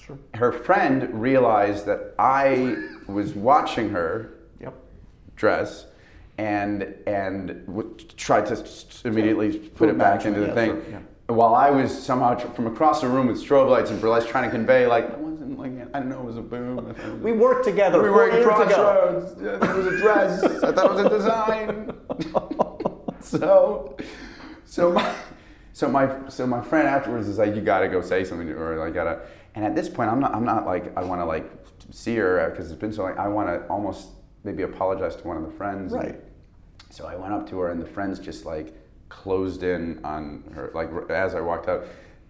Sure. 0.00 0.18
Her 0.34 0.50
friend 0.50 1.20
realized 1.22 1.86
that 1.86 2.14
I 2.18 2.74
was 3.06 3.34
watching 3.34 3.90
her 3.90 4.30
Yep. 4.60 4.74
dress 5.36 5.86
and 6.38 6.82
and 7.06 7.64
w- 7.66 7.94
tried 8.16 8.46
to 8.46 8.64
immediately 9.04 9.58
put 9.58 9.88
it 9.88 9.98
back 9.98 10.24
into 10.26 10.40
the 10.40 10.52
thing. 10.54 10.70
sure, 10.70 10.90
yeah. 10.90 10.98
While 11.28 11.54
I 11.54 11.68
was 11.70 11.96
somehow 11.96 12.34
tr- 12.34 12.48
from 12.48 12.66
across 12.66 13.02
the 13.02 13.08
room 13.08 13.26
with 13.26 13.36
strobe 13.42 13.68
lights 13.68 13.90
and 13.90 14.00
burlesque 14.00 14.28
trying 14.28 14.44
to 14.44 14.50
convey 14.50 14.86
like 14.86 15.14
wasn't 15.18 15.58
like 15.58 15.72
I 15.94 15.98
didn't 16.00 16.08
know 16.08 16.20
it 16.20 16.24
was 16.24 16.38
a 16.38 16.42
boom. 16.42 16.78
I 16.78 16.92
thought 16.94 17.04
it 17.06 17.12
was 17.12 17.22
We 17.22 17.32
worked 17.32 17.64
together. 17.66 18.02
we 18.02 18.08
were 18.08 18.30
at. 18.30 18.42
Crossroads. 18.42 19.40
Yeah, 19.40 19.70
It 19.70 19.76
was 19.76 19.86
a 19.86 19.98
dress. 19.98 20.42
I 20.42 20.72
thought 20.72 20.86
it 20.86 20.94
was 20.94 21.04
a 21.04 21.08
design. 21.10 21.92
so, 23.20 23.96
so 24.64 24.92
my, 24.92 25.14
so 25.74 25.88
my, 25.88 26.28
so 26.28 26.46
my 26.46 26.62
friend 26.62 26.88
afterwards 26.88 27.28
is 27.28 27.38
like, 27.38 27.54
you 27.54 27.60
got 27.60 27.80
to 27.80 27.88
go 27.88 28.00
say 28.00 28.24
something 28.24 28.46
to 28.48 28.54
her. 28.54 28.82
I 28.82 28.90
gotta. 28.90 29.20
And 29.54 29.64
at 29.64 29.74
this 29.74 29.88
point, 29.88 30.10
I'm 30.10 30.20
not. 30.20 30.34
I'm 30.34 30.44
not 30.44 30.64
like 30.66 30.96
I 30.96 31.02
want 31.04 31.20
to 31.20 31.24
like 31.26 31.50
see 31.90 32.16
her 32.16 32.48
because 32.50 32.70
it's 32.70 32.80
been 32.80 32.92
so 32.92 33.02
long. 33.02 33.18
I 33.18 33.28
want 33.28 33.48
to 33.48 33.66
almost 33.68 34.08
maybe 34.44 34.62
apologize 34.62 35.16
to 35.16 35.26
one 35.28 35.36
of 35.36 35.42
the 35.42 35.52
friends. 35.52 35.92
Right. 35.92 36.20
so 36.90 37.06
I 37.06 37.16
went 37.16 37.32
up 37.34 37.48
to 37.50 37.58
her, 37.58 37.70
and 37.70 37.82
the 37.82 37.86
friends 37.86 38.18
just 38.18 38.44
like 38.46 38.72
closed 39.08 39.62
in 39.62 40.00
on 40.04 40.44
her. 40.54 40.70
Like 40.74 40.90
as 41.10 41.34
I 41.34 41.40
walked 41.40 41.68
out, 41.68 41.84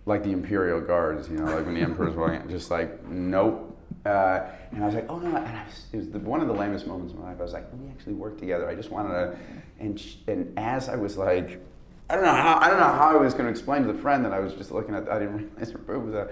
like 0.06 0.22
the 0.22 0.32
imperial 0.32 0.80
guards, 0.80 1.28
you 1.28 1.36
know, 1.36 1.44
like 1.44 1.66
when 1.66 1.74
the 1.74 1.80
emperor's 1.80 2.14
walking, 2.16 2.36
out, 2.36 2.48
just 2.48 2.70
like 2.70 3.06
nope. 3.08 3.76
Uh, 4.06 4.48
and 4.70 4.82
I 4.82 4.86
was 4.86 4.94
like, 4.94 5.06
oh 5.08 5.18
no! 5.18 5.36
And 5.36 5.58
I 5.58 5.64
was, 5.64 5.86
it 5.92 5.96
was 5.96 6.08
the, 6.10 6.18
one 6.20 6.40
of 6.40 6.46
the 6.46 6.54
lamest 6.54 6.86
moments 6.86 7.12
of 7.12 7.20
my 7.20 7.30
life. 7.30 7.36
I 7.40 7.42
was 7.42 7.52
like, 7.52 7.66
we 7.72 7.88
actually 7.90 8.14
worked 8.14 8.38
together. 8.38 8.68
I 8.68 8.74
just 8.74 8.90
wanted 8.90 9.08
to. 9.08 9.36
And 9.80 9.98
sh 9.98 10.16
and 10.26 10.58
as 10.58 10.88
I 10.88 10.96
was 10.96 11.16
like, 11.16 11.60
I 12.08 12.14
don't 12.14 12.24
know 12.24 12.32
how 12.32 12.58
I 12.58 12.68
don't 12.68 12.80
know 12.80 12.86
how 12.86 13.10
I 13.10 13.16
was 13.16 13.34
going 13.34 13.44
to 13.44 13.50
explain 13.50 13.82
to 13.82 13.92
the 13.92 13.98
friend 13.98 14.24
that 14.24 14.32
I 14.32 14.40
was 14.40 14.54
just 14.54 14.70
looking 14.70 14.94
at. 14.94 15.10
I 15.10 15.18
didn't 15.18 15.36
realize 15.56 15.72
her 15.72 15.78
boob 15.78 16.06
was 16.06 16.14
a 16.14 16.30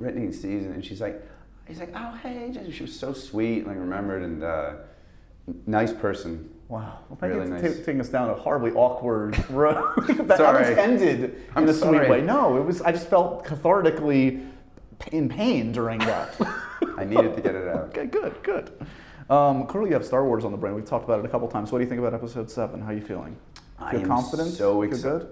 Britney 0.00 0.32
season, 0.32 0.72
and 0.72 0.84
she's 0.84 1.00
like, 1.00 1.22
he's 1.66 1.78
like, 1.78 1.92
oh 1.94 2.12
hey, 2.22 2.50
Jen." 2.52 2.70
she 2.72 2.82
was 2.82 2.98
so 2.98 3.12
sweet, 3.12 3.60
and 3.60 3.70
I 3.70 3.74
remembered, 3.74 4.22
and 4.22 4.42
uh, 4.42 4.72
nice 5.66 5.92
person. 5.92 6.50
Wow. 6.72 7.00
Well, 7.10 7.18
thank 7.20 7.34
Really 7.34 7.50
you 7.50 7.56
for 7.58 7.62
nice. 7.62 7.76
ta- 7.76 7.84
taking 7.84 8.00
us 8.00 8.08
down 8.08 8.30
a 8.30 8.34
horribly 8.34 8.70
awkward 8.72 9.36
road 9.50 9.92
that 10.08 10.38
Sorry. 10.38 10.78
ended 10.78 11.42
I'm 11.54 11.64
in 11.64 11.68
a 11.68 11.74
sorry. 11.74 11.98
sweet 11.98 12.08
way. 12.08 12.20
No, 12.22 12.56
it 12.56 12.64
was. 12.64 12.80
I 12.80 12.92
just 12.92 13.08
felt 13.10 13.44
cathartically 13.44 14.48
in 15.12 15.28
pain 15.28 15.70
during 15.72 15.98
that. 15.98 16.34
I 16.96 17.04
needed 17.04 17.34
to 17.36 17.42
get 17.42 17.54
it 17.54 17.68
out. 17.68 17.88
okay, 17.96 18.06
good, 18.06 18.42
good. 18.42 18.70
Um, 19.28 19.66
clearly, 19.66 19.90
you 19.90 19.94
have 19.94 20.04
Star 20.06 20.24
Wars 20.24 20.46
on 20.46 20.50
the 20.50 20.56
brain. 20.56 20.74
We've 20.74 20.86
talked 20.86 21.04
about 21.04 21.18
it 21.18 21.26
a 21.26 21.28
couple 21.28 21.46
times. 21.48 21.70
What 21.72 21.78
do 21.78 21.84
you 21.84 21.90
think 21.90 21.98
about 22.00 22.14
Episode 22.14 22.50
Seven? 22.50 22.80
How 22.80 22.88
are 22.90 22.94
you 22.94 23.02
feeling? 23.02 23.36
I 23.78 23.90
Feel 23.92 24.00
am 24.00 24.06
confident? 24.06 24.48
So 24.52 24.80
Feel 24.80 24.82
excited. 24.90 25.26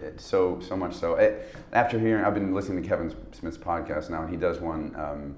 good? 0.00 0.20
So 0.20 0.58
so 0.60 0.76
much 0.76 0.94
so. 0.96 1.14
Eh, 1.14 1.34
after 1.72 2.00
hearing, 2.00 2.24
I've 2.24 2.34
been 2.34 2.52
listening 2.52 2.82
to 2.82 2.88
Kevin 2.88 3.14
Smith's 3.30 3.58
podcast 3.58 4.10
now, 4.10 4.22
and 4.22 4.30
he 4.30 4.36
does 4.36 4.58
one. 4.58 4.92
Um, 4.96 5.36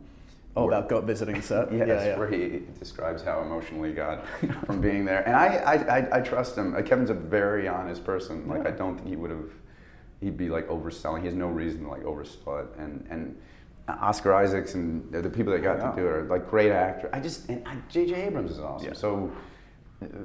Oh, 0.54 0.68
about 0.68 0.88
go 0.88 1.00
visiting 1.00 1.40
set. 1.40 1.72
Yes, 1.72 1.88
yeah, 1.88 2.04
yeah. 2.04 2.18
where 2.18 2.28
he 2.28 2.62
describes 2.78 3.22
how 3.22 3.40
emotionally 3.40 3.88
he 3.90 3.94
got 3.94 4.24
from 4.66 4.80
being 4.80 5.04
there, 5.06 5.22
and 5.26 5.34
I, 5.34 5.46
I, 5.56 5.74
I, 5.98 6.18
I 6.18 6.20
trust 6.20 6.56
him. 6.58 6.74
Uh, 6.74 6.82
Kevin's 6.82 7.08
a 7.10 7.14
very 7.14 7.68
honest 7.68 8.04
person. 8.04 8.46
Like 8.46 8.62
Yeah. 8.64 8.68
I 8.68 8.72
don't 8.72 8.96
think 8.96 9.08
he 9.08 9.16
would 9.16 9.30
have, 9.30 9.50
he'd 10.20 10.36
be 10.36 10.48
like 10.50 10.68
overselling. 10.68 11.20
He 11.20 11.26
has 11.26 11.34
no 11.34 11.48
reason 11.48 11.84
to 11.84 11.88
like 11.88 12.02
oversell 12.02 12.64
it. 12.64 12.68
And 12.78 13.06
and 13.08 13.40
Oscar 13.88 14.34
Isaacs 14.34 14.74
and 14.74 15.10
the 15.10 15.28
people 15.30 15.52
that 15.54 15.62
got 15.62 15.78
Yeah. 15.78 15.90
to 15.90 15.96
do 15.96 16.06
it 16.06 16.10
are 16.10 16.22
like 16.24 16.48
great 16.50 16.70
actors. 16.70 17.10
I 17.14 17.20
just 17.20 17.48
and 17.48 17.66
J.J. 17.88 18.14
Abrams 18.14 18.50
is 18.52 18.60
awesome. 18.60 18.88
Yeah. 18.88 18.92
So 18.94 19.32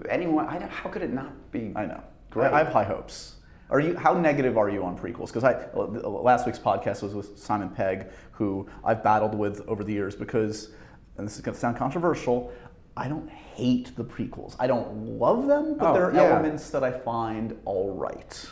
anyone, 0.10 0.46
I 0.48 0.58
don't, 0.60 0.70
how 0.72 0.90
could 0.90 1.04
it 1.04 1.14
not 1.14 1.52
be? 1.52 1.72
I 1.76 1.86
know. 1.86 2.02
Great. 2.32 2.48
I, 2.52 2.56
I 2.60 2.64
have 2.66 2.74
high 2.74 2.84
hopes. 2.84 3.36
Are 3.70 3.80
you? 3.80 3.96
How 3.98 4.14
negative 4.14 4.58
are 4.58 4.70
you 4.70 4.84
on 4.86 4.98
prequels? 4.98 5.28
Because 5.28 5.44
I 5.44 5.68
last 5.74 6.46
week's 6.46 6.60
podcast 6.60 7.02
was 7.04 7.14
with 7.14 7.38
Simon 7.38 7.70
Pegg, 7.70 8.08
who 8.32 8.68
I've 8.84 9.04
battled 9.04 9.36
with 9.36 9.62
over 9.68 9.84
the 9.84 9.92
years. 9.94 10.16
Because, 10.16 10.70
and 11.18 11.28
this 11.28 11.36
is 11.36 11.42
going 11.42 11.54
to 11.54 11.60
sound 11.60 11.78
controversial, 11.78 12.52
I 12.96 13.08
don't 13.10 13.30
hate 13.30 13.96
the 13.98 14.04
prequels. 14.06 14.56
I 14.60 14.68
don't 14.68 14.96
love 15.20 15.48
them, 15.48 15.76
but 15.78 15.90
Oh, 15.92 15.94
there 15.94 16.06
are 16.06 16.14
yeah. 16.14 16.24
elements 16.24 16.70
that 16.70 16.84
I 16.84 16.92
find 16.92 17.58
all 17.66 17.94
right. 17.94 18.46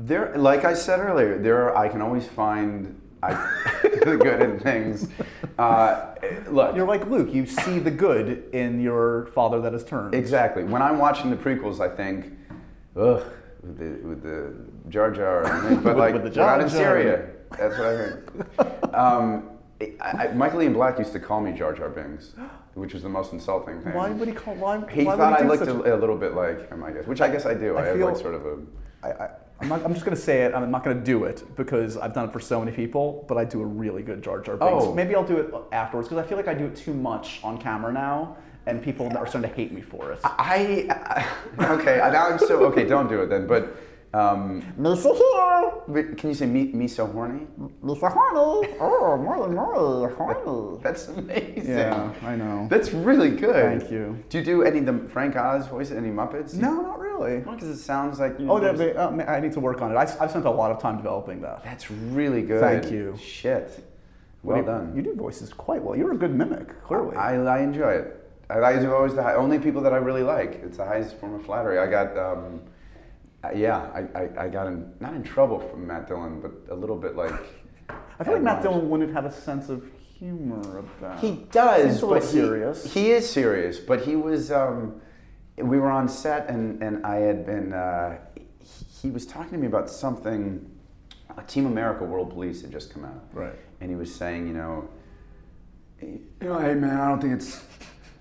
There, 0.00 0.36
like 0.36 0.64
I 0.64 0.74
said 0.74 1.00
earlier, 1.00 1.38
there 1.38 1.64
are, 1.70 1.76
I 1.76 1.88
can 1.88 2.00
always 2.02 2.26
find 2.28 3.00
I, 3.22 3.32
the 3.82 4.16
good 4.20 4.40
in 4.42 4.60
things. 4.60 5.08
Uh, 5.58 6.14
look, 6.48 6.76
You're 6.76 6.86
like 6.86 7.06
Luke. 7.08 7.32
You 7.34 7.46
see 7.46 7.78
the 7.80 7.90
good 7.90 8.44
in 8.52 8.80
your 8.80 9.26
father 9.34 9.60
that 9.62 9.72
has 9.72 9.82
turned. 9.84 10.14
Exactly. 10.14 10.62
When 10.62 10.82
I'm 10.82 10.98
watching 10.98 11.30
the 11.30 11.36
prequels, 11.36 11.80
I 11.80 11.88
think, 11.88 12.32
ugh, 12.96 13.24
with 13.62 13.78
the, 13.78 14.06
with 14.08 14.22
the 14.22 14.54
Jar 14.90 15.10
Jar, 15.10 15.42
but 15.42 15.84
With- 15.84 15.96
like 15.96 16.14
with 16.14 16.32
the 16.32 16.40
we're 16.40 16.46
not 16.46 16.60
in 16.60 16.68
Jar. 16.68 16.76
Syria. 16.76 17.28
That's 17.58 17.78
what 17.78 17.86
I 17.86 17.92
heard. 17.92 18.94
um, 18.94 19.50
I, 19.80 20.26
I, 20.28 20.32
Michael 20.34 20.62
Ian 20.62 20.72
Black 20.74 20.98
used 20.98 21.12
to 21.12 21.20
call 21.20 21.40
me 21.40 21.52
Jar 21.52 21.72
Jar 21.72 21.88
Binks, 21.88 22.34
which 22.74 22.92
was 22.94 23.02
the 23.02 23.08
most 23.08 23.32
insulting 23.32 23.80
thing. 23.80 23.94
Why 23.94 24.10
would 24.10 24.28
he 24.28 24.34
call? 24.34 24.54
Why? 24.56 24.82
He 24.90 25.04
why 25.04 25.16
thought 25.16 25.40
I 25.40 25.46
looked 25.46 25.62
a, 25.62 25.94
a 25.94 25.96
little 25.96 26.16
bit 26.16 26.34
like 26.34 26.68
him, 26.68 26.82
I 26.82 26.90
guess, 26.90 27.06
which 27.06 27.20
I 27.20 27.28
guess 27.28 27.46
I 27.46 27.54
do. 27.54 27.76
I 27.76 27.82
I, 27.82 27.86
have 27.86 27.98
like 27.98 28.16
sort 28.16 28.34
of 28.34 28.44
a. 28.44 28.58
I, 29.02 29.08
I, 29.10 29.30
I'm, 29.60 29.68
not, 29.68 29.84
I'm 29.84 29.92
just 29.94 30.04
going 30.04 30.16
to 30.16 30.22
say 30.22 30.42
it. 30.42 30.54
I'm 30.54 30.70
not 30.70 30.84
going 30.84 30.98
to 30.98 31.02
do 31.04 31.24
it 31.24 31.44
because 31.56 31.96
I've 31.96 32.12
done 32.12 32.28
it 32.28 32.32
for 32.32 32.40
so 32.40 32.58
many 32.58 32.72
people. 32.72 33.24
But 33.28 33.38
I 33.38 33.44
do 33.44 33.62
a 33.62 33.66
really 33.66 34.02
good 34.02 34.22
Jar 34.22 34.40
Jar 34.40 34.56
Binks. 34.56 34.84
Oh. 34.84 34.94
Maybe 34.94 35.14
I'll 35.14 35.26
do 35.26 35.36
it 35.38 35.54
afterwards 35.72 36.08
because 36.08 36.24
I 36.24 36.28
feel 36.28 36.36
like 36.36 36.48
I 36.48 36.54
do 36.54 36.66
it 36.66 36.76
too 36.76 36.92
much 36.94 37.40
on 37.44 37.58
camera 37.58 37.92
now, 37.92 38.36
and 38.68 38.82
people 38.82 39.06
are 39.16 39.26
starting 39.26 39.50
to 39.50 39.56
hate 39.56 39.72
me 39.72 39.80
for 39.80 40.12
it. 40.12 40.20
I, 40.24 40.86
I 41.58 41.72
okay. 41.74 41.96
Now 41.98 42.28
I'm 42.28 42.38
so 42.38 42.64
okay. 42.66 42.84
Don't 42.84 43.08
do 43.08 43.20
it 43.22 43.28
then. 43.30 43.46
But 43.46 43.74
um, 44.14 44.62
Misa 44.78 45.14
here, 45.16 46.14
can 46.14 46.28
you 46.30 46.34
say 46.34 46.46
me, 46.46 46.64
me 46.72 46.88
so 46.88 47.06
horny? 47.06 47.46
Misa 47.84 48.10
horny. 48.12 48.68
Oh, 48.80 49.16
more 49.16 49.48
more 49.48 50.08
horny. 50.10 50.80
That's 50.82 51.08
amazing. 51.08 51.66
Yeah, 51.68 52.12
I 52.22 52.36
know. 52.36 52.66
That's 52.70 52.92
really 52.92 53.30
good. 53.30 53.80
Thank 53.80 53.90
you. 53.90 54.22
Do 54.28 54.38
you 54.38 54.44
do 54.44 54.62
any 54.62 54.78
of 54.80 54.86
the 54.86 55.08
Frank 55.08 55.36
Oz 55.36 55.66
voices, 55.66 55.96
any 55.96 56.08
Muppets? 56.10 56.54
No, 56.54 56.80
not 56.82 56.98
really. 57.00 57.40
Because 57.40 57.68
it 57.68 57.78
sounds 57.78 58.18
like. 58.20 58.36
Oh, 58.40 58.58
that, 58.60 58.76
they- 58.76 58.94
uh, 58.94 59.10
I 59.10 59.40
need 59.40 59.52
to 59.52 59.60
work 59.60 59.80
on 59.82 59.92
it. 59.92 59.96
I, 59.96 60.02
I've 60.02 60.30
spent 60.30 60.44
a 60.44 60.50
lot 60.50 60.70
of 60.70 60.80
time 60.80 60.96
developing 60.98 61.40
that. 61.42 61.64
That's 61.64 61.90
really 61.90 62.42
good. 62.42 62.60
Thank 62.60 62.90
you. 62.90 63.16
Shit. 63.22 63.84
What 64.42 64.52
Well 64.54 64.58
you- 64.58 64.64
done. 64.66 64.96
You 64.96 65.02
do 65.02 65.14
voices 65.14 65.52
quite 65.52 65.82
well. 65.82 65.96
You're 65.96 66.12
a 66.12 66.16
good 66.16 66.34
mimic, 66.34 66.82
clearly. 66.84 67.16
I, 67.16 67.34
I 67.42 67.58
enjoy 67.60 67.90
it. 67.90 68.17
I, 68.50 68.86
always 68.86 69.14
the 69.14 69.22
high, 69.22 69.34
only 69.34 69.58
people 69.58 69.82
that 69.82 69.92
I 69.92 69.98
really 69.98 70.22
like. 70.22 70.60
It's 70.64 70.78
the 70.78 70.84
highest 70.84 71.16
form 71.18 71.34
of 71.34 71.44
flattery. 71.44 71.78
I 71.78 71.86
got, 71.86 72.16
um, 72.16 72.62
yeah, 73.54 73.90
I, 73.94 74.18
I, 74.18 74.44
I 74.44 74.48
got 74.48 74.66
in, 74.66 74.92
not 75.00 75.14
in 75.14 75.22
trouble 75.22 75.60
from 75.60 75.86
Matt 75.86 76.08
Dillon, 76.08 76.40
but 76.40 76.52
a 76.70 76.74
little 76.74 76.96
bit 76.96 77.14
like. 77.14 77.34
I 78.18 78.24
feel 78.24 78.34
like 78.34 78.42
Matt. 78.42 78.62
Dillon 78.62 78.88
wouldn't 78.88 79.12
have 79.12 79.24
a 79.24 79.32
sense 79.32 79.68
of 79.68 79.84
humor 80.18 80.78
about. 80.78 81.20
He 81.20 81.46
does, 81.52 81.98
a 82.02 82.06
but 82.06 82.14
little 82.14 82.28
he- 82.28 82.32
serious. 82.32 82.92
He, 82.92 83.10
is 83.10 83.28
serious, 83.28 83.78
but 83.78 84.02
he 84.02 84.16
was. 84.16 84.50
Um, 84.50 85.00
we 85.56 85.78
were 85.78 85.90
on 85.90 86.08
set, 86.08 86.48
and 86.48 86.82
and 86.82 87.04
I 87.06 87.16
had 87.16 87.46
been. 87.46 87.72
Uh, 87.72 88.18
he, 89.00 89.10
was 89.10 89.26
talking 89.26 89.52
to 89.52 89.58
me 89.58 89.66
about 89.66 89.88
something. 89.90 90.70
Team 91.46 91.66
America: 91.66 92.04
World 92.04 92.30
Police 92.30 92.62
had 92.62 92.72
just 92.72 92.92
come 92.92 93.04
out, 93.04 93.28
Right. 93.32 93.54
And 93.80 93.88
he 93.90 93.94
was 93.94 94.12
saying, 94.12 94.48
you 94.48 94.54
know, 94.54 94.88
you 96.02 96.20
know, 96.40 96.58
hey 96.58 96.74
man, 96.74 96.98
I 96.98 97.08
don't 97.08 97.20
think 97.20 97.34
it's. 97.34 97.62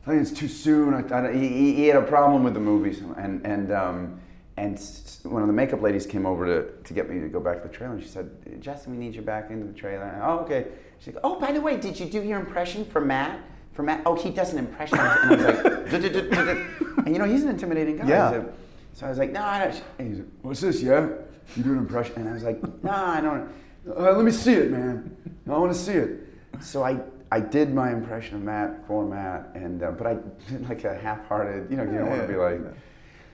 I 0.07 0.11
think 0.11 0.21
it's 0.21 0.31
too 0.31 0.47
soon. 0.47 0.93
I, 0.93 1.27
I, 1.27 1.33
he, 1.33 1.73
he- 1.73 1.87
had 1.87 2.01
a 2.01 2.05
problem 2.07 2.43
with 2.45 2.53
the 2.53 2.61
movies, 2.61 3.01
and 3.17 3.45
and 3.45 3.73
um, 3.73 4.19
and 4.55 4.79
one 5.23 5.41
of 5.41 5.47
the 5.49 5.53
makeup 5.53 5.81
ladies 5.81 6.05
came 6.05 6.25
over 6.25 6.45
to, 6.45 6.71
to 6.85 6.93
get 6.93 7.09
me 7.09 7.19
to 7.19 7.27
go 7.27 7.41
back 7.41 7.61
to 7.61 7.67
the 7.67 7.73
trailer, 7.73 7.93
and 7.95 8.01
she 8.01 8.07
said, 8.07 8.29
"Justin, 8.61 8.93
we 8.93 8.97
need 8.97 9.13
you 9.15 9.21
back 9.21 9.51
into 9.51 9.67
the 9.67 9.73
trailer." 9.73 10.05
And, 10.05 10.23
oh, 10.23 10.39
okay. 10.45 10.67
She's 10.99 11.13
like, 11.13 11.23
"Oh, 11.25 11.37
by 11.37 11.51
the 11.51 11.59
way, 11.59 11.75
did 11.75 11.99
you 11.99 12.05
do 12.05 12.23
your 12.23 12.39
impression 12.39 12.85
for 12.85 13.01
Matt? 13.01 13.37
For 13.73 13.83
Matt? 13.83 14.01
Oh, 14.05 14.15
he 14.15 14.29
does 14.29 14.53
an 14.53 14.59
impression." 14.59 14.97
And 14.97 15.07
I 15.09 15.29
was 15.29 15.41
like, 15.43 15.63
"Duh, 15.91 15.99
duh, 15.99 16.09
duh, 16.09 16.21
duh, 16.21 16.45
duh." 16.53 16.63
and 17.05 17.09
you 17.13 17.19
know, 17.19 17.25
he's 17.25 17.43
an 17.43 17.49
intimidating 17.49 17.97
guy. 17.97 18.07
Yeah. 18.07 18.33
He's 18.43 18.49
so 18.93 19.07
I 19.07 19.09
was 19.09 19.17
like, 19.19 19.31
"No, 19.33 19.43
I 19.43 19.59
don't." 19.65 19.83
And 19.99 20.07
he's 20.07 20.19
like, 20.19 20.27
"What's 20.41 20.61
this? 20.61 20.81
Yeah, 20.81 21.09
you 21.57 21.63
do 21.63 21.73
an 21.73 21.79
impression?" 21.79 22.15
And 22.15 22.29
I 22.29 22.33
was 22.33 22.43
like, 22.43 22.61
"No, 22.81 22.91
I 22.91 23.19
don't." 23.19 23.51
Uh, 23.89 24.13
let 24.13 24.23
me 24.23 24.31
see 24.31 24.53
it, 24.53 24.71
man. 24.71 25.15
I 25.47 25.57
want 25.57 25.73
to 25.73 25.77
see 25.77 25.93
it. 25.93 26.19
So 26.61 26.83
I, 26.83 26.97
I 27.31 27.39
did 27.39 27.73
my 27.73 27.91
impression 27.91 28.37
of 28.37 28.43
Matt 28.43 28.85
for 28.87 29.05
Matt, 29.05 29.49
and 29.53 29.83
uh, 29.83 29.91
but 29.91 30.07
I 30.07 30.17
did 30.49 30.67
like 30.69 30.83
a 30.85 30.95
half-hearted, 30.97 31.69
you 31.69 31.75
know, 31.77 31.83
you 31.83 31.97
don't 31.97 32.09
want 32.09 32.21
to 32.21 32.27
be 32.27 32.35
like. 32.35 32.59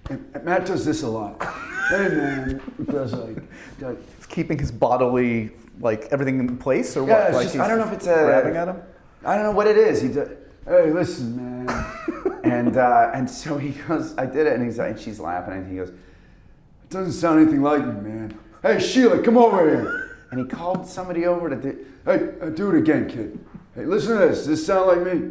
"And 0.09 0.43
Matt 0.43 0.65
does 0.65 0.83
this 0.83 1.03
a 1.03 1.07
lot. 1.07 1.41
hey 1.89 2.09
man, 2.09 2.61
does 2.89 3.13
like, 3.13 3.37
like 3.79 3.97
He's 4.17 4.25
keeping 4.25 4.57
his 4.57 4.71
bodily, 4.71 5.51
like 5.79 6.07
everything 6.11 6.39
in 6.39 6.57
place, 6.57 6.97
or 6.97 7.07
Yeah, 7.07 7.13
what? 7.19 7.27
it's 7.27 7.35
Like 7.35 7.43
just- 7.43 7.53
he's 7.55 7.61
I 7.61 7.67
don't 7.67 7.77
know 7.77 7.85
if 7.87 7.93
it's 7.93 8.07
a- 8.07 8.23
grabbing 8.25 8.55
at 8.55 8.67
him. 8.67 8.81
I 9.25 9.35
don't 9.35 9.43
know 9.45 9.51
what 9.51 9.67
it 9.67 9.77
is. 9.77 10.01
He 10.01 10.07
does. 10.09 10.29
Hey, 10.65 10.91
listen, 10.91 11.65
man. 11.65 11.85
and 12.43 12.77
uh, 12.77 13.11
and 13.13 13.29
so 13.29 13.57
he 13.57 13.69
goes, 13.87 14.17
I 14.17 14.25
did 14.25 14.47
it, 14.47 14.53
and 14.53 14.63
he's 14.65 14.79
and 14.79 14.99
she's 14.99 15.19
laughing, 15.19 15.53
and 15.53 15.69
he 15.69 15.77
goes, 15.77 15.89
it 15.89 16.89
doesn't 16.89 17.13
sound 17.13 17.39
anything 17.41 17.61
like 17.61 17.81
you, 17.81 17.91
man. 17.91 18.37
Hey, 18.63 18.79
Sheila, 18.79 19.21
come 19.21 19.37
over 19.37 19.69
here. 19.69 20.09
And 20.31 20.39
he 20.39 20.47
called 20.47 20.87
somebody 20.87 21.25
over 21.27 21.47
to 21.49 21.55
do. 21.55 21.85
Hey, 22.05 22.29
uh, 22.41 22.49
do 22.49 22.69
it 22.71 22.77
again, 22.79 23.07
kid. 23.07 23.39
Hey, 23.76 23.86
listen 23.86 24.19
to 24.19 24.28
this. 24.28 24.39
Does 24.39 24.47
this 24.47 24.65
sound 24.67 24.88
like 24.88 25.13
me? 25.13 25.30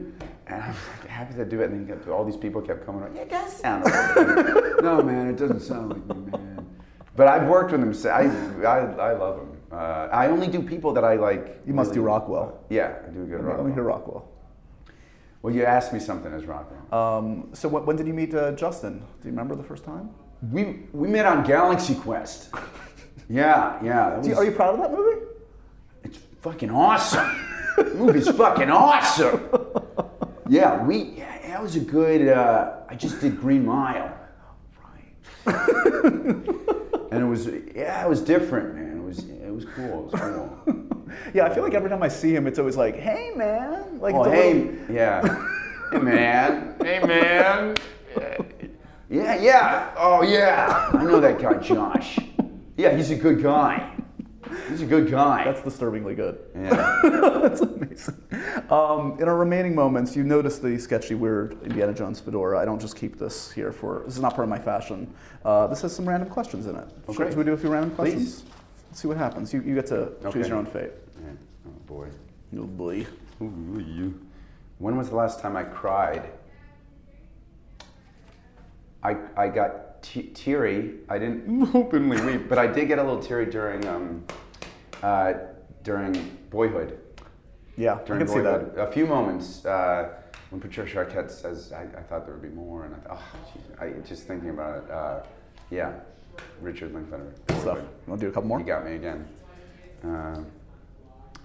And 0.49 0.63
I'm 0.63 0.75
happy 1.09 1.35
to 1.35 1.45
do 1.45 1.61
it. 1.61 1.71
And 1.71 1.89
then 1.89 1.99
all 2.11 2.25
these 2.25 2.37
people 2.37 2.61
kept 2.61 2.85
coming. 2.85 3.03
Like, 3.03 3.15
yeah, 3.15 3.23
it 3.23 3.31
does 3.31 3.53
sound 3.57 3.85
like 3.85 4.17
me. 4.17 4.63
no, 4.83 5.03
man, 5.03 5.29
it 5.29 5.37
doesn't 5.37 5.61
sound 5.61 5.91
like 5.91 6.07
me, 6.07 6.31
man. 6.33 6.67
But 7.15 7.29
I've 7.29 7.47
worked 7.47 7.71
with 7.71 7.81
him. 7.83 7.95
so 7.95 8.11
I 8.11 8.23
I, 8.65 9.11
I 9.11 9.13
love 9.13 9.41
him. 9.41 9.57
Uh, 9.71 10.09
I 10.13 10.27
only 10.27 10.49
do 10.49 10.61
people 10.61 10.93
that 10.95 11.05
I 11.05 11.15
like. 11.15 11.61
You 11.67 11.73
must 11.73 11.93
do 11.93 12.01
really- 12.01 12.15
Rockwell. 12.15 12.65
Yeah, 12.69 12.97
I 13.07 13.11
do 13.11 13.23
a 13.23 13.27
good 13.27 13.45
Rockwell. 13.45 13.73
hear 13.73 13.83
Rockwell. 13.85 14.29
Well, 15.43 15.55
you 15.55 15.65
asked 15.65 15.93
me 15.93 16.01
something 16.01 16.33
as 16.33 16.45
Rockwell. 16.45 16.95
Um, 16.95 17.49
so 17.53 17.69
when, 17.69 17.85
when 17.87 17.97
did 17.97 18.07
you 18.07 18.15
meet 18.15 18.35
uh, 18.35 18.53
Justin? 18.53 18.99
Do 18.99 19.05
you 19.25 19.31
remember 19.31 19.55
the 19.55 19.65
first 19.65 19.85
time? 19.85 20.11
we 20.51 20.81
we 20.93 21.07
met 21.09 21.27
on 21.27 21.45
Galaxy 21.45 21.95
Quest. 21.95 22.53
yeah, 23.29 23.79
yeah. 23.85 24.19
Do 24.21 24.29
you, 24.29 24.35
are 24.37 24.45
you 24.45 24.53
proud 24.53 24.75
of 24.75 24.81
that 24.81 24.93
movie? 24.93 25.21
It's 26.03 26.19
fucking 26.41 26.71
awesome. 26.71 27.31
the 27.77 27.95
movie's 27.95 28.29
fucking 28.31 28.71
awesome. 28.71 29.41
Yeah, 30.49 30.83
we. 30.85 31.15
Yeah, 31.17 31.39
that 31.49 31.63
was 31.63 31.77
a 31.77 31.81
good. 31.81 32.29
Uh, 32.29 32.77
I 32.89 32.95
just 32.95 33.21
did 33.21 33.41
Green 33.41 33.65
Mile. 33.65 34.15
Right. 34.83 35.47
and 37.11 37.23
it 37.23 37.25
was. 37.27 37.49
Yeah, 37.75 38.05
it 38.05 38.09
was 38.09 38.21
different, 38.21 38.75
man. 38.75 38.99
It 38.99 39.03
was. 39.05 39.19
It 39.21 39.55
was 39.55 39.65
cool. 39.77 40.09
It 40.09 40.13
was 40.13 40.21
cool. 40.21 40.59
Yeah, 41.35 41.45
I 41.45 41.55
feel 41.55 41.63
like 41.63 41.75
every 41.75 41.91
time 41.91 42.03
I 42.03 42.09
see 42.09 42.35
him, 42.35 42.47
it's 42.47 42.59
always 42.59 42.77
like, 42.77 42.97
"Hey, 42.97 43.33
man!" 43.37 43.99
Like, 44.01 44.15
Oh, 44.15 44.25
hey, 44.25 44.55
little- 44.55 44.95
yeah. 44.95 45.47
hey, 45.93 45.99
man. 45.99 46.75
Hey, 46.83 47.01
man. 47.07 47.75
Yeah, 49.11 49.35
yeah. 49.39 49.91
Oh, 49.97 50.23
yeah. 50.23 50.89
I 50.95 51.05
know 51.05 51.21
that 51.21 51.39
guy, 51.39 51.55
Josh. 51.59 52.19
Yeah, 52.79 52.97
he's 52.97 53.11
a 53.11 53.17
good 53.17 53.43
guy. 53.43 53.92
He's 54.69 54.83
a 54.83 54.87
good 54.87 55.11
guy. 55.11 55.45
That's 55.45 55.63
disturbingly 55.63 56.15
good. 56.15 56.39
yeah. 56.55 57.01
That's 57.43 57.61
amazing. 57.61 58.17
Um, 58.71 59.17
in 59.21 59.29
our 59.29 59.37
remaining 59.37 59.75
moments, 59.75 60.17
you 60.17 60.25
notice 60.25 60.59
the 60.59 60.79
sketchy, 60.79 61.15
weird 61.15 61.63
Indiana 61.63 61.95
Jones 61.95 62.21
fedora. 62.21 62.59
I 62.59 62.65
don't 62.65 62.81
just 62.81 62.97
keep 62.97 63.19
this 63.19 63.51
here 63.53 63.73
for. 63.73 64.03
This 64.05 64.17
is 64.17 64.23
not 64.23 64.35
part 64.35 64.45
of 64.45 64.49
my 64.51 64.59
fashion. 64.59 65.13
Uh, 65.45 65.67
this 65.69 65.83
has 65.83 65.95
some 65.95 66.09
random 66.09 66.29
questions 66.29 66.67
in 66.67 66.77
it. 66.77 66.89
Oh, 67.09 67.13
Should, 67.13 67.29
should 67.29 67.39
we 67.39 67.45
do 67.45 67.53
a 67.53 67.57
few 67.57 67.71
random 67.71 67.91
Please. 67.91 68.13
questions? 68.15 68.45
Let's 68.89 69.01
see 69.01 69.09
what 69.09 69.17
happens. 69.17 69.53
You, 69.53 69.63
you 69.63 69.75
get 69.75 69.87
to 69.87 70.13
choose 70.33 70.49
your 70.49 70.59
own 70.59 70.67
fate. 70.67 70.91
Yeah. 71.23 71.31
Oh, 71.67 71.71
boy. 71.87 72.09
Oh 72.59 72.65
boy. 72.65 73.07
Ooh, 73.41 73.85
you. 73.87 74.21
When 74.79 74.97
was 74.97 75.09
the 75.11 75.17
last 75.17 75.41
time 75.41 75.57
I 75.57 75.63
cried? 75.65 76.31
I, 79.03 79.17
I 79.37 79.49
got 79.49 79.92
te- 80.03 80.31
teary. 80.35 80.95
I 81.09 81.19
didn't 81.19 81.71
openly 81.75 82.21
weep, 82.21 82.49
but 82.49 82.59
I 82.59 82.67
did 82.67 82.89
get 82.89 82.99
a 82.99 83.03
little 83.03 83.23
teary 83.23 83.47
during 83.47 83.87
um, 83.87 84.25
uh, 85.03 85.35
during 85.83 86.37
Boyhood. 86.51 86.99
Yeah, 87.77 87.95
I 87.95 88.05
during 88.05 88.21
can 88.21 88.29
see 88.29 88.35
Boyhood. 88.41 88.77
A 88.77 88.91
few 88.91 89.07
moments 89.07 89.65
uh, 89.65 90.11
when 90.51 90.61
Patricia 90.61 90.99
Arquette 90.99 91.31
says, 91.31 91.73
I, 91.73 91.83
I 91.83 92.03
thought 92.03 92.27
there 92.27 92.35
would 92.35 92.43
be 92.43 92.55
more, 92.55 92.85
and 92.85 92.95
I 92.95 92.99
thought, 92.99 93.23
oh, 93.23 93.39
geez, 93.55 93.63
I, 93.81 94.07
just 94.07 94.25
thinking 94.25 94.51
about 94.51 94.85
it, 94.85 94.91
uh, 94.91 95.23
yeah, 95.71 95.95
Richard 96.61 96.93
Linklater. 96.93 97.33
Stuff. 97.49 97.79
Want 98.07 98.21
to 98.21 98.27
do 98.27 98.31
a 98.31 98.33
couple 98.33 98.49
more? 98.49 98.61
You 98.61 98.67
got 98.67 98.85
me 98.85 98.97
again. 98.97 99.27
Uh, 100.05 100.43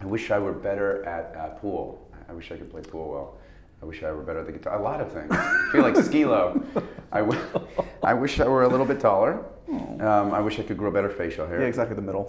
I 0.02 0.06
wish 0.06 0.30
I 0.32 0.40
were 0.40 0.52
better 0.52 1.06
at 1.06 1.36
uh, 1.36 1.50
pool. 1.56 2.08
I 2.28 2.34
wish 2.34 2.52
I 2.52 2.58
could 2.58 2.70
play 2.70 2.82
pool 2.82 3.10
well. 3.10 3.38
I 3.82 3.86
wish 3.86 4.02
I 4.04 4.12
were 4.12 4.24
better 4.24 4.40
at 4.40 4.48
the 4.48 4.52
guitar. 4.52 4.80
A 4.80 4.82
lot 4.82 5.00
of 5.02 5.12
things. 5.12 5.28
I 5.32 5.70
feel 5.72 5.82
like 5.84 5.94
Skilo. 5.94 6.64
I, 7.12 7.20
w- 7.20 7.40
I 8.04 8.14
wish 8.14 8.40
I 8.40 8.48
were 8.48 8.64
a 8.64 8.68
little 8.68 8.86
bit 8.88 9.00
taller. 9.00 9.46
Um, 9.70 10.34
I 10.34 10.40
wish 10.40 10.60
I 10.60 10.64
could 10.64 10.78
grow 10.78 10.90
better 10.92 11.10
facial 11.10 11.46
hair. 11.46 11.60
Yeah, 11.62 11.68
exactly 11.68 11.96
the 11.96 12.02
middle. 12.02 12.24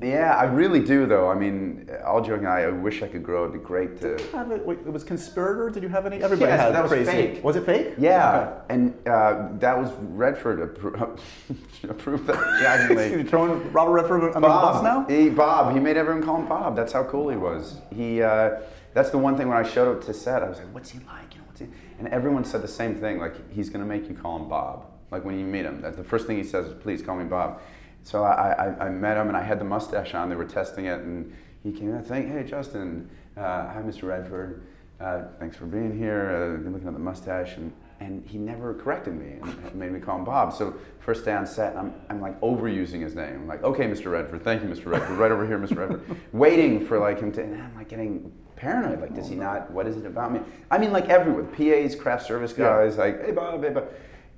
The, 0.00 0.06
Yeah, 0.06 0.34
I 0.36 0.44
really 0.44 0.80
do, 0.80 1.06
though. 1.06 1.28
I 1.30 1.34
mean, 1.36 1.88
all 2.04 2.20
joking, 2.20 2.46
I, 2.46 2.64
I 2.64 2.68
wish 2.70 3.02
I 3.02 3.08
could 3.08 3.22
grow. 3.22 3.44
It'd 3.44 3.52
be 3.54 3.64
great 3.64 3.98
to. 4.00 4.18
have 4.32 4.50
it, 4.50 4.66
wait, 4.66 4.78
it 4.80 4.92
was 4.92 5.04
conspirator. 5.04 5.70
Did 5.70 5.84
you 5.84 5.88
have 5.88 6.04
any? 6.04 6.20
Everybody 6.22 6.50
Yes, 6.50 6.60
had 6.60 6.74
that 6.74 6.82
was 6.82 6.90
crazy. 6.92 7.10
fake. 7.10 7.44
Was 7.44 7.54
it 7.56 7.64
fake? 7.64 7.94
Yeah, 7.96 8.60
and 8.68 8.92
uh, 9.06 9.48
that 9.58 9.78
was 9.78 9.92
Redford 10.00 10.74
appro- 10.76 11.18
approved 11.88 12.26
that. 12.26 12.34
Yeah, 12.60 12.88
I 12.90 12.92
Okay. 12.92 13.10
you 13.18 13.24
throwing 13.24 13.72
Robert 13.72 13.92
Redford 13.92 14.24
on 14.34 14.42
the 14.42 14.48
bus 14.48 14.82
now? 14.82 15.06
He, 15.08 15.30
Bob. 15.30 15.72
He 15.72 15.80
made 15.80 15.96
everyone 15.96 16.24
call 16.24 16.36
him 16.38 16.46
Bob. 16.48 16.74
That's 16.76 16.92
how 16.92 17.04
cool 17.04 17.28
he 17.30 17.36
was. 17.36 17.78
He. 17.94 18.20
Uh, 18.22 18.60
that's 18.94 19.10
the 19.10 19.18
one 19.18 19.36
thing 19.36 19.48
when 19.48 19.56
I 19.56 19.68
showed 19.68 19.94
up 19.94 20.04
to 20.06 20.14
set, 20.14 20.42
I 20.42 20.48
was 20.48 20.58
like, 20.58 20.72
"What's 20.72 20.90
he 20.90 20.98
like?" 21.00 21.34
You 21.34 21.40
know, 21.40 21.46
what's 21.46 21.60
he? 21.60 21.66
And 21.98 22.08
everyone 22.08 22.44
said 22.44 22.62
the 22.62 22.68
same 22.68 22.96
thing. 22.96 23.18
Like 23.18 23.50
he's 23.52 23.70
gonna 23.70 23.84
make 23.84 24.08
you 24.08 24.14
call 24.14 24.36
him 24.36 24.48
Bob. 24.48 24.86
Like 25.10 25.24
when 25.24 25.38
you 25.38 25.44
meet 25.44 25.64
him, 25.64 25.80
that 25.82 25.96
the 25.96 26.04
first 26.04 26.26
thing 26.26 26.36
he 26.36 26.44
says 26.44 26.66
is, 26.66 26.74
"Please 26.74 27.02
call 27.02 27.16
me 27.16 27.24
Bob." 27.24 27.60
So 28.02 28.24
I, 28.24 28.52
I, 28.52 28.86
I 28.86 28.88
met 28.88 29.16
him 29.16 29.28
and 29.28 29.36
I 29.36 29.42
had 29.42 29.58
the 29.60 29.64
mustache 29.64 30.14
on. 30.14 30.28
They 30.28 30.36
were 30.36 30.44
testing 30.44 30.86
it, 30.86 31.00
and 31.00 31.32
he 31.62 31.72
came 31.72 31.94
in. 31.94 32.02
Think, 32.02 32.30
"Hey, 32.30 32.44
Justin. 32.44 33.08
Uh, 33.36 33.68
hi, 33.72 33.82
Mr. 33.84 34.08
Redford. 34.08 34.62
Uh, 35.00 35.22
thanks 35.38 35.56
for 35.56 35.66
being 35.66 35.96
here. 35.96 36.56
Uh, 36.58 36.62
been 36.62 36.72
looking 36.72 36.88
at 36.88 36.94
the 36.94 37.00
mustache." 37.00 37.56
And 37.56 37.72
and 38.00 38.26
he 38.26 38.38
never 38.38 38.74
corrected 38.74 39.14
me 39.14 39.36
and 39.42 39.74
made 39.74 39.92
me 39.92 40.00
call 40.00 40.18
him 40.18 40.24
Bob. 40.24 40.54
So 40.54 40.74
first 41.00 41.24
day 41.24 41.34
on 41.34 41.46
set, 41.46 41.76
I'm, 41.76 41.94
I'm 42.08 42.20
like 42.20 42.40
overusing 42.40 43.02
his 43.02 43.14
name. 43.14 43.34
I'm 43.34 43.46
like, 43.46 43.62
okay, 43.62 43.84
Mr. 43.84 44.10
Redford, 44.10 44.42
thank 44.42 44.62
you, 44.62 44.68
Mr. 44.68 44.86
Redford, 44.86 45.18
right 45.18 45.30
over 45.30 45.46
here, 45.46 45.58
Mr. 45.58 45.76
Redford, 45.76 46.16
waiting 46.32 46.84
for 46.84 46.98
like 46.98 47.20
him 47.20 47.30
to, 47.32 47.42
and 47.42 47.60
I'm 47.60 47.76
like 47.76 47.88
getting 47.88 48.32
paranoid. 48.60 49.00
Like, 49.00 49.14
does 49.14 49.28
he 49.28 49.34
not? 49.34 49.70
What 49.70 49.86
is 49.86 49.96
it 49.96 50.06
about 50.06 50.32
me? 50.32 50.40
I 50.70 50.78
mean, 50.78 50.92
like 50.92 51.08
everywhere, 51.08 51.44
PAs, 51.44 51.94
craft 51.94 52.26
service 52.26 52.52
guys, 52.52 52.98
like, 52.98 53.24
hey 53.24 53.32
Bob, 53.32 53.62
hey 53.64 53.70
Bob. 53.70 53.88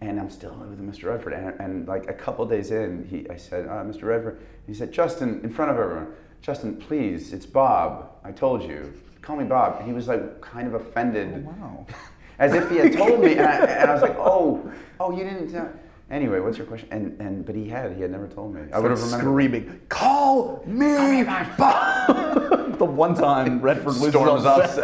And 0.00 0.18
I'm 0.18 0.30
still 0.30 0.54
with 0.54 0.80
Mr. 0.80 1.04
Redford. 1.10 1.32
And, 1.32 1.60
and 1.60 1.88
like 1.88 2.08
a 2.08 2.12
couple 2.12 2.44
days 2.46 2.70
in, 2.70 3.06
he, 3.08 3.28
I 3.30 3.36
said, 3.36 3.66
uh, 3.66 3.84
Mr. 3.84 4.04
Redford, 4.04 4.40
he 4.66 4.74
said, 4.74 4.92
Justin, 4.92 5.40
in 5.44 5.50
front 5.50 5.70
of 5.70 5.78
everyone, 5.78 6.08
Justin, 6.40 6.76
please, 6.76 7.32
it's 7.32 7.46
Bob. 7.46 8.10
I 8.24 8.32
told 8.32 8.62
you, 8.64 8.92
call 9.20 9.36
me 9.36 9.44
Bob. 9.44 9.76
And 9.78 9.86
he 9.86 9.92
was 9.92 10.08
like 10.08 10.40
kind 10.40 10.66
of 10.66 10.74
offended 10.74 11.44
Wow. 11.44 11.86
as 12.38 12.54
if 12.54 12.68
he 12.70 12.76
had 12.78 12.92
told 12.92 13.20
me, 13.20 13.32
and 13.32 13.46
I, 13.46 13.56
and 13.66 13.90
I 13.90 13.92
was 13.92 14.02
like, 14.02 14.16
"Oh, 14.18 14.72
oh, 14.98 15.16
you 15.16 15.22
didn't." 15.24 15.52
Tell. 15.52 15.72
Anyway, 16.12 16.38
what's 16.40 16.58
your 16.58 16.66
question? 16.66 16.88
And 16.90 17.18
and 17.20 17.44
but 17.46 17.54
he 17.54 17.66
had, 17.68 17.92
he 17.96 18.02
had 18.02 18.10
never 18.10 18.28
told 18.28 18.54
me. 18.54 18.60
I 18.72 18.78
would 18.78 18.90
have 18.90 19.00
remembered. 19.02 19.20
screaming, 19.20 19.80
"Call 19.88 20.62
me, 20.66 21.24
Bob!" 21.56 22.78
the 22.78 22.84
one 22.84 23.14
time 23.14 23.60
Redford 23.62 23.94
loses 23.94 24.10
Storms 24.10 24.44
on 24.44 24.68
set. 24.68 24.74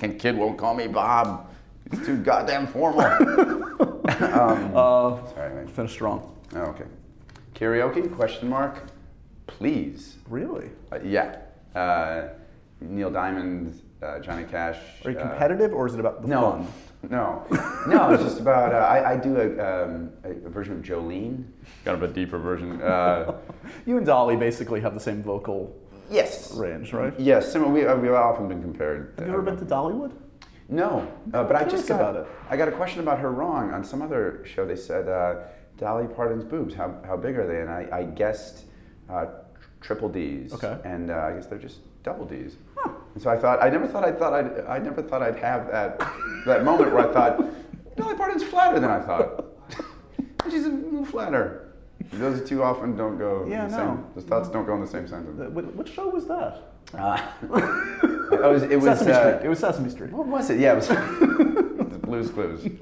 set. 0.00 0.18
Kid 0.20 0.36
won't 0.36 0.56
call 0.56 0.74
me 0.74 0.86
Bob. 0.86 1.50
He's 1.90 2.06
too 2.06 2.18
goddamn 2.18 2.68
formal. 2.68 3.00
um, 3.00 4.70
Uh, 4.76 5.26
sorry, 5.34 5.54
man. 5.54 5.66
finish 5.66 5.90
strong. 5.92 6.36
Oh, 6.54 6.60
okay. 6.66 6.84
Karaoke? 7.56 8.14
Question 8.14 8.48
mark. 8.48 8.84
Please. 9.48 10.18
Really? 10.28 10.70
Uh, 10.92 11.00
yeah. 11.02 11.38
Uh, 11.74 12.28
Neil 12.80 13.10
Diamond, 13.10 13.80
uh, 14.02 14.20
Johnny 14.20 14.44
Cash. 14.44 14.76
Are 15.04 15.10
you 15.10 15.18
uh, 15.18 15.28
competitive 15.30 15.72
or 15.72 15.86
is 15.88 15.94
it 15.94 16.00
about 16.00 16.22
the 16.22 16.28
No, 16.28 16.52
fun? 16.52 16.66
No, 17.10 17.46
no. 17.86 18.10
It's 18.12 18.22
just 18.22 18.40
about. 18.40 18.72
Uh, 18.74 18.78
I, 18.78 19.12
I 19.12 19.16
do 19.16 19.36
a, 19.36 19.84
um, 19.84 20.10
a, 20.24 20.30
a 20.30 20.48
version 20.50 20.74
of 20.78 20.82
Jolene, 20.82 21.44
kind 21.84 22.02
of 22.02 22.02
a 22.02 22.12
deeper 22.12 22.38
version. 22.38 22.80
Uh, 22.82 23.38
You 23.86 23.96
and 23.96 24.06
Dolly 24.06 24.36
basically 24.36 24.80
have 24.80 24.94
the 24.94 25.00
same 25.00 25.22
vocal 25.22 25.76
yes, 26.10 26.54
range, 26.54 26.92
right? 26.92 27.12
yes. 27.18 27.52
Similar. 27.52 27.72
We, 27.72 27.86
uh, 27.86 27.96
we've 27.96 28.12
often 28.12 28.48
been 28.48 28.62
compared. 28.62 29.14
Have 29.18 29.26
you 29.28 29.32
ever 29.32 29.42
been 29.42 29.56
to 29.58 29.64
Dollywood? 29.64 30.12
No, 30.68 31.10
uh, 31.32 31.44
but 31.44 31.56
I 31.56 31.64
just 31.64 31.88
got. 31.88 32.00
about 32.00 32.16
it. 32.16 32.26
I 32.50 32.56
got 32.56 32.68
a 32.68 32.72
question 32.72 33.00
about 33.00 33.18
her 33.20 33.30
wrong 33.30 33.72
on 33.72 33.82
some 33.84 34.02
other 34.02 34.44
show. 34.44 34.66
They 34.66 34.76
said 34.76 35.08
uh, 35.08 35.36
Dolly 35.78 36.06
Parton's 36.06 36.44
boobs. 36.44 36.74
How 36.74 36.94
how 37.06 37.16
big 37.16 37.36
are 37.38 37.46
they? 37.46 37.60
And 37.60 37.70
I, 37.70 37.88
I 37.90 38.02
guessed 38.04 38.64
uh, 39.08 39.26
triple 39.80 40.08
D's. 40.08 40.52
Okay. 40.52 40.76
And 40.84 41.10
uh, 41.10 41.14
I 41.14 41.32
guess 41.32 41.46
they're 41.46 41.58
just 41.58 41.80
double 42.02 42.26
D's. 42.26 42.56
And 43.18 43.22
so 43.24 43.30
I 43.30 43.36
thought 43.36 43.60
I 43.60 43.68
never 43.68 43.88
thought 43.88 44.04
I 44.04 44.12
thought 44.12 44.32
I'd 44.32 44.64
I 44.66 44.78
never 44.78 45.02
thought 45.02 45.22
I'd 45.22 45.40
have 45.40 45.66
that 45.72 45.98
that 46.46 46.62
moment 46.62 46.92
where 46.92 47.10
I 47.10 47.12
thought 47.12 47.44
Dolly 47.96 48.14
Parton's 48.14 48.44
flatter 48.44 48.78
than 48.78 48.88
I 48.90 49.00
thought. 49.00 49.44
She's 50.48 50.66
a 50.66 50.68
little 50.68 51.04
flatter. 51.04 51.74
Those 52.12 52.48
two 52.48 52.62
often 52.62 52.96
don't 52.96 53.18
go. 53.18 53.42
in 53.42 53.50
Yeah, 53.50 53.66
the 53.66 53.76
no. 53.76 53.76
Same, 53.76 54.04
those 54.14 54.24
thoughts 54.24 54.48
don't 54.50 54.66
go 54.66 54.74
in 54.76 54.82
the 54.82 54.86
same 54.86 55.08
sentence. 55.08 55.40
Uh, 55.40 55.46
Which 55.50 55.92
show 55.92 56.08
was 56.08 56.28
that? 56.28 56.62
Uh, 56.94 57.20
it 57.42 58.40
was. 58.40 58.62
It 58.62 58.76
was. 58.76 58.84
Sesame 59.00 59.10
uh, 59.10 59.20
Street. 59.30 59.44
It 59.46 59.48
was 59.48 59.58
Sesame 59.58 59.90
Street. 59.90 60.12
What 60.12 60.28
was 60.28 60.50
it? 60.50 60.60
Yeah, 60.60 60.74
it 60.74 60.76
was. 60.76 60.88
was 61.90 61.98
Blue's 61.98 62.30
Clues. 62.30 62.68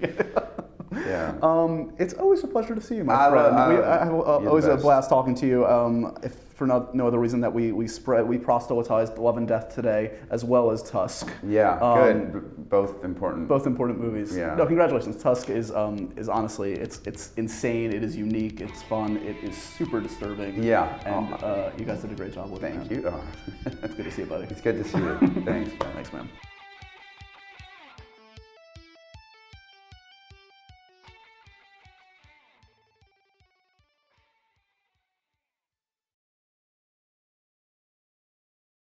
Yeah. 0.92 1.34
Um, 1.42 1.92
it's 1.98 2.14
always 2.14 2.42
a 2.42 2.46
pleasure 2.46 2.74
to 2.74 2.80
see 2.80 2.96
you, 2.96 3.04
my 3.04 3.14
I 3.14 3.30
friend. 3.30 3.54
I 3.56 3.68
we, 3.68 3.74
I 3.82 4.04
have 4.04 4.14
uh, 4.14 4.48
always 4.48 4.64
a 4.64 4.76
blast 4.76 5.10
talking 5.10 5.34
to 5.36 5.46
you. 5.46 5.66
Um, 5.66 6.16
if 6.22 6.34
for 6.56 6.66
no, 6.66 6.88
no 6.94 7.06
other 7.06 7.18
reason 7.18 7.40
that 7.42 7.52
we 7.52 7.70
we 7.72 7.86
spread 7.86 8.26
we 8.26 8.38
proselytized 8.38 9.18
Love 9.18 9.36
and 9.36 9.46
Death 9.46 9.74
today, 9.74 10.18
as 10.30 10.42
well 10.44 10.70
as 10.70 10.82
Tusk. 10.82 11.30
yeah. 11.46 11.78
Um, 11.78 12.02
good. 12.02 12.32
B- 12.32 12.62
Both 12.70 13.04
important. 13.04 13.46
Both 13.46 13.66
important 13.66 14.00
movies. 14.00 14.34
Yeah. 14.36 14.54
No, 14.54 14.64
congratulations. 14.66 15.22
Tusk 15.22 15.50
is 15.50 15.70
um, 15.70 16.12
is 16.16 16.28
honestly 16.30 16.72
it's 16.72 17.00
it's 17.04 17.32
insane. 17.36 17.92
It 17.92 18.02
is 18.02 18.16
unique. 18.16 18.60
It's 18.62 18.82
fun. 18.82 19.18
It 19.18 19.36
is 19.44 19.56
super 19.56 20.00
disturbing. 20.00 20.62
Yeah. 20.62 20.98
And 21.04 21.34
Oh. 21.34 21.46
uh, 21.46 21.72
you 21.78 21.84
guys 21.84 22.00
did 22.00 22.10
a 22.12 22.14
great 22.14 22.32
job 22.34 22.50
with 22.50 22.64
it. 22.64 22.72
Thank 22.72 22.90
man. 22.90 23.00
you. 23.02 23.08
Oh. 23.08 23.20
It's 23.66 23.94
good 23.94 24.04
to 24.06 24.10
see 24.10 24.22
you, 24.22 24.28
buddy. 24.28 24.46
it's 24.50 24.60
good 24.62 24.82
to 24.82 24.84
see 24.88 24.98
you. 24.98 25.18
Thanks. 25.44 25.70
Thanks, 25.94 26.12
man. 26.12 26.28